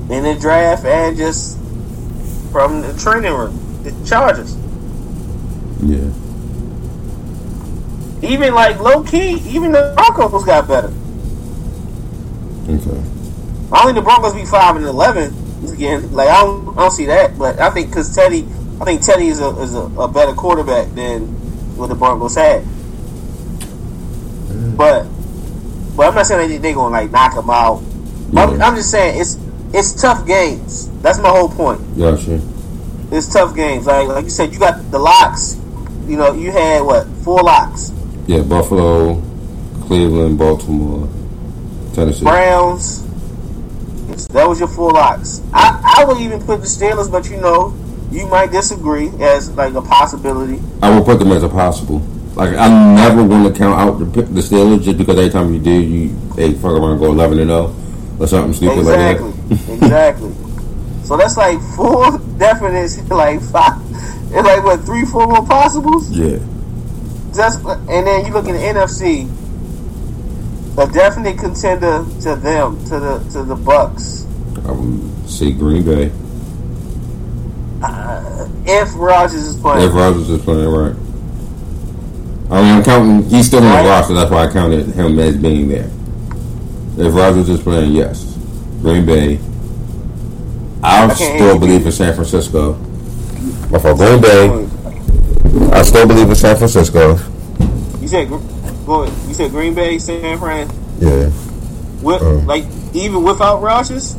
[0.10, 1.58] in the draft and just
[2.52, 3.84] from the training room.
[3.84, 4.56] The Chargers.
[5.82, 6.12] Yeah.
[8.28, 10.92] Even like low key, even the Broncos got better.
[12.70, 13.04] Okay.
[13.88, 15.34] Think the Broncos be five and eleven
[15.72, 16.12] again.
[16.12, 18.46] Like I don't, I don't see that, but I think because Teddy,
[18.82, 21.28] I think Teddy is a is a, a better quarterback than
[21.78, 22.64] what the Broncos had.
[24.76, 25.06] But,
[25.96, 27.82] but I'm not saying they they gonna like knock him out.
[28.36, 29.36] I'm, I'm just saying it's
[29.78, 30.90] it's tough games.
[31.02, 31.80] That's my whole point.
[31.98, 32.42] Gotcha.
[33.12, 33.86] It's tough games.
[33.86, 35.56] Like like you said, you got the locks.
[36.08, 37.92] You know, you had what four locks:
[38.26, 39.22] Yeah, Buffalo,
[39.86, 41.08] Cleveland, Baltimore,
[41.94, 42.24] Tennessee.
[42.24, 43.04] Browns.
[44.30, 45.42] That was your four locks.
[45.54, 47.76] I I would even put the Steelers, but you know,
[48.12, 50.60] you might disagree as like a possibility.
[50.82, 52.00] I will put them as a possible.
[52.36, 55.60] Like I never want to count out the, the Steelers just because every time you
[55.60, 57.76] do, you they fuck around go eleven and zero
[58.20, 59.26] or something stupid Exactly.
[59.26, 59.37] like that.
[59.70, 60.34] exactly.
[61.04, 63.82] So that's like four definite, like five.
[64.30, 66.12] It's like what three, four more possibles.
[66.12, 66.40] Yeah.
[67.34, 69.30] That's and then you look in the NFC,
[70.78, 74.26] a definite contender to them, to the to the Bucs.
[74.68, 76.12] I would say Green Bay.
[77.82, 80.96] Uh, if Rodgers is playing, If Rodgers is playing right.
[82.50, 83.30] I mean, I'm counting.
[83.30, 84.14] He's still on the roster.
[84.14, 85.90] That's why I counted him as being there.
[86.98, 88.27] If Rodgers is playing, yes,
[88.82, 89.40] Green Bay.
[90.84, 92.74] I still believe in San Francisco.
[93.72, 94.50] But for Green Bay,
[95.74, 97.18] I still believe in San Francisco.
[98.00, 99.28] you said go ahead.
[99.28, 100.70] You said Green Bay, San Fran.
[101.00, 101.30] Yeah.
[102.02, 102.46] With, Um.
[102.46, 104.16] like even without Rodgers.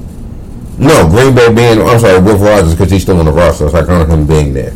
[0.79, 1.81] No, Green Bay being.
[1.87, 3.69] I'm sorry, with Rodgers because he's still on the roster.
[3.69, 4.75] So I count him being there.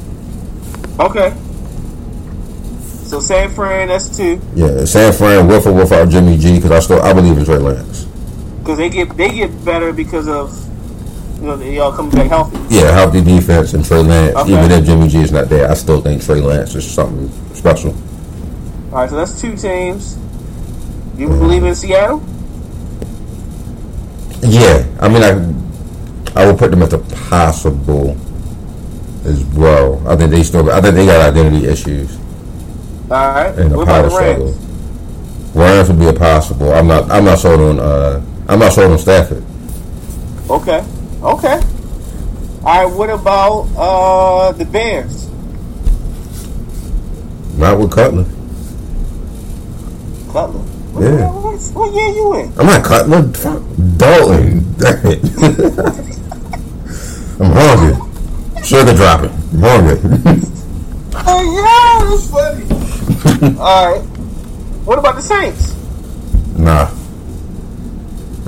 [0.99, 1.33] Okay.
[3.05, 4.41] So San Fran, that's two.
[4.55, 7.59] Yeah, San Fran with or without Jimmy G because I still I believe in Trey
[7.59, 7.92] Lance.
[8.63, 10.57] Because they get they get better because of
[11.41, 12.57] you know they all coming back healthy.
[12.73, 14.37] Yeah, healthy defense and Trey Lance.
[14.37, 14.53] Okay.
[14.53, 17.91] Even if Jimmy G is not there, I still think Trey Lance is something special.
[18.93, 20.17] All right, so that's two teams.
[21.17, 22.23] You believe in Seattle?
[24.43, 26.99] Yeah, I mean, I I would put them as a
[27.29, 28.17] possible
[29.25, 30.07] as well.
[30.07, 30.71] I think they still.
[30.71, 32.17] I think they got identity issues
[33.11, 33.59] All right.
[33.59, 34.53] and a what power about the struggle.
[34.53, 35.57] Rams?
[35.57, 36.73] Rams would be a possible.
[36.73, 37.11] I'm not.
[37.11, 37.81] I'm not sold on.
[37.81, 39.45] Uh, I'm not sold on Stafford.
[40.51, 40.85] Okay.
[41.23, 41.61] Okay.
[42.65, 42.87] All right.
[42.87, 45.29] What about uh the Bears?
[47.57, 48.25] Not with Cutler.
[50.33, 50.61] Cutler.
[50.93, 51.31] What, Yeah.
[51.31, 52.53] what, what year you in?
[52.59, 53.23] I'm not Cutler.
[53.33, 53.63] Fuck
[53.97, 54.75] Dalton.
[54.79, 55.21] Damn it.
[57.41, 58.63] I'm hungry.
[58.65, 59.31] Sugar dropping.
[59.31, 59.99] I'm hungry.
[61.25, 63.57] Oh yeah, that's funny.
[63.59, 64.03] All right.
[64.85, 65.75] What about the Saints?
[66.59, 66.89] Nah.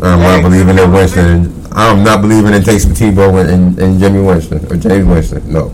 [0.05, 1.67] Uh, I'm not believing in Winston.
[1.73, 5.51] I'm not believing in Taysom Tebow and, and, and Jimmy Winston or James Winston.
[5.51, 5.73] No.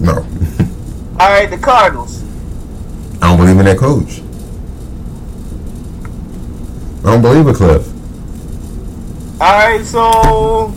[0.00, 0.14] No.
[1.20, 2.24] All right, the Cardinals.
[3.20, 4.22] I don't believe in that coach.
[7.04, 7.86] I don't believe in Kliff.
[9.42, 10.72] All right, so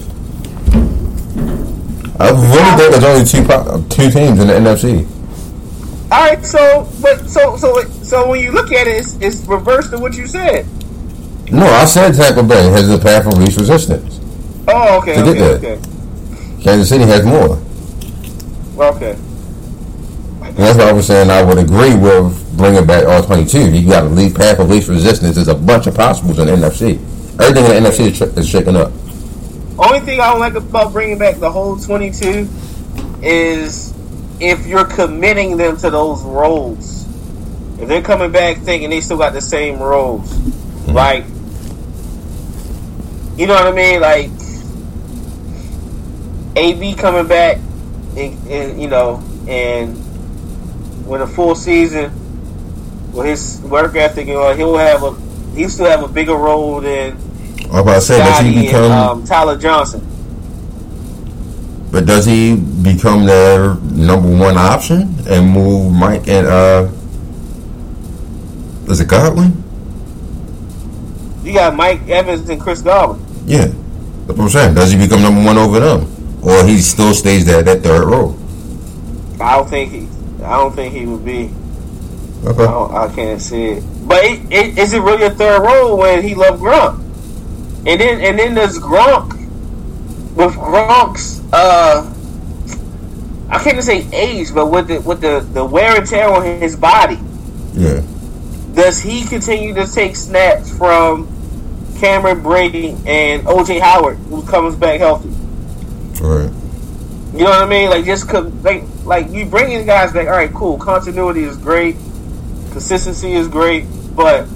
[2.19, 3.45] I really think there's only two
[3.87, 5.07] two teams in the NFC.
[6.11, 9.89] all right, so but so so so when you look at it, it's, it's reverse
[9.91, 10.67] to what you said.
[11.51, 14.19] No, I said Tampa Bay has the path of least resistance.
[14.67, 15.77] Oh, okay, To get okay, there.
[15.77, 17.61] okay, Kansas City has more.
[18.89, 19.17] okay.
[20.43, 23.71] And that's why I was saying I would agree with bringing back all 22.
[23.71, 25.35] You got a lead path of least resistance.
[25.35, 26.95] There's a bunch of possibles in the NFC.
[27.39, 28.91] Everything in the NFC is, sh- is shaking up.
[29.79, 32.47] Only thing I don't like about bringing back the whole 22
[33.23, 33.93] is
[34.39, 37.07] if you're committing them to those roles.
[37.79, 40.91] If they're coming back thinking they still got the same roles, mm-hmm.
[40.91, 41.25] like,
[43.41, 43.99] you know what I mean?
[43.99, 44.29] Like,
[46.55, 47.57] AB coming back,
[48.15, 49.95] and, and you know, and
[51.07, 52.11] with a full season,
[53.13, 55.15] with his work ethic, you know, he'll have a
[55.55, 57.17] he still have a bigger role than
[57.71, 58.91] I'm about to say, does he Scotty and become?
[58.91, 60.05] um, Tyler Johnson.
[61.91, 66.87] but does he become their number one option and move Mike and uh?
[68.87, 69.63] Is it Godwin?
[71.43, 73.20] You got Mike Evans and Chris Godwin.
[73.45, 73.65] Yeah,
[74.27, 74.75] that's what I'm saying.
[74.75, 76.07] Does he become number one over them,
[76.43, 78.37] or he still stays there that third role?
[79.41, 80.07] I don't think he.
[80.43, 81.49] I don't think he would be.
[82.45, 82.63] I, Okay.
[82.65, 83.83] don't, I can't see it.
[84.07, 86.95] But it, it, is it really a third role when he loved Gronk?
[87.87, 89.33] And then and then there's Gronk
[90.35, 92.07] with Gronk's uh
[93.49, 96.43] I can't even say age, but with the with the, the wear and tear on
[96.43, 97.19] his body,
[97.73, 98.01] Yeah.
[98.73, 101.27] does he continue to take snaps from
[102.01, 105.29] Cameron Brate and OJ Howard who comes back healthy?
[106.19, 106.51] Right.
[107.31, 107.91] You know what I mean?
[107.91, 110.25] Like just like like you bring bringing guys back.
[110.25, 110.79] All right, cool.
[110.79, 111.95] Continuity is great.
[112.71, 114.47] Consistency is great, but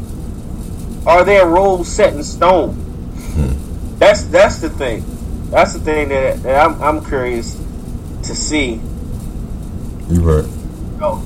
[1.06, 2.74] are their roles set in stone?
[2.74, 4.00] Hmm.
[4.00, 5.06] That's that's the thing.
[5.52, 7.56] That's the thing that, that I'm I'm curious
[8.24, 8.82] to see.
[10.10, 10.50] You're right.
[11.00, 11.24] Oh.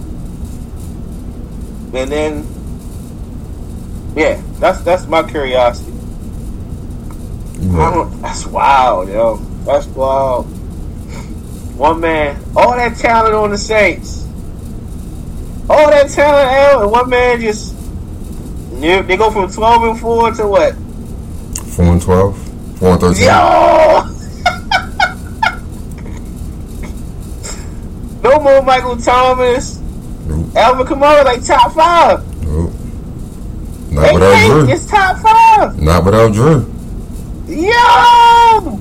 [1.93, 2.45] And then,
[4.15, 5.88] yeah, that's that's my curiosity.
[7.59, 9.35] That's wild, yo.
[9.65, 10.45] That's wild.
[11.77, 14.25] One man, all that talent on the Saints,
[15.69, 17.75] all that talent out, and one man just
[18.79, 20.73] they go from twelve and four to what?
[21.75, 22.37] Four and twelve.
[22.77, 23.25] Four and thirteen.
[23.25, 24.03] Yo.
[28.23, 29.79] no more Michael Thomas.
[30.27, 30.55] Nope.
[30.55, 32.43] Alvin Kamara like top five.
[32.43, 32.71] Nope.
[33.91, 34.69] Not they without Drew.
[34.69, 35.81] It's top five.
[35.81, 36.78] Not without Drew.
[37.49, 38.79] Yo!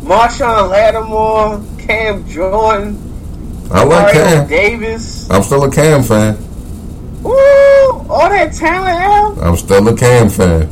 [0.00, 2.96] Marshon Lattimore, Cam Jordan.
[3.70, 4.48] I like Mario Cam.
[4.48, 5.30] Davis.
[5.30, 6.34] I'm still a Cam fan.
[7.22, 9.38] Ooh, all that talent, Al.
[9.42, 10.66] I'm still a Cam fan.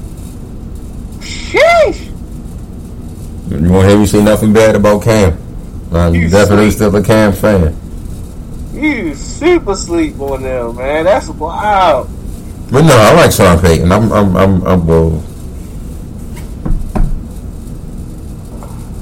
[1.21, 2.07] Sheesh.
[3.51, 5.37] You won't hear me say nothing bad about Cam.
[5.93, 6.91] I'm you definitely sleep.
[6.91, 7.77] still a Cam fan.
[8.73, 11.05] You super sleep on them, man.
[11.05, 12.09] That's wild.
[12.71, 13.93] But no, I like Sean Payton.
[13.93, 15.23] I'm, I'm, I'm, I'm well.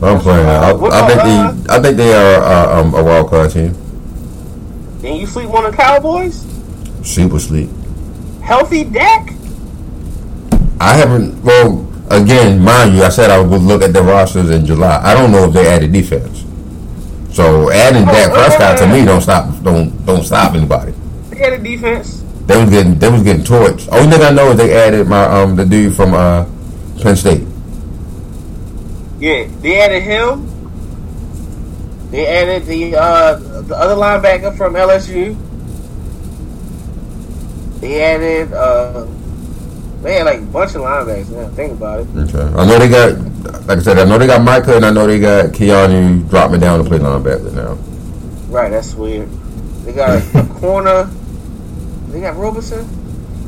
[0.02, 0.46] I'm playing.
[0.46, 3.74] I, I think they, I think they are uh, um, a wild card team.
[5.04, 6.44] And you sleep on the Cowboys?
[7.02, 7.70] Super sleep.
[8.42, 9.32] Healthy Dak?
[10.80, 11.42] I haven't.
[11.42, 15.00] Well, again, mind you, I said I would look at the rosters in July.
[15.02, 16.44] I don't know if they added defense.
[17.36, 20.92] So adding oh, Dak Prescott to me don't stop don't don't stop anybody.
[21.30, 22.22] They added defense.
[22.46, 23.92] They was getting they was getting torched.
[23.92, 26.46] Only thing I know is they added my um the dude from uh
[27.02, 27.45] Penn State.
[29.26, 30.46] Yeah, they added him.
[32.12, 35.34] They added the uh, the other linebacker from LSU.
[37.80, 39.04] They added uh,
[40.02, 41.30] they had like a bunch of linebackers.
[41.30, 42.06] Now think about it.
[42.16, 44.92] Okay, I know they got like I said, I know they got Micah, and I
[44.92, 47.72] know they got Keanu dropping down to play linebacker now.
[48.48, 49.28] Right, that's weird.
[49.82, 51.10] They got a corner.
[52.10, 52.84] They got Roberson.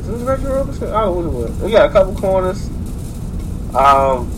[0.03, 0.89] Who's Reggie Roberson?
[0.89, 1.59] I don't know who it was.
[1.59, 2.67] They got a couple corners.
[3.73, 4.29] Um,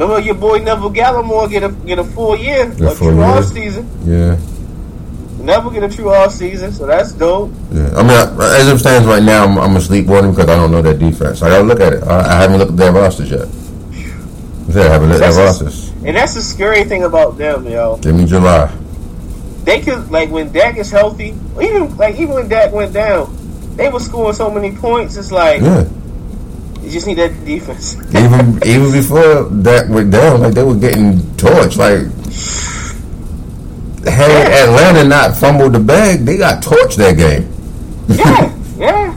[0.00, 3.22] Remember your boy Neville Gallimore get a get a full year, a, a true year.
[3.22, 3.86] all season.
[4.06, 4.40] Yeah.
[5.44, 7.50] Never get a true all season, so that's dope.
[7.70, 10.70] Yeah, I mean, I, as it stands right now, I'm, I'm him because I don't
[10.70, 11.42] know their defense.
[11.42, 12.02] I gotta look at it.
[12.04, 13.46] I, I haven't looked at their rosters yet.
[14.74, 15.90] Yeah, I haven't looked at their rosters.
[16.02, 17.98] And that's the scary thing about them, yo.
[17.98, 18.74] Give me July.
[19.64, 23.36] They could like when Dak is healthy, even like even when Dak went down,
[23.76, 25.18] they were scoring so many points.
[25.18, 25.86] It's like yeah.
[26.90, 27.94] You just need that defense.
[28.16, 31.76] even even before that went down, like they were getting torched.
[31.76, 32.10] Like
[34.12, 34.64] had yeah.
[34.64, 37.46] Atlanta not fumbled the bag, they got torched that game.
[38.08, 38.52] yeah,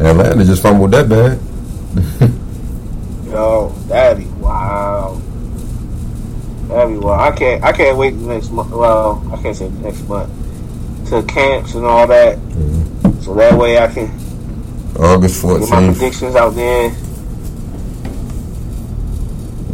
[0.00, 0.08] yeah.
[0.08, 1.38] Atlanta just fumbled that bag.
[3.30, 5.20] Yo, that'd be wow.
[6.68, 7.20] That'd be wild.
[7.20, 7.62] I can't.
[7.62, 8.70] I can't wait the next month.
[8.70, 10.32] Well, I can't say next month
[11.10, 12.38] to camps and all that.
[12.38, 13.20] Mm-hmm.
[13.20, 14.23] So that way I can
[14.98, 15.60] August 14th.
[15.60, 16.88] Get my predictions out there.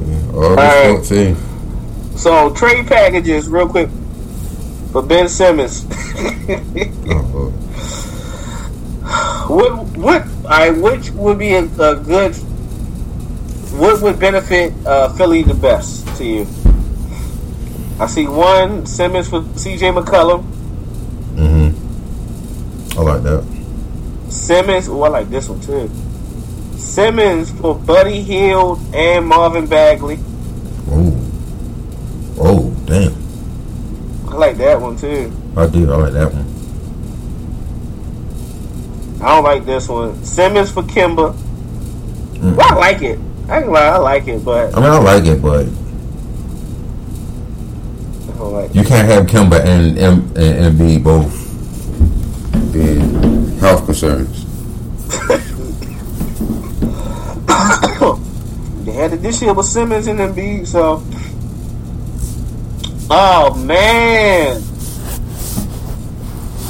[0.07, 1.37] Yeah, August right.
[1.37, 2.19] 14th.
[2.19, 3.89] So, trade packages, real quick,
[4.93, 5.85] for Ben Simmons.
[5.85, 7.51] uh-huh.
[9.51, 12.37] What, what, I, which would be a, a good,
[13.77, 16.47] what would benefit uh, Philly the best to you?
[17.99, 20.45] I see one Simmons for CJ McCollum.
[21.35, 22.99] Mm-hmm.
[22.99, 23.60] I like that.
[24.51, 25.89] Simmons, oh, I like this one too.
[26.77, 30.19] Simmons for Buddy Hield and Marvin Bagley.
[30.91, 31.15] Oh,
[32.41, 33.15] oh, damn!
[34.29, 35.33] I like that one too.
[35.57, 35.93] I do.
[35.93, 36.47] I like that one.
[39.23, 40.21] I don't like this one.
[40.25, 41.33] Simmons for Kemba.
[41.33, 42.57] Mm.
[42.57, 43.21] Well, I like it.
[43.49, 45.67] I can lie, I like it, but I mean, I like it, but
[48.51, 51.33] like you can't have Kemba and and, and be both
[52.73, 54.47] being health concerns.
[58.85, 61.03] they had it this year with Simmons and Embiid, so.
[63.13, 64.63] Oh man,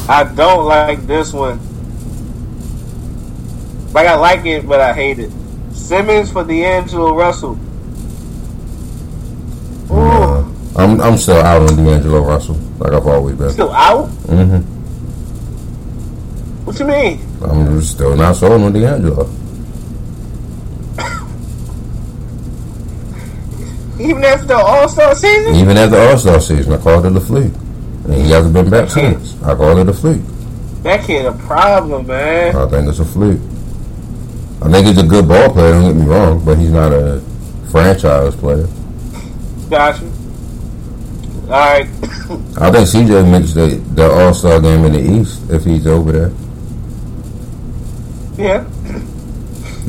[0.08, 1.60] I don't like this one.
[3.92, 5.30] Like I like it, but I hate it.
[5.72, 7.58] Simmons for D'Angelo Russell.
[9.90, 10.30] Ooh.
[10.76, 13.50] I'm I'm still out on D'Angelo Russell, like I've always been.
[13.50, 14.08] Still out?
[14.26, 14.79] Mm-hmm.
[16.70, 17.20] What you mean?
[17.42, 19.28] I'm still not sold on D'Angelo.
[23.98, 25.56] Even after the All Star season.
[25.56, 27.52] Even after All Star season, I called it a fluke,
[28.04, 29.34] and he hasn't been back since.
[29.42, 30.22] I called it a fluke.
[30.84, 32.54] That kid a problem, man.
[32.54, 33.40] I think it's a fluke.
[34.62, 35.72] I think he's a good ball player.
[35.72, 37.20] Don't get me wrong, but he's not a
[37.72, 38.68] franchise player.
[39.68, 40.04] Gotcha.
[41.46, 41.88] All right.
[42.60, 46.12] I think CJ makes the the All Star game in the East if he's over
[46.12, 46.32] there.
[48.40, 48.64] Yeah.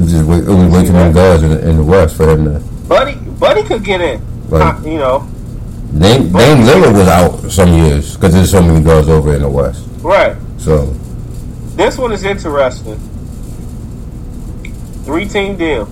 [0.05, 2.45] Just wait, it was way too many guys in the, in the West for him
[2.45, 2.59] to.
[2.87, 4.21] Buddy, Buddy could get in.
[4.49, 5.27] Like- Uh, you know,
[5.97, 9.49] Dame, Dame Lillard was out some years because there's so many guys over in the
[9.49, 9.85] West.
[10.01, 10.35] right.
[10.57, 10.85] So
[11.75, 12.97] This one is interesting.
[15.05, 15.85] Three team deal.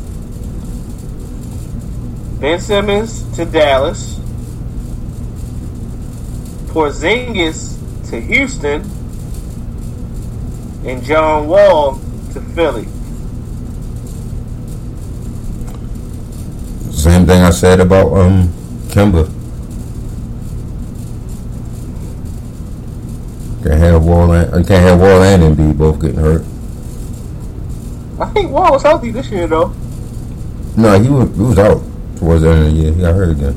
[2.39, 4.15] Ben Simmons to Dallas.
[6.67, 7.75] Porzingis
[8.09, 8.81] to Houston.
[10.85, 11.99] And John Wall
[12.33, 12.87] to Philly.
[16.99, 18.49] same thing I said about um
[18.89, 19.25] Kemba.
[23.63, 26.43] Can't have Wall and I can't have Wall and Embiid both getting hurt.
[28.19, 29.73] I think Wall was healthy this year though.
[30.75, 31.81] No, he was he was out
[32.17, 32.93] towards the end of the year.
[32.93, 33.55] He got hurt again.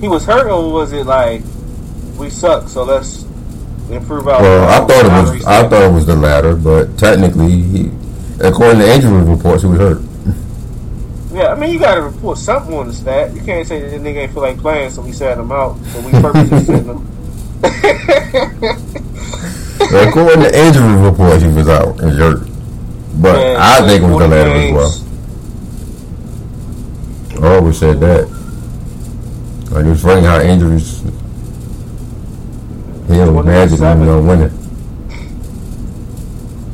[0.00, 1.42] He was hurt or was it like
[2.18, 3.24] we suck, so let's
[3.90, 7.62] improve our Well, I thought it was I thought it was the latter, but technically,
[7.62, 7.90] he,
[8.40, 10.02] according to injury reports, he was hurt.
[11.32, 13.34] Yeah, I mean you gotta report something on the stat.
[13.34, 15.78] You can't say that this nigga ain't feel like playing, so we sat him out.
[15.86, 17.06] So we purposely sent him.
[19.80, 22.40] according to injury reports, he was out and hurt.
[23.20, 24.92] But Man, I think it was the 40 latter as well.
[27.44, 28.28] I always said that.
[29.70, 31.02] Like it's funny how injuries
[33.08, 34.52] heal magic when you don't win it.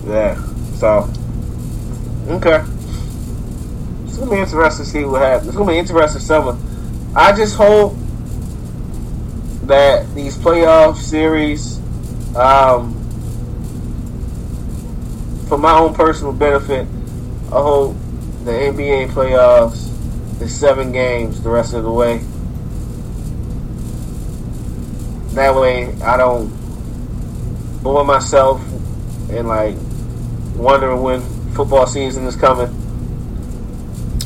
[0.07, 0.43] Yeah.
[0.75, 1.11] So
[2.29, 2.63] okay.
[4.05, 5.49] It's gonna be interesting to see what happens.
[5.49, 6.57] It's gonna be interesting summer.
[7.17, 7.95] I just hope
[9.67, 11.79] that these playoff series,
[12.37, 12.93] um,
[15.49, 16.87] for my own personal benefit,
[17.49, 17.97] I hope
[18.45, 19.91] the NBA playoffs
[20.41, 22.23] is seven games the rest of the way.
[25.35, 26.49] That way, I don't
[27.83, 28.61] bore myself
[29.31, 29.75] and like
[30.57, 31.21] wondering when
[31.55, 32.69] football season is coming.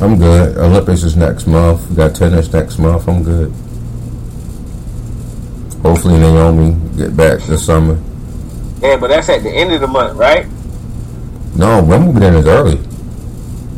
[0.01, 0.57] I'm good.
[0.59, 1.89] Olympics is next month.
[1.91, 3.09] We got tennis next month.
[3.09, 3.51] I'm good.
[5.83, 7.99] Hopefully Naomi get back this summer.
[8.81, 10.47] Yeah, but that's at the end of the month, right?
[11.57, 12.79] No, Wimbledon is early.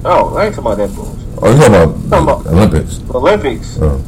[0.05, 1.27] Oh, I ain't talking about that bullshit.
[1.41, 3.01] Oh, you talking about Talking about- Olympics?
[3.15, 3.79] Olympics.
[3.81, 4.03] Oh,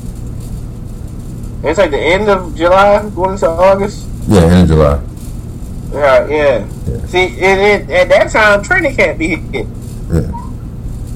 [1.63, 4.07] It's like the end of July, going into August.
[4.29, 5.01] yeah, in July.
[5.93, 6.69] Yeah, yeah.
[6.89, 7.07] Yeah.
[7.07, 7.59] See, it,
[7.89, 9.67] it, at that time, training can't be hit.
[10.11, 10.31] Yeah.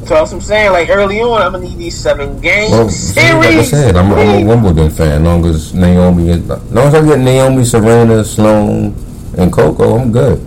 [0.07, 0.71] So that's what I'm saying.
[0.71, 3.35] Like early on, I'm gonna need these seven game Well, series.
[3.35, 5.25] like I said, I'm, I'm a Wimbledon fan.
[5.25, 8.95] Long as Naomi, is, long as I get Naomi, Serena, Sloane,
[9.37, 10.39] and Coco, I'm good.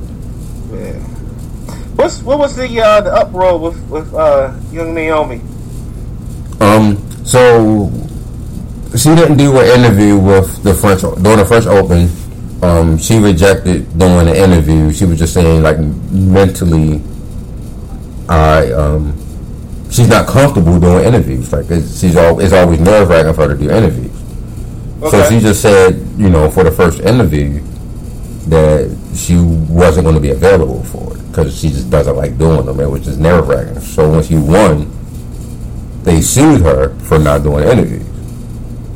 [0.72, 0.94] Yeah.
[1.98, 5.42] What's what was the uh, the uproar with with uh, young Naomi?
[6.62, 6.96] Um,
[7.26, 7.92] so
[8.98, 12.10] she didn't do an interview with the French during the French Open.
[12.61, 14.91] Um, she rejected doing an interview.
[14.91, 17.02] She was just saying like mentally,
[18.28, 19.16] I um,
[19.91, 21.52] she's not comfortable doing interviews.
[21.53, 24.11] Like it's, she's all it's always nerve wracking for her to do interviews.
[25.11, 27.61] So she just said, you know, for the first interview,
[28.49, 32.66] that she wasn't going to be available for it because she just doesn't like doing
[32.66, 32.80] them.
[32.80, 33.80] It was just nerve wracking.
[33.80, 34.91] So when she won,
[36.03, 37.99] they sued her for not doing interviews,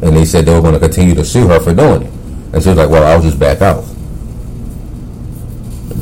[0.03, 2.13] and they said they were going to continue to sue her for doing it.
[2.53, 3.83] And she was like, "Well, I'll just back out."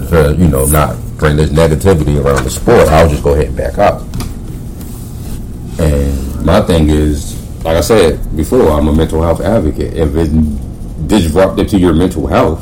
[0.10, 2.88] So, you know, not bring this negativity around the sport.
[2.90, 4.02] I'll just go ahead and back out.
[5.80, 9.94] And my thing is, like I said before, I'm a mental health advocate.
[9.94, 10.34] If it's
[11.08, 12.62] disruptive to your mental health,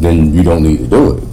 [0.00, 1.24] then you don't need to do it.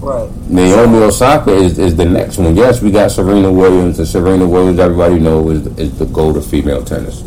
[0.00, 0.30] Right.
[0.48, 2.54] Naomi Osaka is, is the next one.
[2.54, 6.46] Yes, we got Serena Williams, and Serena Williams, everybody knows, is, is the gold of
[6.46, 7.22] female tennis.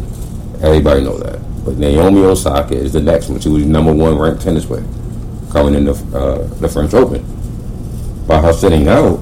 [0.62, 1.40] Everybody know that.
[1.66, 3.40] But Naomi Osaka is the next one.
[3.40, 4.86] She was number one ranked tennis player
[5.52, 7.24] coming in the, uh, the French Open.
[8.28, 9.20] By her sitting out,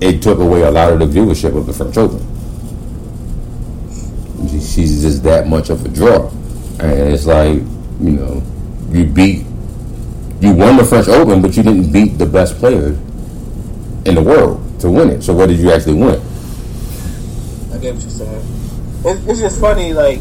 [0.00, 2.20] it took away a lot of the viewership of the French Open.
[4.60, 6.28] She's just that much of a draw.
[6.78, 7.54] And it's like,
[8.00, 8.42] you know,
[8.90, 9.46] you beat
[10.40, 12.88] you won the French Open, but you didn't beat the best player
[14.04, 15.22] in the world to win it.
[15.22, 16.20] So what did you actually win?
[17.72, 18.55] I get what you're saying.
[19.06, 20.18] It, it's just funny, like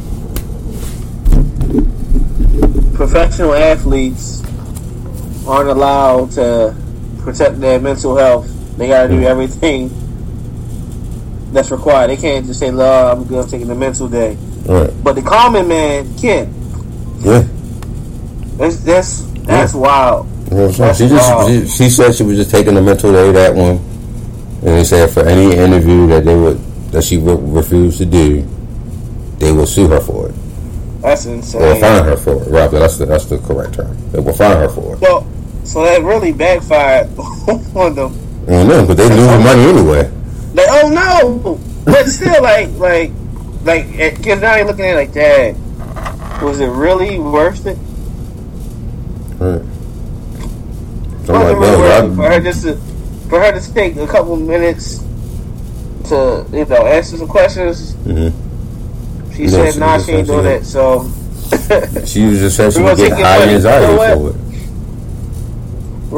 [2.93, 4.43] professional athletes
[5.47, 6.75] aren't allowed to
[7.19, 8.47] protect their mental health.
[8.77, 9.89] They gotta do everything
[11.51, 12.09] that's required.
[12.09, 13.43] They can't just say, "Love, I'm good.
[13.43, 14.91] I'm taking a mental day." Right.
[15.03, 16.53] But the common man can.
[17.21, 17.43] Yeah.
[18.57, 20.27] That's that's that's wild.
[20.51, 20.87] You know what I'm saying?
[20.87, 21.49] That's She just wild.
[21.49, 25.09] she, she said she was just taking a mental day that one, and they said
[25.09, 26.59] for any interview that they would
[26.91, 28.47] that she would refuse to do,
[29.39, 30.35] they will sue her for it
[31.01, 31.61] That's insane.
[31.61, 32.49] or fine her for it.
[32.49, 33.95] Rather, that's the that's the correct term.
[34.11, 34.99] They will fine her for it.
[34.99, 35.25] So,
[35.63, 37.07] so that really backfired
[37.75, 38.17] on them.
[38.47, 40.09] I know, but they lose money anyway.
[40.53, 41.59] Like, oh no!
[41.83, 43.11] But still, like, like,
[43.63, 43.87] like,
[44.17, 45.55] because now you're looking at it like, Dad,
[46.41, 47.77] was it really worth it?
[49.39, 49.61] Right.
[51.25, 52.75] So like, really worth for her just to,
[53.29, 54.99] for her to take a couple minutes
[56.09, 57.93] to, you know, answer some questions?
[58.05, 58.31] Mhm.
[59.35, 61.09] She No, said, she "Nah, she ain't doing she it." So,
[62.05, 63.53] she was just said she would gonna get high money.
[63.55, 64.35] anxiety You know for it.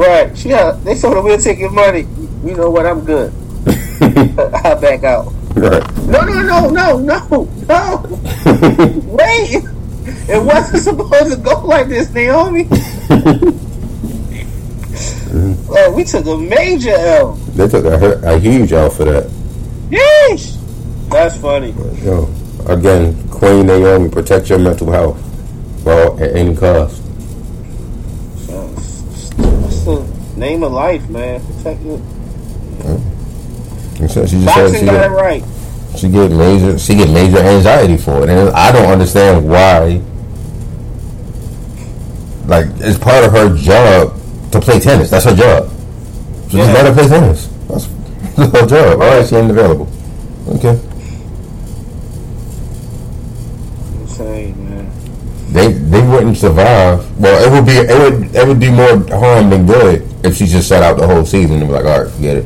[0.06, 0.38] right?
[0.38, 2.06] She, had, they told her we'll take your money.
[2.44, 2.86] You know what?
[2.86, 3.32] I'm good.
[4.64, 5.32] I'll back out.
[5.56, 5.82] right.
[6.06, 8.02] No, no, no, no, no, no.
[9.06, 9.64] Wait,
[10.28, 12.68] it wasn't supposed to go like this, Naomi.
[15.30, 17.32] Uh, we took a major L.
[17.54, 19.24] They took a, a huge L for that.
[19.90, 20.56] Yeesh.
[21.10, 21.72] That's funny.
[22.02, 22.24] Yo,
[22.66, 25.18] again, Queen Naomi, protect your mental health,
[25.84, 27.02] well, at any cost.
[29.36, 30.04] That's the
[30.36, 31.40] name of life, man.
[31.46, 32.00] Protect it.
[34.00, 35.44] And so she just said Boxing she got it right.
[35.96, 40.02] she get major she get major anxiety for it, and I don't understand why.
[42.46, 44.18] Like it's part of her job
[44.52, 45.10] to play tennis.
[45.10, 45.70] That's her job.
[46.50, 46.64] So Yeah.
[46.64, 47.46] just let her play tennis.
[47.68, 47.86] That's,
[48.36, 49.00] that's her job.
[49.02, 49.88] All right, she ain't available.
[50.48, 50.80] Okay.
[54.00, 54.90] Insane, man.
[55.50, 57.18] They they wouldn't survive.
[57.18, 60.46] Well, it would be it would it would do more harm than good if she
[60.46, 62.44] just sat out the whole season and be like, all right, forget it.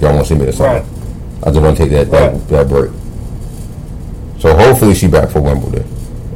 [0.00, 0.80] Y'all want to see me this summer?
[0.80, 0.84] Right.
[1.44, 2.48] I just want to take that that, Right.
[2.48, 2.90] that break.
[4.38, 5.84] So hopefully she back for Wimbledon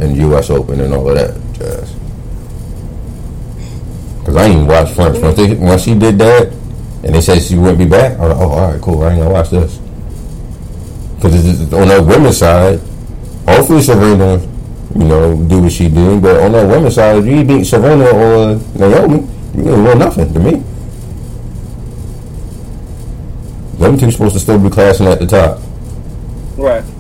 [0.01, 0.49] and U.S.
[0.51, 1.93] Open and all of that jazz.
[4.21, 5.19] Because I ain't even watched French.
[5.21, 6.53] Once, they, once she did that
[7.05, 9.03] and they said she wouldn't be back, I was like, oh, all right, cool.
[9.03, 9.79] I ain't gonna watch this.
[11.17, 12.81] Because on that women's side,
[13.47, 14.39] hopefully Serena,
[14.95, 16.21] you know, do what she do.
[16.21, 20.33] But on that women's side, if you beat Serena or Naomi, you ain't win nothing
[20.33, 20.63] to me.
[23.79, 25.61] Them two supposed to still be classing at the top.
[26.57, 26.83] Right.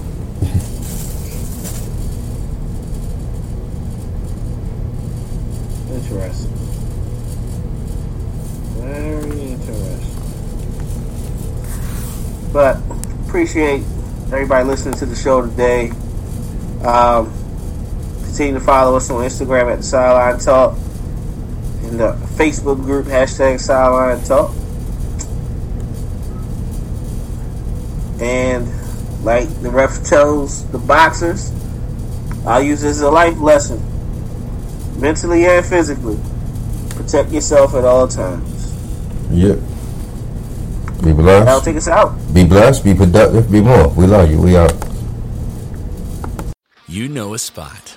[5.91, 6.53] Interesting.
[8.77, 10.03] Very interesting.
[12.53, 12.77] But
[13.27, 13.83] appreciate
[14.27, 15.93] everybody listening to the show today.
[16.85, 17.33] Um,
[18.37, 20.77] continue to follow us on Instagram at the Sideline Talk
[21.85, 24.55] in the Facebook group hashtag Sideline Talk.
[28.21, 28.67] And
[29.25, 31.51] like the ref tells the boxers,
[32.47, 33.81] I'll use this as a life lesson.
[35.01, 36.19] Mentally and physically.
[36.91, 38.75] Protect yourself at all times.
[39.31, 39.59] Yep.
[41.03, 41.65] Be That'll blessed.
[41.65, 42.15] take us out.
[42.35, 42.85] Be blessed.
[42.85, 43.51] Be productive.
[43.51, 43.89] Be more.
[43.89, 44.43] We love you.
[44.43, 44.75] We out.
[46.87, 47.97] You know a spot,